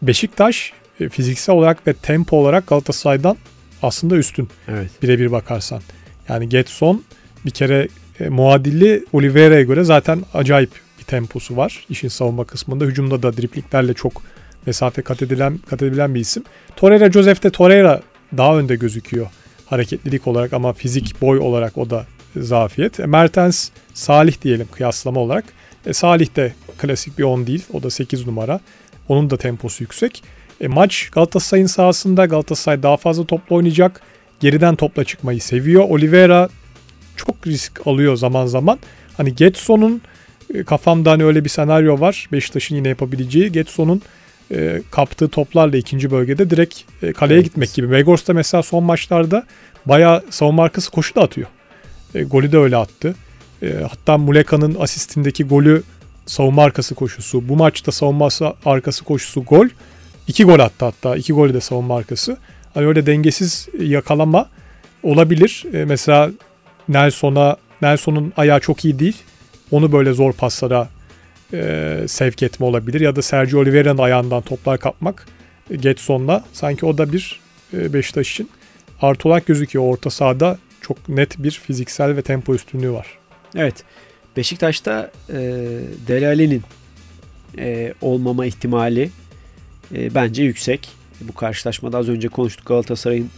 Beşiktaş 0.03 0.73
e, 1.01 1.09
fiziksel 1.09 1.55
olarak 1.55 1.87
ve 1.87 1.93
tempo 1.93 2.37
olarak 2.37 2.67
Galatasaray'dan 2.67 3.37
aslında 3.83 4.17
üstün. 4.17 4.49
Evet. 4.69 4.91
Birebir 5.03 5.33
bakarsan. 5.33 5.83
Yani 6.29 6.49
Getson 6.49 7.05
bir 7.45 7.51
kere 7.51 7.89
e, 8.21 8.29
muadilli 8.29 9.05
Oliveira'ya 9.13 9.63
göre 9.63 9.85
zaten 9.85 10.23
acayip 10.35 10.71
temposu 11.13 11.57
var. 11.57 11.85
İşin 11.91 12.09
savunma 12.09 12.45
kısmında. 12.45 12.85
Hücumda 12.85 13.23
da 13.23 13.37
driplinglerle 13.37 13.95
çok 13.95 14.23
mesafe 14.67 15.03
kat 15.03 15.23
edilen, 15.23 15.59
kat 15.71 15.83
edilen 15.83 16.15
bir 16.15 16.21
isim. 16.21 16.45
Torreira, 16.77 17.13
Joseph 17.13 17.43
de 17.43 17.51
Torreira 17.51 18.03
daha 18.37 18.59
önde 18.59 18.77
gözüküyor 18.77 19.27
hareketlilik 19.67 20.27
olarak 20.27 20.53
ama 20.53 20.73
fizik 20.73 21.23
boy 21.23 21.39
olarak 21.39 21.79
o 21.79 21.91
da 21.91 22.07
zafiyet. 22.37 23.01
E, 23.01 23.07
Mertens, 23.07 23.71
Salih 23.95 24.43
diyelim 24.43 24.69
kıyaslama 24.73 25.21
olarak. 25.21 25.45
E, 25.87 25.93
Salih 25.93 26.37
de 26.37 26.55
klasik 26.79 27.19
bir 27.19 27.25
10 27.25 27.47
değil. 27.47 27.65
O 27.73 27.83
da 27.83 27.91
8 27.91 28.27
numara. 28.27 28.61
Onun 29.09 29.31
da 29.31 29.37
temposu 29.37 29.85
yüksek. 29.85 30.23
E, 30.61 30.69
maç 30.69 31.11
Galatasaray'ın 31.13 31.67
sahasında 31.67 32.27
Galatasaray 32.27 32.83
daha 32.83 32.97
fazla 32.97 33.27
topla 33.27 33.57
oynayacak. 33.57 34.01
Geriden 34.41 34.77
topla 34.77 35.05
çıkmayı 35.05 35.41
seviyor. 35.41 35.85
Oliveira 35.89 36.49
çok 37.17 37.47
risk 37.47 37.87
alıyor 37.87 38.17
zaman 38.17 38.47
zaman. 38.47 38.79
Hani 39.17 39.35
Getson'un 39.35 40.03
kafamda 40.67 41.11
hani 41.11 41.25
öyle 41.25 41.45
bir 41.45 41.49
senaryo 41.49 42.01
var. 42.01 42.29
Beşiktaş'ın 42.33 42.77
yine 42.77 42.89
yapabileceği. 42.89 43.53
Getson'un 43.53 44.03
e, 44.53 44.83
kaptığı 44.91 45.29
toplarla 45.29 45.77
ikinci 45.77 46.11
bölgede 46.11 46.51
direkt 46.51 46.81
e, 47.03 47.13
kaleye 47.13 47.35
evet. 47.35 47.45
gitmek 47.45 47.75
gibi. 47.75 47.91
Vegors'ta 47.91 48.33
mesela 48.33 48.63
son 48.63 48.85
maçlarda 48.85 49.47
bayağı 49.87 50.25
savunma 50.31 50.65
arkası 50.65 50.91
koşu 50.91 51.15
da 51.15 51.23
atıyor. 51.23 51.49
E, 52.15 52.23
golü 52.23 52.53
de 52.53 52.59
öyle 52.59 52.77
attı. 52.77 53.15
E, 53.63 53.75
hatta 53.91 54.19
Muleka'nın 54.19 54.77
asistindeki 54.81 55.45
golü 55.45 55.83
savunma 56.27 56.65
arkası 56.65 56.95
koşusu. 56.95 57.49
Bu 57.49 57.57
maçta 57.57 57.93
savunma 57.93 58.29
arkası 58.65 59.05
koşusu 59.05 59.43
gol 59.43 59.67
iki 60.29 60.45
gol 60.45 60.59
attı 60.59 60.85
hatta. 60.85 61.17
iki 61.17 61.33
golü 61.33 61.55
de 61.55 61.61
savunma 61.61 61.97
arkası. 61.97 62.37
Hani 62.75 62.87
öyle 62.87 63.07
dengesiz 63.07 63.69
yakalama 63.81 64.49
olabilir. 65.03 65.65
E, 65.73 65.85
mesela 65.85 66.31
Nelson'a 66.89 67.57
Nelson'un 67.83 68.33
ayağı 68.37 68.61
çok 68.61 68.85
iyi 68.85 68.99
değil. 68.99 69.17
Onu 69.73 69.93
böyle 69.93 70.13
zor 70.13 70.33
paslara 70.33 70.89
e, 71.53 72.05
sevk 72.09 72.43
etme 72.43 72.67
olabilir. 72.67 73.01
Ya 73.01 73.17
da 73.17 73.23
Sergio 73.23 73.61
Oliveira'nın 73.61 73.99
ayağından 73.99 74.43
toplar 74.43 74.79
kapmak 74.79 75.27
e, 75.71 75.77
Getson'la. 75.77 76.45
Sanki 76.53 76.87
o 76.87 76.99
da 76.99 77.13
bir 77.13 77.41
e, 77.75 77.93
Beşiktaş 77.93 78.33
için 78.33 78.51
artı 79.01 79.29
olarak 79.29 79.47
gözüküyor. 79.47 79.85
Orta 79.85 80.11
sahada 80.11 80.59
çok 80.81 81.09
net 81.09 81.43
bir 81.43 81.51
fiziksel 81.51 82.17
ve 82.17 82.23
tempo 82.23 82.55
üstünlüğü 82.55 82.93
var. 82.93 83.07
Evet. 83.55 83.85
Beşiktaş'ta 84.37 85.11
e, 85.29 85.35
Delali'nin 86.09 86.63
e, 87.59 87.95
olmama 88.01 88.47
ihtimali 88.47 89.11
e, 89.95 90.15
bence 90.15 90.43
yüksek. 90.43 90.89
Bu 91.21 91.35
karşılaşmada 91.35 91.99
az 91.99 92.09
önce 92.09 92.29
konuştuk 92.29 92.67
Galatasaray'ın 92.67 93.31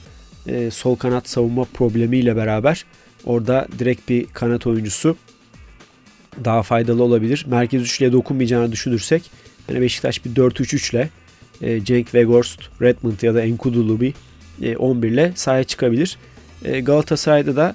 e, 0.47 0.70
sol 0.70 0.97
kanat 0.97 1.28
savunma 1.28 1.64
problemiyle 1.64 2.37
beraber 2.37 2.85
orada 3.24 3.68
direkt 3.78 4.09
bir 4.09 4.26
kanat 4.26 4.66
oyuncusu 4.66 5.16
daha 6.45 6.62
faydalı 6.62 7.03
olabilir. 7.03 7.45
Merkez 7.49 7.82
üçlüye 7.82 8.12
dokunmayacağını 8.12 8.72
düşünürsek 8.72 9.30
yani 9.68 9.80
Beşiktaş 9.80 10.24
bir 10.24 10.30
4-3-3 10.30 10.91
ile 10.91 11.09
e, 11.62 11.85
Cenk 11.85 12.05
Weghorst, 12.05 12.61
Redmond 12.82 13.22
ya 13.22 13.35
da 13.35 13.43
Enkudu 13.43 14.01
bir 14.01 14.14
e, 14.62 14.76
11 14.76 15.09
ile 15.09 15.32
sahaya 15.35 15.64
çıkabilir. 15.64 16.18
E, 16.64 16.80
Galatasaray'da 16.80 17.57
da 17.57 17.74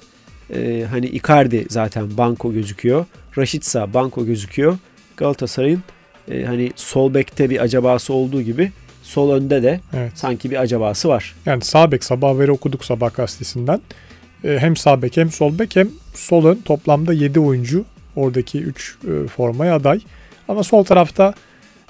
e, 0.54 0.86
hani 0.90 1.06
Icardi 1.06 1.66
zaten 1.68 2.16
banko 2.16 2.52
gözüküyor. 2.52 3.06
Rashica 3.38 3.94
banko 3.94 4.26
gözüküyor. 4.26 4.78
Galatasaray'ın 5.16 5.82
e, 6.30 6.44
hani 6.44 6.72
sol 6.76 7.14
bekte 7.14 7.50
bir 7.50 7.62
acabası 7.62 8.12
olduğu 8.12 8.42
gibi 8.42 8.72
sol 9.02 9.32
önde 9.32 9.62
de 9.62 9.80
evet. 9.92 10.12
sanki 10.14 10.50
bir 10.50 10.56
acabası 10.56 11.08
var. 11.08 11.34
Yani 11.46 11.64
sağ 11.64 11.92
bek 11.92 12.04
sabah 12.04 12.38
veri 12.38 12.50
okuduk 12.50 12.84
sabah 12.84 13.14
gazetesinden. 13.14 13.80
E, 14.44 14.58
hem 14.58 14.76
sağ 14.76 15.02
bek 15.02 15.16
hem 15.16 15.30
sol 15.30 15.58
bek 15.58 15.76
hem 15.76 15.88
sol 16.14 16.44
ön 16.44 16.58
toplamda 16.64 17.12
7 17.12 17.40
oyuncu 17.40 17.84
oradaki 18.16 18.62
3 18.62 18.98
e, 19.04 19.28
formaya 19.28 19.74
aday. 19.74 20.00
Ama 20.48 20.62
sol 20.62 20.84
tarafta 20.84 21.34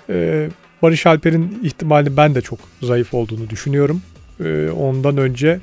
e, 0.09 0.49
Barış 0.83 1.07
Alper'in 1.07 1.61
ihtimali 1.63 2.17
ben 2.17 2.35
de 2.35 2.41
çok 2.41 2.59
zayıf 2.83 3.15
olduğunu 3.15 3.51
düşünüyorum. 3.51 4.03
E, 4.45 4.71
ondan 4.71 5.17
önce 5.17 5.61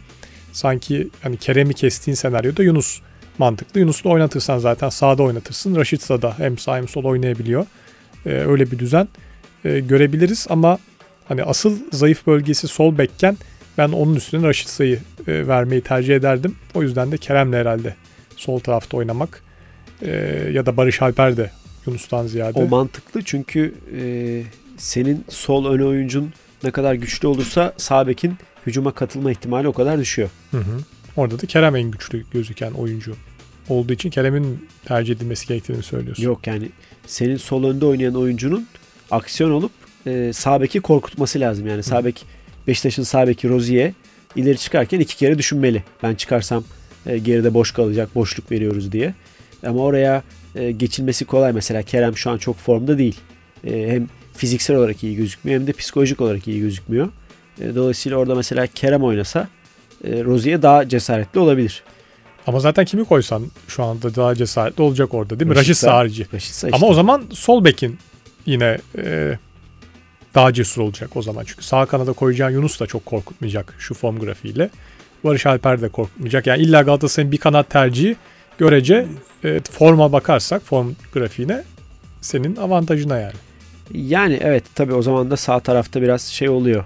sanki 0.51 1.07
hani 1.21 1.37
Kerem'i 1.37 1.73
kestiğin 1.73 2.15
senaryoda 2.15 2.63
Yunus 2.63 3.01
mantıklı. 3.37 3.79
Yunus'u 3.79 4.09
oynatırsan 4.09 4.59
zaten 4.59 4.89
sağda 4.89 5.23
oynatırsın. 5.23 5.75
Raşit 5.75 6.09
da 6.09 6.33
hem 6.37 6.57
sağ 6.57 6.77
hem 6.77 6.87
sol 6.87 7.03
oynayabiliyor. 7.03 7.65
Ee, 8.25 8.29
öyle 8.29 8.71
bir 8.71 8.79
düzen 8.79 9.07
e, 9.65 9.79
görebiliriz 9.79 10.47
ama 10.49 10.79
hani 11.27 11.43
asıl 11.43 11.77
zayıf 11.91 12.27
bölgesi 12.27 12.67
sol 12.67 12.97
bekken 12.97 13.37
ben 13.77 13.89
onun 13.89 14.15
üstüne 14.15 14.47
Raşit 14.47 14.69
Say'ı 14.69 14.99
e, 15.27 15.47
vermeyi 15.47 15.81
tercih 15.81 16.15
ederdim. 16.15 16.55
O 16.73 16.83
yüzden 16.83 17.11
de 17.11 17.17
Kerem'le 17.17 17.53
herhalde 17.53 17.95
sol 18.35 18.59
tarafta 18.59 18.97
oynamak 18.97 19.43
e, 20.01 20.11
ya 20.53 20.65
da 20.65 20.77
Barış 20.77 21.01
Alper 21.01 21.37
de 21.37 21.51
Yunus'tan 21.87 22.27
ziyade. 22.27 22.59
O 22.59 22.67
mantıklı 22.67 23.21
çünkü 23.23 23.73
e, 23.99 24.43
senin 24.77 25.25
sol 25.29 25.65
ön 25.65 25.79
oyuncun 25.79 26.33
ne 26.63 26.71
kadar 26.71 26.93
güçlü 26.93 27.27
olursa 27.27 27.73
sağ 27.77 28.07
bekin 28.07 28.35
hücuma 28.67 28.91
katılma 28.91 29.31
ihtimali 29.31 29.67
o 29.67 29.73
kadar 29.73 29.99
düşüyor. 29.99 30.29
Hı 30.51 30.57
hı. 30.57 30.79
Orada 31.17 31.41
da 31.41 31.47
Kerem 31.47 31.75
en 31.75 31.91
güçlü 31.91 32.25
gözüken 32.31 32.71
oyuncu 32.71 33.15
olduğu 33.69 33.93
için 33.93 34.09
Kerem'in 34.09 34.67
tercih 34.85 35.15
edilmesi 35.15 35.47
gerektiğini 35.47 35.83
söylüyorsun. 35.83 36.23
Yok 36.23 36.47
yani 36.47 36.69
senin 37.07 37.37
sol 37.37 37.63
önde 37.63 37.85
oynayan 37.85 38.15
oyuncunun 38.15 38.67
aksiyon 39.11 39.51
olup 39.51 39.71
e, 40.07 40.33
sağ 40.33 40.61
beki 40.61 40.79
korkutması 40.79 41.39
lazım. 41.39 41.67
Yani 41.67 41.83
sağ 41.83 42.05
bek 42.05 42.25
Beşiktaş'ın 42.67 43.03
sağ 43.03 43.27
beki 43.27 43.49
Rozier 43.49 43.91
ileri 44.35 44.57
çıkarken 44.57 44.99
iki 44.99 45.17
kere 45.17 45.37
düşünmeli. 45.37 45.83
Ben 46.03 46.15
çıkarsam 46.15 46.63
e, 47.05 47.17
geride 47.17 47.53
boş 47.53 47.71
kalacak, 47.71 48.15
boşluk 48.15 48.51
veriyoruz 48.51 48.91
diye. 48.91 49.13
Ama 49.65 49.79
oraya 49.79 50.23
e, 50.55 50.71
geçilmesi 50.71 51.25
kolay. 51.25 51.53
Mesela 51.53 51.81
Kerem 51.81 52.17
şu 52.17 52.29
an 52.29 52.37
çok 52.37 52.57
formda 52.57 52.97
değil. 52.97 53.19
E, 53.67 53.87
hem 53.91 54.07
fiziksel 54.33 54.77
olarak 54.77 55.03
iyi 55.03 55.15
gözükmüyor 55.15 55.59
hem 55.59 55.67
de 55.67 55.73
psikolojik 55.73 56.21
olarak 56.21 56.47
iyi 56.47 56.59
gözükmüyor. 56.59 57.09
E, 57.61 57.75
dolayısıyla 57.75 58.17
orada 58.17 58.35
mesela 58.35 58.67
Kerem 58.67 59.03
oynasa 59.03 59.47
e, 60.03 60.23
Rozier 60.23 60.61
daha 60.61 60.89
cesaretli 60.89 61.39
olabilir. 61.39 61.83
Ama 62.47 62.59
zaten 62.59 62.85
kimi 62.85 63.05
koysan 63.05 63.43
şu 63.67 63.83
anda 63.83 64.15
daha 64.15 64.35
cesaretli 64.35 64.81
olacak 64.81 65.13
orada 65.13 65.39
değil 65.39 65.49
mi? 65.49 65.55
Raşit 65.55 65.83
harici. 65.87 66.27
Işte. 66.37 66.69
Ama 66.71 66.87
o 66.87 66.93
zaman 66.93 67.23
sol 67.33 67.63
bekin 67.63 67.97
yine 68.45 68.77
e, 68.97 69.37
daha 70.35 70.53
cesur 70.53 70.81
olacak 70.81 71.09
o 71.15 71.21
zaman. 71.21 71.43
Çünkü 71.47 71.63
sağ 71.63 71.85
kanada 71.85 72.13
koyacağın 72.13 72.51
Yunus 72.51 72.79
da 72.79 72.87
çok 72.87 73.05
korkutmayacak 73.05 73.75
şu 73.79 73.93
form 73.93 74.19
grafiğiyle. 74.19 74.69
Barış 75.23 75.45
Alper 75.45 75.81
de 75.81 75.89
korkutmayacak. 75.89 76.47
Yani 76.47 76.61
illa 76.61 76.81
Galatasaray'ın 76.81 77.31
bir 77.31 77.37
kanat 77.37 77.69
tercihi 77.69 78.15
görece 78.57 79.07
e, 79.43 79.59
forma 79.71 80.11
bakarsak 80.11 80.61
form 80.61 80.91
grafiğine 81.13 81.63
senin 82.21 82.55
avantajına 82.55 83.19
yani. 83.19 83.33
Yani 83.93 84.39
evet 84.41 84.63
tabi 84.75 84.93
o 84.93 85.01
zaman 85.01 85.31
da 85.31 85.37
sağ 85.37 85.59
tarafta 85.59 86.01
biraz 86.01 86.21
şey 86.21 86.49
oluyor. 86.49 86.85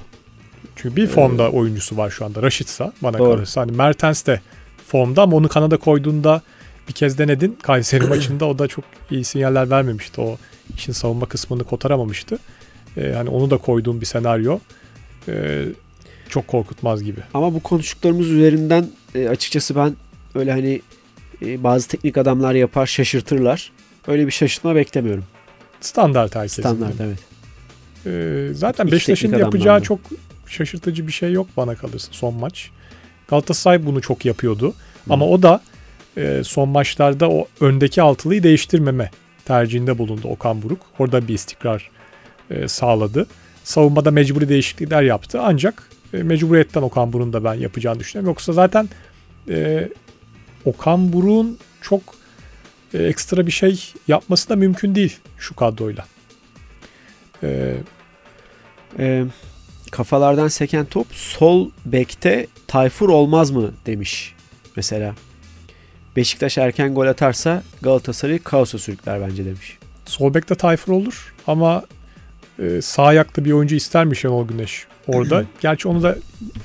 Çünkü 0.75 0.95
bir 0.95 1.07
formda 1.07 1.43
ee, 1.43 1.49
oyuncusu 1.49 1.97
var 1.97 2.09
şu 2.09 2.25
anda. 2.25 2.41
Raşitsa 2.41 2.93
bana 3.01 3.17
doğru. 3.17 3.31
kalırsa. 3.31 3.61
Hani 3.61 3.71
Mertens 3.71 4.25
de 4.25 4.41
formda 4.87 5.21
ama 5.21 5.37
onu 5.37 5.47
kanada 5.47 5.77
koyduğunda 5.77 6.41
bir 6.87 6.93
kez 6.93 7.17
denedin. 7.17 7.57
Kayseri 7.61 8.03
maçında 8.07 8.45
o 8.45 8.59
da 8.59 8.67
çok 8.67 8.85
iyi 9.11 9.23
sinyaller 9.23 9.69
vermemişti. 9.69 10.21
O 10.21 10.37
işin 10.77 10.93
savunma 10.93 11.25
kısmını 11.25 11.63
kotaramamıştı. 11.63 12.39
Ee, 12.97 13.13
hani 13.15 13.29
onu 13.29 13.51
da 13.51 13.57
koyduğum 13.57 14.01
bir 14.01 14.05
senaryo 14.05 14.59
e, 15.27 15.65
çok 16.29 16.47
korkutmaz 16.47 17.03
gibi. 17.03 17.19
Ama 17.33 17.53
bu 17.53 17.59
konuştuklarımız 17.59 18.29
üzerinden 18.29 18.87
e, 19.15 19.27
açıkçası 19.27 19.75
ben 19.75 19.95
öyle 20.35 20.51
hani 20.51 20.81
bazı 21.41 21.87
teknik 21.87 22.17
adamlar 22.17 22.53
yapar 22.53 22.85
şaşırtırlar. 22.85 23.71
Öyle 24.07 24.27
bir 24.27 24.31
şaşırtma 24.31 24.75
beklemiyorum. 24.75 25.25
Standart 25.81 26.35
herkesin. 26.35 26.61
Standart 26.61 26.93
evet. 27.01 27.19
Ee, 28.05 28.53
zaten 28.53 28.91
Beşiktaş'ın 28.91 29.37
yapacağı 29.37 29.81
çok 29.81 29.99
şaşırtıcı 30.47 31.07
bir 31.07 31.11
şey 31.11 31.31
yok 31.31 31.47
bana 31.57 31.75
kalırsa 31.75 32.07
son 32.11 32.33
maç. 32.33 32.69
Galatasaray 33.27 33.85
bunu 33.85 34.01
çok 34.01 34.25
yapıyordu. 34.25 34.67
Hı. 34.67 35.13
Ama 35.13 35.27
o 35.27 35.41
da 35.41 35.61
e, 36.17 36.41
son 36.43 36.69
maçlarda 36.69 37.29
o 37.29 37.47
öndeki 37.59 38.01
altılıyı 38.01 38.43
değiştirmeme 38.43 39.11
tercihinde 39.45 39.97
bulundu 39.97 40.27
Okan 40.27 40.61
Buruk. 40.61 40.79
Orada 40.99 41.27
bir 41.27 41.33
istikrar 41.33 41.89
e, 42.49 42.67
sağladı. 42.67 43.27
Savunmada 43.63 44.11
mecburi 44.11 44.49
değişiklikler 44.49 45.01
yaptı. 45.01 45.39
Ancak 45.41 45.89
e, 46.13 46.23
mecburiyetten 46.23 46.81
Okan 46.81 47.13
Buruk'un 47.13 47.33
da 47.33 47.43
ben 47.43 47.53
yapacağını 47.53 47.99
düşünüyorum. 47.99 48.29
Yoksa 48.29 48.53
zaten 48.53 48.89
e, 49.49 49.89
Okan 50.65 51.13
Buruk'un 51.13 51.57
çok 51.81 52.01
e, 52.93 53.03
ekstra 53.03 53.47
bir 53.47 53.51
şey 53.51 53.93
yapması 54.07 54.49
da 54.49 54.55
mümkün 54.55 54.95
değil 54.95 55.19
şu 55.37 55.55
kadroyla. 55.55 56.05
Ee, 57.43 57.75
e, 58.99 59.23
kafalardan 59.91 60.47
seken 60.47 60.85
top 60.85 61.07
sol 61.11 61.69
bekte 61.85 62.47
Tayfur 62.67 63.09
olmaz 63.09 63.51
mı 63.51 63.71
demiş 63.85 64.33
mesela. 64.75 65.15
Beşiktaş 66.15 66.57
erken 66.57 66.95
gol 66.95 67.07
atarsa 67.07 67.63
Galatasaray 67.81 68.39
kaosa 68.39 68.77
sürükler 68.77 69.21
bence 69.21 69.45
demiş. 69.45 69.77
Sol 70.05 70.33
bekte 70.33 70.55
Tayfur 70.55 70.93
olur 70.93 71.33
ama 71.47 71.85
e, 72.59 72.81
sağ 72.81 73.03
ayaklı 73.03 73.45
bir 73.45 73.51
oyuncu 73.51 73.75
ister 73.75 74.05
mi 74.05 74.15
Şenol 74.15 74.47
Güneş 74.47 74.85
orada? 75.07 75.45
Gerçi 75.61 75.87
onu 75.87 76.03
da 76.03 76.17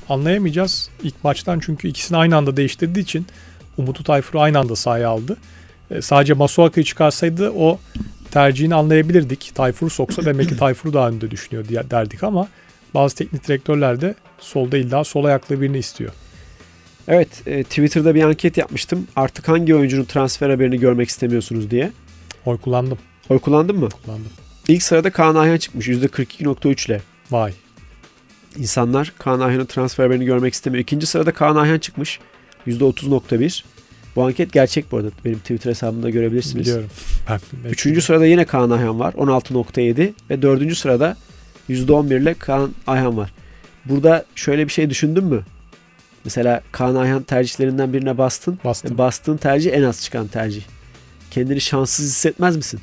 anlayamayacağız 0.09 0.91
ilk 1.03 1.25
maçtan 1.25 1.61
çünkü 1.61 1.89
ikisini 1.89 2.19
aynı 2.19 2.37
anda 2.37 2.57
değiştirdiği 2.57 3.03
için 3.03 3.27
Umut'u 3.79 4.05
Tayfur'u 4.05 4.41
aynı 4.41 4.59
anda 4.59 4.77
sahaya 4.77 5.09
aldı. 5.09 5.37
E, 5.91 6.03
sadece 6.03 6.35
Masuaka'yı 6.35 6.85
çıkarsaydı 6.85 7.51
o 7.51 7.79
tercihini 8.31 8.75
anlayabilirdik. 8.75 9.53
Tayfur 9.55 9.91
soksa 9.91 10.25
demek 10.25 10.49
ki 10.49 10.57
Tayfur 10.59 10.93
daha 10.93 11.09
önde 11.09 11.31
düşünüyor 11.31 11.69
diye 11.69 11.91
derdik 11.91 12.25
ama 12.25 12.49
bazı 12.95 13.17
teknik 13.17 13.49
direktörler 13.49 14.01
de 14.01 14.15
solda 14.39 14.79
illa 14.79 15.05
sol 15.05 15.25
ayaklı 15.25 15.61
birini 15.61 15.79
istiyor. 15.79 16.13
Evet 17.09 17.29
e, 17.47 17.63
Twitter'da 17.63 18.15
bir 18.15 18.23
anket 18.23 18.57
yapmıştım. 18.57 19.07
Artık 19.17 19.49
hangi 19.49 19.75
oyuncunun 19.75 20.05
transfer 20.05 20.51
haberini 20.51 20.81
görmek 20.81 21.09
istemiyorsunuz 21.09 21.71
diye. 21.71 21.93
Oy 22.47 22.59
kullandım. 22.59 22.99
Oy 23.29 23.39
kullandın 23.39 23.77
mı? 23.77 23.89
Kullandım. 24.05 24.31
İlk 24.69 24.83
sırada 24.83 25.11
Kaan 25.11 25.35
Ayhan 25.35 25.57
çıkmış 25.57 25.89
%42.3 25.89 26.87
ile. 26.87 27.03
Vay. 27.31 27.53
İnsanlar 28.59 29.13
Kaan 29.19 29.41
Ayhan'ın 29.41 29.67
transfer 29.67 30.05
haberini 30.05 30.25
görmek 30.25 30.55
istemiyor. 30.55 30.83
İkinci 30.83 31.07
sırada 31.07 31.33
Kaan 31.33 31.57
Ayhan 31.57 31.79
çıkmış. 31.79 32.21
%30.1. 32.67 33.65
Bu 34.17 34.25
anket 34.25 34.53
gerçek 34.53 34.93
bu 34.93 34.97
arada. 34.97 35.09
Benim 35.25 35.39
Twitter 35.39 35.71
hesabımda 35.71 36.11
görebilirsiniz. 36.11 36.67
Biliyorum. 36.67 36.89
Ben, 37.65 37.69
Üçüncü 37.71 38.03
sırada 38.03 38.27
yine 38.27 38.45
Kaan 38.45 38.71
Ayhan 38.71 39.01
var. 39.01 39.13
16.7 39.13 40.13
ve 40.31 40.43
dördüncü 40.43 40.75
sırada 40.75 41.17
%11 41.71 42.23
ile 42.23 42.35
Kaan 42.35 42.75
Ayhan 42.87 43.17
var. 43.17 43.33
Burada 43.85 44.25
şöyle 44.35 44.69
bir 44.69 44.73
şey 44.73 44.91
düşündün 44.91 45.25
mü? 45.25 45.45
Mesela 46.25 46.63
Kaan 46.73 46.95
Ayhan 46.95 47.23
tercihlerinden 47.23 47.93
birine 47.93 48.19
bastın. 48.19 48.59
Bastım. 48.65 48.99
Bastığın 48.99 49.37
tercih 49.37 49.73
en 49.75 49.83
az 49.83 50.03
çıkan 50.03 50.27
tercih. 50.27 50.63
Kendini 51.31 51.61
şanssız 51.61 52.07
hissetmez 52.07 52.57
misin? 52.57 52.81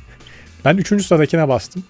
Ben 0.65 0.77
üçüncü 0.77 1.03
sıradakine 1.03 1.47
bastım. 1.47 1.83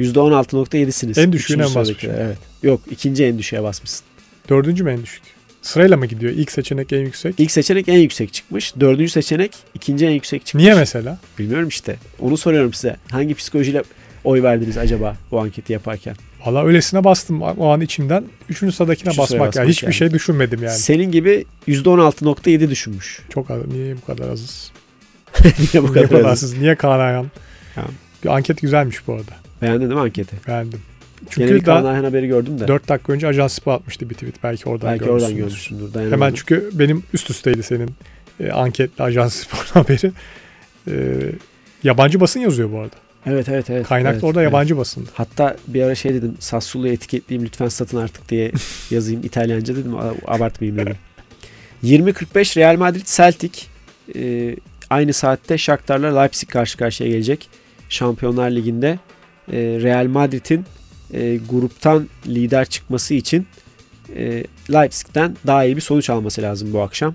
%16.7'siniz. 0.00 1.20
En 1.20 1.32
düşüğüne 1.32 1.74
basmışım? 1.74 2.10
Evet. 2.16 2.38
Yok 2.62 2.80
ikinci 2.90 3.24
en 3.24 3.38
düşüğe 3.38 3.62
basmışsın. 3.62 4.06
Dördüncü 4.48 4.84
mü 4.84 4.92
en 4.92 5.02
düşük? 5.02 5.22
Sırayla 5.64 5.96
mı 5.96 6.06
gidiyor? 6.06 6.32
İlk 6.32 6.52
seçenek 6.52 6.92
en 6.92 7.00
yüksek. 7.00 7.34
İlk 7.40 7.50
seçenek 7.50 7.88
en 7.88 7.98
yüksek 7.98 8.32
çıkmış. 8.32 8.74
Dördüncü 8.80 9.10
seçenek 9.12 9.52
ikinci 9.74 10.06
en 10.06 10.10
yüksek 10.10 10.46
çıkmış. 10.46 10.62
Niye 10.62 10.74
mesela? 10.74 11.18
Bilmiyorum 11.38 11.68
işte. 11.68 11.96
Onu 12.20 12.36
soruyorum 12.36 12.72
size. 12.72 12.96
Hangi 13.10 13.34
psikolojiyle 13.34 13.82
oy 14.24 14.42
verdiniz 14.42 14.78
acaba 14.78 15.16
bu 15.30 15.40
anketi 15.40 15.72
yaparken? 15.72 16.16
Valla 16.46 16.64
öylesine 16.66 17.04
bastım 17.04 17.42
o 17.42 17.68
an 17.68 17.80
içimden. 17.80 18.24
Üçüncü 18.48 18.72
sıradakine 18.72 19.10
Üçüncü 19.10 19.26
sıraya 19.28 19.40
basmak. 19.40 19.56
Yani. 19.56 19.62
basmak 19.62 19.68
Hiçbir 19.68 19.86
yani. 19.86 19.94
şey 19.94 20.10
düşünmedim 20.10 20.62
yani. 20.62 20.76
Senin 20.78 21.10
gibi 21.12 21.44
%16.7 21.68 22.70
düşünmüş. 22.70 23.22
Çok 23.34 23.50
az. 23.50 23.66
Niye 23.66 23.96
bu 23.96 24.06
kadar 24.06 24.28
azız? 24.28 24.72
Niye 25.44 25.82
bu 25.88 25.94
Niye 25.94 26.06
kadar 26.06 26.20
az? 26.20 26.26
azız? 26.26 26.58
Niye 26.58 26.74
Kaan 26.74 27.00
Ayhan? 27.00 27.30
Tamam. 27.74 27.90
Bir 28.24 28.28
anket 28.28 28.60
güzelmiş 28.62 29.06
bu 29.06 29.12
arada. 29.12 29.32
Beğendin 29.62 29.80
değil 29.80 29.92
mi 29.92 30.00
anketi? 30.00 30.36
Beğendim. 30.48 30.80
Bir 31.26 31.30
Çünkü 31.30 31.62
Kaan 31.62 31.84
daha 31.84 31.92
Ayhan 31.92 32.04
haberi 32.04 32.26
gördüm 32.26 32.60
de. 32.60 32.68
4 32.68 32.88
dakika 32.88 33.12
önce 33.12 33.26
Ajans 33.26 33.52
Spor 33.52 33.72
atmıştı 33.72 34.10
bir 34.10 34.14
tweet. 34.14 34.42
Belki 34.42 34.68
oradan 34.68 34.90
Belki 34.90 35.10
oradan 35.10 35.36
görmüşsündür. 35.36 35.94
dayanamadım. 35.94 36.12
Hemen 36.12 36.34
çünkü 36.34 36.70
benim 36.72 37.02
üst 37.12 37.30
üsteydi 37.30 37.62
senin 37.62 37.90
e, 38.40 38.50
anketle 38.50 39.04
Ajans 39.04 39.34
Spor 39.34 39.66
haberi. 39.80 40.12
E, 40.88 40.94
yabancı 41.82 42.20
basın 42.20 42.40
yazıyor 42.40 42.72
bu 42.72 42.78
arada. 42.78 42.96
Evet 43.26 43.48
evet 43.48 43.70
evet. 43.70 43.86
Kaynak 43.86 44.12
evet, 44.12 44.22
da 44.22 44.26
orada 44.26 44.42
evet. 44.42 44.52
yabancı 44.52 44.78
basındı. 44.78 45.10
Hatta 45.14 45.56
bir 45.68 45.82
ara 45.82 45.94
şey 45.94 46.14
dedim. 46.14 46.36
Sassuolo'yu 46.38 46.92
etiketleyeyim 46.92 47.46
lütfen 47.46 47.68
satın 47.68 47.96
artık 47.96 48.28
diye 48.28 48.52
yazayım 48.90 49.20
İtalyanca 49.24 49.76
dedim. 49.76 49.96
Abartmayayım 50.26 50.78
dedim. 50.78 50.96
20.45 51.84 52.56
Real 52.56 52.76
Madrid 52.76 53.06
Celtic 53.06 53.60
e, 54.16 54.56
aynı 54.90 55.12
saatte 55.12 55.58
Shakhtar'la 55.58 56.20
Leipzig 56.20 56.50
karşı 56.50 56.78
karşıya 56.78 57.10
gelecek. 57.10 57.48
Şampiyonlar 57.88 58.50
Ligi'nde 58.50 58.98
e, 59.52 59.56
Real 59.56 60.06
Madrid'in 60.06 60.64
e, 61.14 61.36
gruptan 61.50 62.08
lider 62.26 62.66
çıkması 62.66 63.14
için 63.14 63.46
e, 64.16 64.44
Leipzig'ten 64.72 65.36
daha 65.46 65.64
iyi 65.64 65.76
bir 65.76 65.80
sonuç 65.80 66.10
alması 66.10 66.42
lazım 66.42 66.72
bu 66.72 66.82
akşam. 66.82 67.14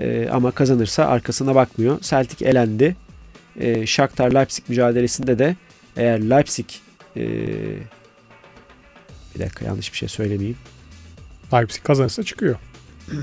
E, 0.00 0.28
ama 0.32 0.50
kazanırsa 0.50 1.04
arkasına 1.06 1.54
bakmıyor. 1.54 2.00
Celtic 2.00 2.46
elendi. 2.46 2.96
E, 3.60 3.86
Shakhtar 3.86 4.30
Leipzig 4.34 4.68
mücadelesinde 4.68 5.38
de 5.38 5.56
eğer 5.96 6.20
Leipzig 6.30 6.66
e, 7.16 7.22
bir 9.34 9.40
dakika 9.40 9.64
yanlış 9.64 9.92
bir 9.92 9.98
şey 9.98 10.08
söylemeyeyim. 10.08 10.58
Leipzig 11.52 11.82
kazanırsa 11.84 12.22
çıkıyor. 12.22 12.56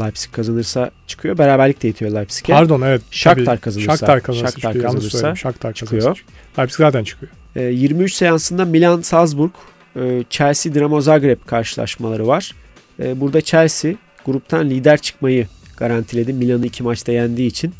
Leipzig 0.00 0.32
kazanırsa 0.32 0.90
çıkıyor. 1.06 1.38
Beraberlik 1.38 1.82
de 1.82 1.88
itiyor 1.88 2.10
Leipzig'e. 2.12 2.52
Pardon 2.52 2.80
evet. 2.80 3.02
Shakhtar 3.10 3.58
kazanırsa- 3.60 3.80
Shakhtar 3.86 4.22
kazanırsa 4.22 4.50
Shakhtar 4.50 4.72
çıkıyor. 4.72 4.84
Kazanırsa. 4.92 5.34
Shakhtar 5.36 5.72
çıkıyor. 5.72 6.02
kazanırsa 6.02 6.20
çıkıyor. 6.20 6.58
Leipzig 6.58 6.78
zaten 6.78 7.04
çıkıyor. 7.04 7.32
E, 7.56 7.62
23 7.62 8.14
seansında 8.14 8.64
Milan 8.64 9.00
Salzburg, 9.00 9.50
e, 9.96 10.24
Chelsea 10.30 10.74
Dinamo 10.74 11.00
Zagreb 11.00 11.38
karşılaşmaları 11.46 12.26
var. 12.26 12.54
E, 13.00 13.20
burada 13.20 13.40
Chelsea 13.40 13.94
gruptan 14.26 14.70
lider 14.70 14.98
çıkmayı 14.98 15.46
garantiledi. 15.76 16.32
Milan'ı 16.32 16.66
iki 16.66 16.82
maçta 16.82 17.12
yendiği 17.12 17.48
için. 17.48 17.74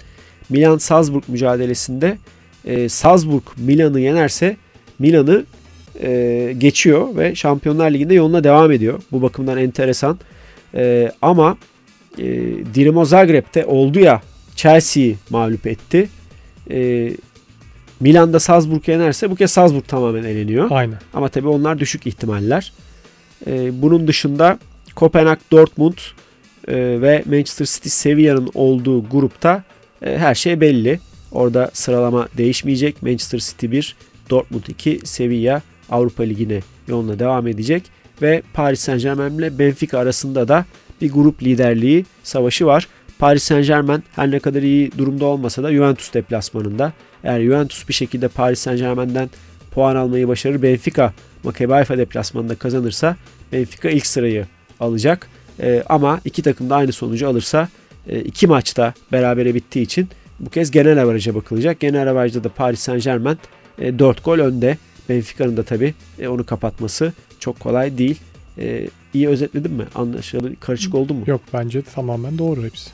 Milan 0.49 0.79
Salzburg 0.79 1.23
mücadelesinde 1.29 2.19
e, 2.65 2.89
Salzburg 2.89 3.43
Milan'ı 3.57 4.01
yenerse 4.01 4.57
Milan'ı 4.99 5.45
e, 6.03 6.55
geçiyor 6.59 7.17
ve 7.17 7.35
Şampiyonlar 7.35 7.91
Ligi'nde 7.91 8.15
yoluna 8.15 8.45
devam 8.45 8.73
ediyor. 8.73 9.03
Bu 9.13 9.23
bakımdan 9.23 9.59
enteresan. 9.59 10.19
E, 10.75 11.13
ama 11.23 11.57
e, 12.19 12.25
Dinamo 12.75 13.05
Zagreb'te 13.05 13.67
oldu 13.67 13.99
ya 13.99 14.23
Chelsea'yi 14.57 15.17
mağlup 15.31 15.67
etti. 15.67 16.09
E, 16.71 17.11
Milan'da 18.03 18.41
Salzburg 18.41 18.89
yenerse 18.89 19.31
bu 19.31 19.37
kez 19.37 19.51
Salzburg 19.51 19.85
tamamen 19.89 20.25
eleniyor. 20.25 20.67
Aynen. 20.71 20.99
Ama 21.15 21.29
tabii 21.29 21.49
onlar 21.49 21.79
düşük 21.79 22.07
ihtimaller. 22.07 22.73
E, 23.47 23.83
bunun 23.83 24.09
dışında 24.09 24.59
Kopenhag, 24.95 25.39
Dortmund 25.53 25.99
e, 26.69 26.75
ve 26.77 27.23
Manchester 27.27 27.67
City 27.67 27.89
Sevilla'nın 27.89 28.51
olduğu 28.55 29.09
grupta 29.09 29.63
e, 30.03 30.19
her 30.19 30.35
şey 30.35 30.61
belli. 30.61 31.01
Orada 31.33 31.71
sıralama 31.73 32.29
değişmeyecek. 32.37 33.03
Manchester 33.03 33.39
City 33.39 33.71
1, 33.71 33.97
Dortmund 34.31 34.65
2, 34.69 35.01
Sevilla 35.05 35.63
Avrupa 35.91 36.23
Ligi'ne 36.23 36.61
yoluna 36.89 37.19
devam 37.19 37.47
edecek. 37.47 37.83
Ve 38.23 38.43
Paris 38.55 38.81
Saint 38.81 39.03
Germain 39.03 39.39
ile 39.39 39.59
Benfica 39.59 39.99
arasında 39.99 40.49
da 40.49 40.65
bir 41.01 41.13
grup 41.13 41.43
liderliği 41.43 42.05
savaşı 42.23 42.67
var. 42.67 42.89
Paris 43.19 43.43
Saint 43.43 43.67
Germain 43.67 44.05
her 44.17 44.31
ne 44.31 44.39
kadar 44.39 44.63
iyi 44.63 44.93
durumda 44.99 45.25
olmasa 45.25 45.63
da 45.63 45.73
Juventus 45.73 46.15
deplasmanında. 46.15 46.93
Eğer 47.25 47.41
Juventus 47.43 47.89
bir 47.89 47.95
şekilde 47.95 48.29
Paris 48.29 48.59
Saint 48.59 48.79
Germain'den 48.81 49.31
puan 49.71 49.97
almayı 49.97 50.29
başarır. 50.29 50.63
Benfica 50.63 51.13
Maccabi 51.45 51.73
Haifa 51.73 51.99
deplasmanında 51.99 52.55
kazanırsa 52.55 53.17
Benfica 53.53 53.91
ilk 53.91 54.07
sırayı 54.07 54.47
alacak. 54.81 55.29
Ee, 55.61 55.83
ama 55.89 56.21
iki 56.25 56.43
takım 56.43 56.71
da 56.71 56.77
aynı 56.77 56.93
sonucu 56.93 57.29
alırsa 57.29 57.69
e, 58.09 58.21
iki 58.21 58.47
maçta 58.47 58.95
berabere 59.13 59.55
bittiği 59.55 59.85
için 59.85 60.09
bu 60.41 60.51
kez 60.51 60.71
genel 60.71 61.03
averaja 61.03 61.35
bakılacak. 61.35 61.81
Genel 61.81 62.11
averajda 62.11 62.45
da 62.45 62.49
Paris 62.49 62.81
Saint 62.81 63.05
Germain 63.05 63.39
e, 63.79 63.99
4 63.99 64.25
gol 64.25 64.39
önde. 64.39 64.79
Benfica'nın 65.09 65.57
da 65.57 65.63
tabii 65.63 65.95
e, 66.19 66.29
onu 66.29 66.47
kapatması 66.47 67.13
çok 67.39 67.61
kolay 67.61 67.99
değil. 67.99 68.21
E, 68.59 68.89
iyi 69.15 69.29
özetledim 69.29 69.73
mi? 69.73 69.85
Anlaşıldı, 69.95 70.53
karışık 70.61 70.95
oldu 70.95 71.15
mu? 71.15 71.25
Yok 71.27 71.41
bence 71.53 71.83
tamamen 71.83 72.39
doğru 72.39 72.65
hepsi. 72.65 72.91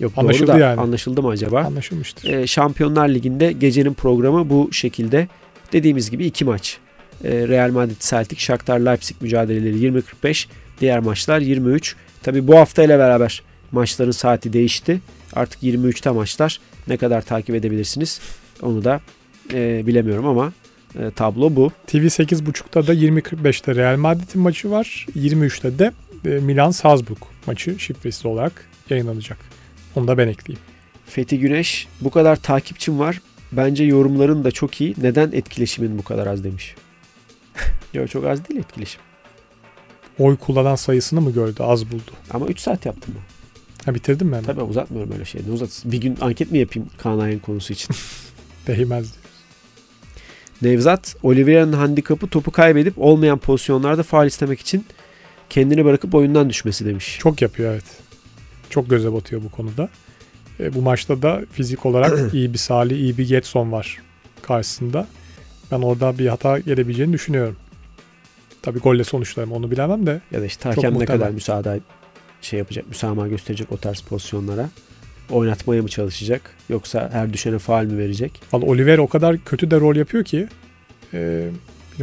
Yok 0.00 0.12
Anlaşıldı 0.16 0.46
doğru 0.46 0.56
da 0.56 0.58
yani. 0.58 0.80
anlaşıldı 0.80 1.22
mı 1.22 1.28
acaba? 1.28 1.60
Anlaşılmıştır. 1.60 2.28
E, 2.28 2.46
Şampiyonlar 2.46 3.08
Ligi'nde 3.08 3.52
gecenin 3.52 3.94
programı 3.94 4.50
bu 4.50 4.72
şekilde. 4.72 5.28
Dediğimiz 5.72 6.10
gibi 6.10 6.26
iki 6.26 6.44
maç. 6.44 6.78
E, 7.24 7.48
Real 7.48 7.70
Madrid 7.70 8.00
Celtic, 8.00 8.40
Shakhtar 8.40 8.78
Leipzig 8.80 9.16
mücadeleleri 9.22 9.76
20.45. 9.76 10.46
Diğer 10.80 10.98
maçlar 10.98 11.40
23. 11.40 11.96
Tabi 12.22 12.46
bu 12.48 12.56
hafta 12.56 12.82
ile 12.82 12.98
beraber 12.98 13.42
maçların 13.72 14.10
saati 14.10 14.52
değişti. 14.52 15.00
Artık 15.32 15.62
23'te 15.62 16.10
maçlar. 16.10 16.60
Ne 16.88 16.96
kadar 16.96 17.22
takip 17.22 17.54
edebilirsiniz 17.54 18.20
onu 18.62 18.84
da 18.84 19.00
e, 19.52 19.86
bilemiyorum 19.86 20.26
ama 20.26 20.52
e, 20.98 21.10
tablo 21.10 21.56
bu. 21.56 21.72
TV 21.86 21.96
8.30'da 21.96 22.86
da 22.86 22.94
20.45'te 22.94 23.74
Real 23.74 23.96
Madrid'in 23.96 24.40
maçı 24.42 24.70
var. 24.70 25.06
23'te 25.18 25.78
de 25.78 25.92
e, 26.24 26.28
Milan 26.28 26.70
Salzburg 26.70 27.18
maçı 27.46 27.78
şifresiz 27.78 28.26
olarak 28.26 28.66
yayınlanacak. 28.90 29.51
Onu 29.96 30.08
da 30.08 30.18
ben 30.18 30.28
ekleyeyim. 30.28 30.64
Fethi 31.06 31.38
Güneş 31.38 31.88
bu 32.00 32.10
kadar 32.10 32.36
takipçim 32.36 32.98
var. 32.98 33.20
Bence 33.52 33.84
yorumların 33.84 34.44
da 34.44 34.50
çok 34.50 34.80
iyi. 34.80 34.94
Neden 34.98 35.32
etkileşimin 35.32 35.98
bu 35.98 36.02
kadar 36.02 36.26
az 36.26 36.44
demiş. 36.44 36.74
Yok 37.94 38.10
çok 38.10 38.24
az 38.24 38.48
değil 38.48 38.60
etkileşim. 38.60 39.00
Oy 40.18 40.36
kullanan 40.36 40.74
sayısını 40.74 41.20
mı 41.20 41.32
gördü? 41.32 41.62
Az 41.62 41.90
buldu. 41.90 42.10
Ama 42.30 42.46
3 42.46 42.60
saat 42.60 42.86
yaptım 42.86 43.14
ben. 43.16 43.22
Ha 43.84 43.94
bitirdim 43.94 44.26
mi 44.26 44.36
hemen? 44.36 44.46
Tabii 44.46 44.62
uzatmıyorum 44.62 45.12
öyle 45.12 45.24
şey. 45.24 45.42
Ne 45.46 45.52
uzat? 45.52 45.82
Bir 45.84 46.00
gün 46.00 46.18
anket 46.20 46.50
mi 46.50 46.58
yapayım 46.58 46.88
Kaan 46.98 47.18
Ayhan 47.18 47.38
konusu 47.38 47.72
için? 47.72 47.96
Değmez. 48.66 49.14
Nevzat, 50.62 51.16
Oliveira'nın 51.22 51.72
handikapı 51.72 52.26
topu 52.26 52.50
kaybedip 52.50 52.94
olmayan 52.96 53.38
pozisyonlarda 53.38 54.02
faal 54.02 54.26
istemek 54.26 54.60
için 54.60 54.84
kendini 55.50 55.84
bırakıp 55.84 56.14
oyundan 56.14 56.50
düşmesi 56.50 56.86
demiş. 56.86 57.18
Çok 57.20 57.42
yapıyor 57.42 57.72
evet. 57.72 57.84
Çok 58.72 58.90
göze 58.90 59.12
batıyor 59.12 59.42
bu 59.42 59.50
konuda. 59.50 59.88
E, 60.60 60.74
bu 60.74 60.82
maçta 60.82 61.22
da 61.22 61.42
fizik 61.52 61.86
olarak 61.86 62.34
iyi 62.34 62.52
bir 62.52 62.58
Salih, 62.58 62.96
iyi 62.96 63.18
bir 63.18 63.28
Getson 63.28 63.72
var 63.72 63.98
karşısında. 64.42 65.06
Ben 65.72 65.78
orada 65.78 66.18
bir 66.18 66.26
hata 66.26 66.58
gelebileceğini 66.58 67.12
düşünüyorum. 67.12 67.56
Tabii 68.62 68.78
golle 68.78 69.04
sonuçlarım 69.04 69.52
onu 69.52 69.70
bilemem 69.70 70.06
de. 70.06 70.20
Ya 70.30 70.40
da 70.40 70.46
işte 70.46 70.68
hakem 70.68 70.98
ne 70.98 71.04
kadar 71.04 71.30
müsaade 71.30 71.80
şey 72.40 72.58
yapacak, 72.58 72.88
müsamaha 72.88 73.28
gösterecek 73.28 73.72
o 73.72 73.76
tarz 73.76 74.00
pozisyonlara. 74.00 74.68
Oynatmaya 75.30 75.82
mı 75.82 75.88
çalışacak 75.88 76.56
yoksa 76.68 77.10
her 77.12 77.32
düşene 77.32 77.58
faal 77.58 77.84
mi 77.84 77.98
verecek? 77.98 78.40
Vallahi 78.52 78.66
Oliver 78.66 78.98
o 78.98 79.06
kadar 79.06 79.38
kötü 79.38 79.70
de 79.70 79.80
rol 79.80 79.96
yapıyor 79.96 80.24
ki 80.24 80.48
e, 81.14 81.48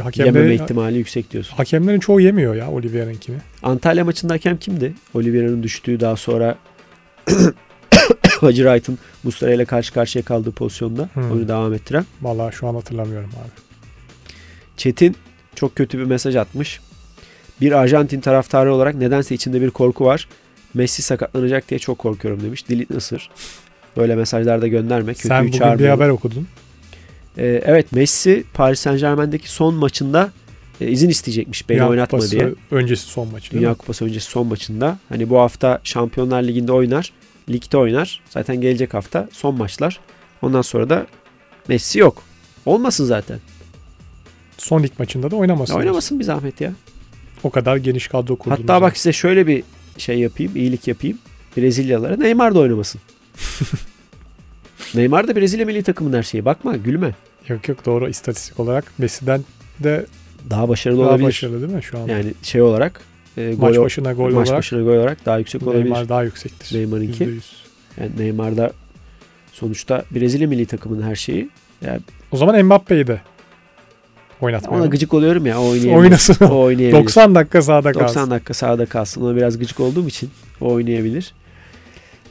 Yememe 0.04 0.38
hakemlerin, 0.38 0.62
ihtimali 0.64 0.98
yüksek 0.98 1.30
diyorsun. 1.30 1.56
hakemlerin 1.56 2.00
çoğu 2.00 2.20
yemiyor 2.20 2.54
ya 2.54 2.70
Oliver'inkini. 2.70 3.36
Antalya 3.62 4.04
maçında 4.04 4.32
hakem 4.32 4.56
kimdi? 4.56 4.94
Oliveira'nın 5.14 5.62
düştüğü 5.62 6.00
daha 6.00 6.16
sonra 6.16 6.56
Hacı 8.40 8.62
Wright'ın 8.62 8.98
Mustara 9.24 9.52
ile 9.54 9.64
karşı 9.64 9.92
karşıya 9.92 10.24
kaldığı 10.24 10.50
pozisyonda 10.52 11.08
Hmm. 11.14 11.30
oyunu 11.32 11.48
devam 11.48 11.74
ettiren. 11.74 12.04
Vallahi 12.22 12.54
şu 12.54 12.66
an 12.66 12.74
hatırlamıyorum 12.74 13.30
abi. 13.30 13.60
Çetin 14.76 15.16
çok 15.54 15.76
kötü 15.76 15.98
bir 15.98 16.04
mesaj 16.04 16.36
atmış. 16.36 16.80
Bir 17.60 17.72
Arjantin 17.72 18.20
taraftarı 18.20 18.74
olarak 18.74 18.94
nedense 18.94 19.34
içinde 19.34 19.60
bir 19.60 19.70
korku 19.70 20.04
var. 20.04 20.28
Messi 20.74 21.02
sakatlanacak 21.02 21.68
diye 21.68 21.78
çok 21.78 21.98
korkuyorum 21.98 22.42
demiş. 22.42 22.68
Dilini 22.68 22.86
ısır. 22.96 23.30
Böyle 23.96 24.16
mesajlar 24.16 24.62
da 24.62 24.68
gönderme. 24.68 25.14
Kötüyü 25.14 25.28
Sen 25.28 25.40
bugün 25.40 25.52
bir 25.52 25.58
çağırmayalım. 25.58 26.00
haber 26.00 26.08
okudun. 26.10 26.46
Ee, 27.38 27.62
evet 27.64 27.92
Messi 27.92 28.44
Paris 28.54 28.80
Saint 28.80 29.00
Germain'deki 29.00 29.50
son 29.50 29.74
maçında 29.74 30.30
e, 30.80 30.88
izin 30.88 31.08
isteyecekmiş 31.08 31.68
beni 31.68 31.76
Dünya 31.76 31.88
oynatma 31.88 32.18
Kupası 32.18 32.30
diye. 32.30 32.54
öncesi 32.70 33.02
son 33.02 33.28
maçı 33.32 33.50
Dünya 33.50 33.70
mi? 33.70 33.76
Kupası 33.76 34.04
öncesi 34.04 34.26
son 34.26 34.46
maçında. 34.46 34.98
Hani 35.08 35.30
bu 35.30 35.38
hafta 35.38 35.80
Şampiyonlar 35.84 36.42
Ligi'nde 36.42 36.72
oynar. 36.72 37.12
Ligde 37.48 37.76
oynar. 37.76 38.20
Zaten 38.30 38.60
gelecek 38.60 38.94
hafta 38.94 39.28
son 39.32 39.54
maçlar. 39.54 40.00
Ondan 40.42 40.62
sonra 40.62 40.90
da 40.90 41.06
Messi 41.68 41.98
yok. 41.98 42.22
Olmasın 42.66 43.04
zaten. 43.04 43.38
Son 44.58 44.82
lig 44.82 44.92
maçında 44.98 45.30
da 45.30 45.36
oynamasın. 45.36 45.74
Ya 45.74 45.80
oynamasın 45.80 46.18
bir 46.18 46.24
zahmet 46.24 46.60
ya. 46.60 46.72
O 47.42 47.50
kadar 47.50 47.76
geniş 47.76 48.08
kadro 48.08 48.36
kurdunuz. 48.36 48.60
Hatta 48.60 48.82
bak 48.82 48.96
size 48.96 49.12
şöyle 49.12 49.46
bir 49.46 49.62
şey 49.98 50.18
yapayım, 50.18 50.56
iyilik 50.56 50.88
yapayım. 50.88 51.18
Brezilyalılara 51.56 52.16
Neymar 52.16 52.54
da 52.54 52.58
oynamasın. 52.58 53.00
Neymar 54.94 55.28
da 55.28 55.36
Brezilya 55.36 55.66
milli 55.66 55.82
takımının 55.82 56.16
her 56.16 56.22
şeyi. 56.22 56.44
Bakma 56.44 56.76
gülme. 56.76 57.14
Yok 57.48 57.68
yok 57.68 57.86
doğru 57.86 58.08
istatistik 58.08 58.60
olarak 58.60 58.84
Messi'den 58.98 59.40
de 59.80 60.06
Daha 60.50 60.68
başarılı 60.68 61.00
daha 61.00 61.08
olabilir. 61.08 61.26
başarılı 61.28 61.60
değil 61.62 61.72
mi 61.72 61.82
şu 61.82 61.98
an? 61.98 62.08
Yani 62.08 62.34
şey 62.42 62.62
olarak 62.62 63.00
e, 63.38 63.54
maç 63.58 63.74
gol, 63.76 63.84
başına 63.84 64.12
gol 64.12 64.24
maç 64.30 64.48
olarak 64.48 64.58
başına 64.58 64.82
gol 64.82 64.92
olarak 64.96 65.26
daha 65.26 65.38
yüksek 65.38 65.62
olabilir. 65.62 65.84
Neymar 65.84 66.08
daha 66.08 66.22
yüksektir. 66.22 66.78
Neymar'ınki. 66.78 67.24
%100. 67.24 67.30
Yani 68.00 68.10
Neymar 68.18 68.56
da 68.56 68.72
sonuçta 69.52 70.04
Brezilya 70.10 70.48
milli 70.48 70.66
takımının 70.66 71.02
her 71.02 71.14
şeyi. 71.16 71.48
Yani 71.86 72.00
O 72.32 72.36
zaman 72.36 72.64
Mbappe'yi 72.64 73.06
de 73.06 73.20
oynatmayalım. 74.40 74.80
ona 74.82 74.90
gıcık 74.90 75.14
oluyorum 75.14 75.46
ya 75.46 75.60
o 75.60 75.64
oynayabilir. 75.70 75.94
Oynasın. 75.96 76.44
O 76.46 76.60
oynayabilir. 76.60 77.04
90 77.04 77.34
dakika 77.34 77.62
sahada 77.62 77.88
90 77.94 78.06
kalsın. 78.14 78.30
dakika 78.30 78.54
sahada 78.54 78.86
kalsın. 78.86 79.22
Ona 79.22 79.36
biraz 79.36 79.58
gıcık 79.58 79.80
olduğum 79.80 80.08
için 80.08 80.30
o 80.60 80.72
oynayabilir. 80.72 81.34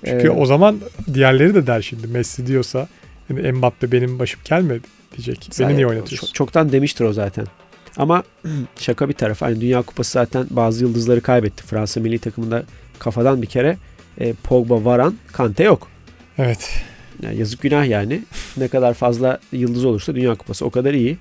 Çünkü 0.06 0.28
Ee, 0.28 0.30
o 0.30 0.46
zaman 0.46 0.80
diğerleri 1.14 1.56
de 1.56 1.68
der 1.68 1.82
şimdi 1.82 2.08
Messi 2.08 2.48
diyorsa 2.48 2.88
yani 3.30 3.52
Mbappe 3.52 3.92
benim 3.92 4.20
başım 4.20 4.42
kelme 4.44 4.80
diyecek. 5.18 5.38
Beni 5.42 5.54
zaten 5.56 5.76
niye 5.76 5.88
oynatıyorsun? 5.88 6.28
çok- 6.28 6.36
çoktan 6.36 6.72
demiştir 6.72 7.06
o 7.06 7.14
zaten. 7.14 7.46
Ama 7.98 8.24
şaka 8.80 9.10
bir 9.10 9.14
tarafa. 9.14 9.46
Hani 9.46 9.62
Dünya 9.62 9.82
Kupası 9.82 10.12
zaten 10.12 10.46
bazı 10.50 10.84
yıldızları 10.86 11.22
kaybetti. 11.22 11.64
Fransa 11.64 12.00
milli 12.00 12.20
takımında 12.20 12.64
kafadan 13.00 13.42
bir 13.42 13.48
kere 13.48 13.78
e, 14.20 14.34
Pogba, 14.34 14.86
Varan, 14.86 15.16
Kante 15.32 15.64
yok. 15.64 15.88
Evet. 16.38 16.70
Yani 17.24 17.38
yazık 17.38 17.62
günah 17.62 17.86
yani. 17.86 18.22
Ne 18.58 18.68
kadar 18.68 18.94
fazla 18.94 19.40
yıldız 19.52 19.86
olursa 19.86 20.16
Dünya 20.16 20.36
Kupası 20.36 20.66
o 20.66 20.70
kadar 20.70 20.94
iyi. 20.94 21.18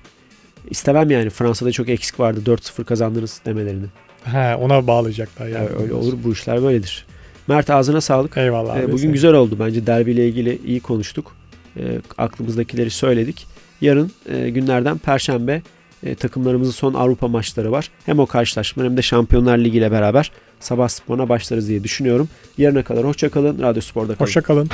İstemem 0.69 1.11
yani 1.11 1.29
Fransa'da 1.29 1.71
çok 1.71 1.89
eksik 1.89 2.19
vardı 2.19 2.41
4-0 2.45 2.83
kazandınız 2.83 3.41
demelerini. 3.45 3.85
He, 4.23 4.55
ona 4.55 4.87
bağlayacaklar 4.87 5.47
yani. 5.47 5.55
Yani 5.65 5.81
öyle 5.83 5.93
olur 5.93 6.13
bu 6.23 6.31
işler 6.33 6.63
böyledir. 6.63 7.05
Mert 7.49 7.69
ağzına 7.69 8.01
sağlık. 8.01 8.37
Eyvallah 8.37 8.75
Ee, 8.77 8.79
abi. 8.79 8.87
bugün 8.91 8.97
Sen- 9.03 9.11
güzel 9.13 9.33
oldu 9.33 9.55
bence 9.59 9.87
derbiyle 9.87 10.27
ilgili 10.27 10.59
iyi 10.65 10.79
konuştuk. 10.79 11.31
Ee, 11.77 11.81
aklımızdakileri 12.17 12.89
söyledik. 12.89 13.47
Yarın 13.81 14.11
e, 14.31 14.49
günlerden 14.49 14.97
Perşembe 14.97 15.61
e, 16.03 16.15
takımlarımızın 16.15 16.71
son 16.71 16.93
Avrupa 16.93 17.27
maçları 17.27 17.71
var. 17.71 17.89
Hem 18.05 18.19
o 18.19 18.25
karşılaşma 18.25 18.83
hem 18.83 18.97
de 18.97 19.01
Şampiyonlar 19.01 19.57
Ligi 19.57 19.77
ile 19.77 19.91
beraber 19.91 20.31
sabah 20.59 20.87
sporuna 20.87 21.29
başlarız 21.29 21.67
diye 21.69 21.83
düşünüyorum. 21.83 22.29
Yarına 22.57 22.83
kadar 22.83 23.03
hoşçakalın. 23.05 23.61
Radyo 23.61 23.81
Spor'da 23.81 24.07
kalın. 24.15 24.25
Hoşça 24.25 24.41
kalın. 24.41 24.69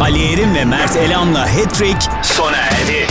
Ali 0.00 0.32
Erim 0.32 0.54
ve 0.54 0.64
Mert 0.64 0.96
Elam'la 0.96 1.56
Hattrick 1.56 1.98
sona 2.22 2.56
erdi. 2.56 3.06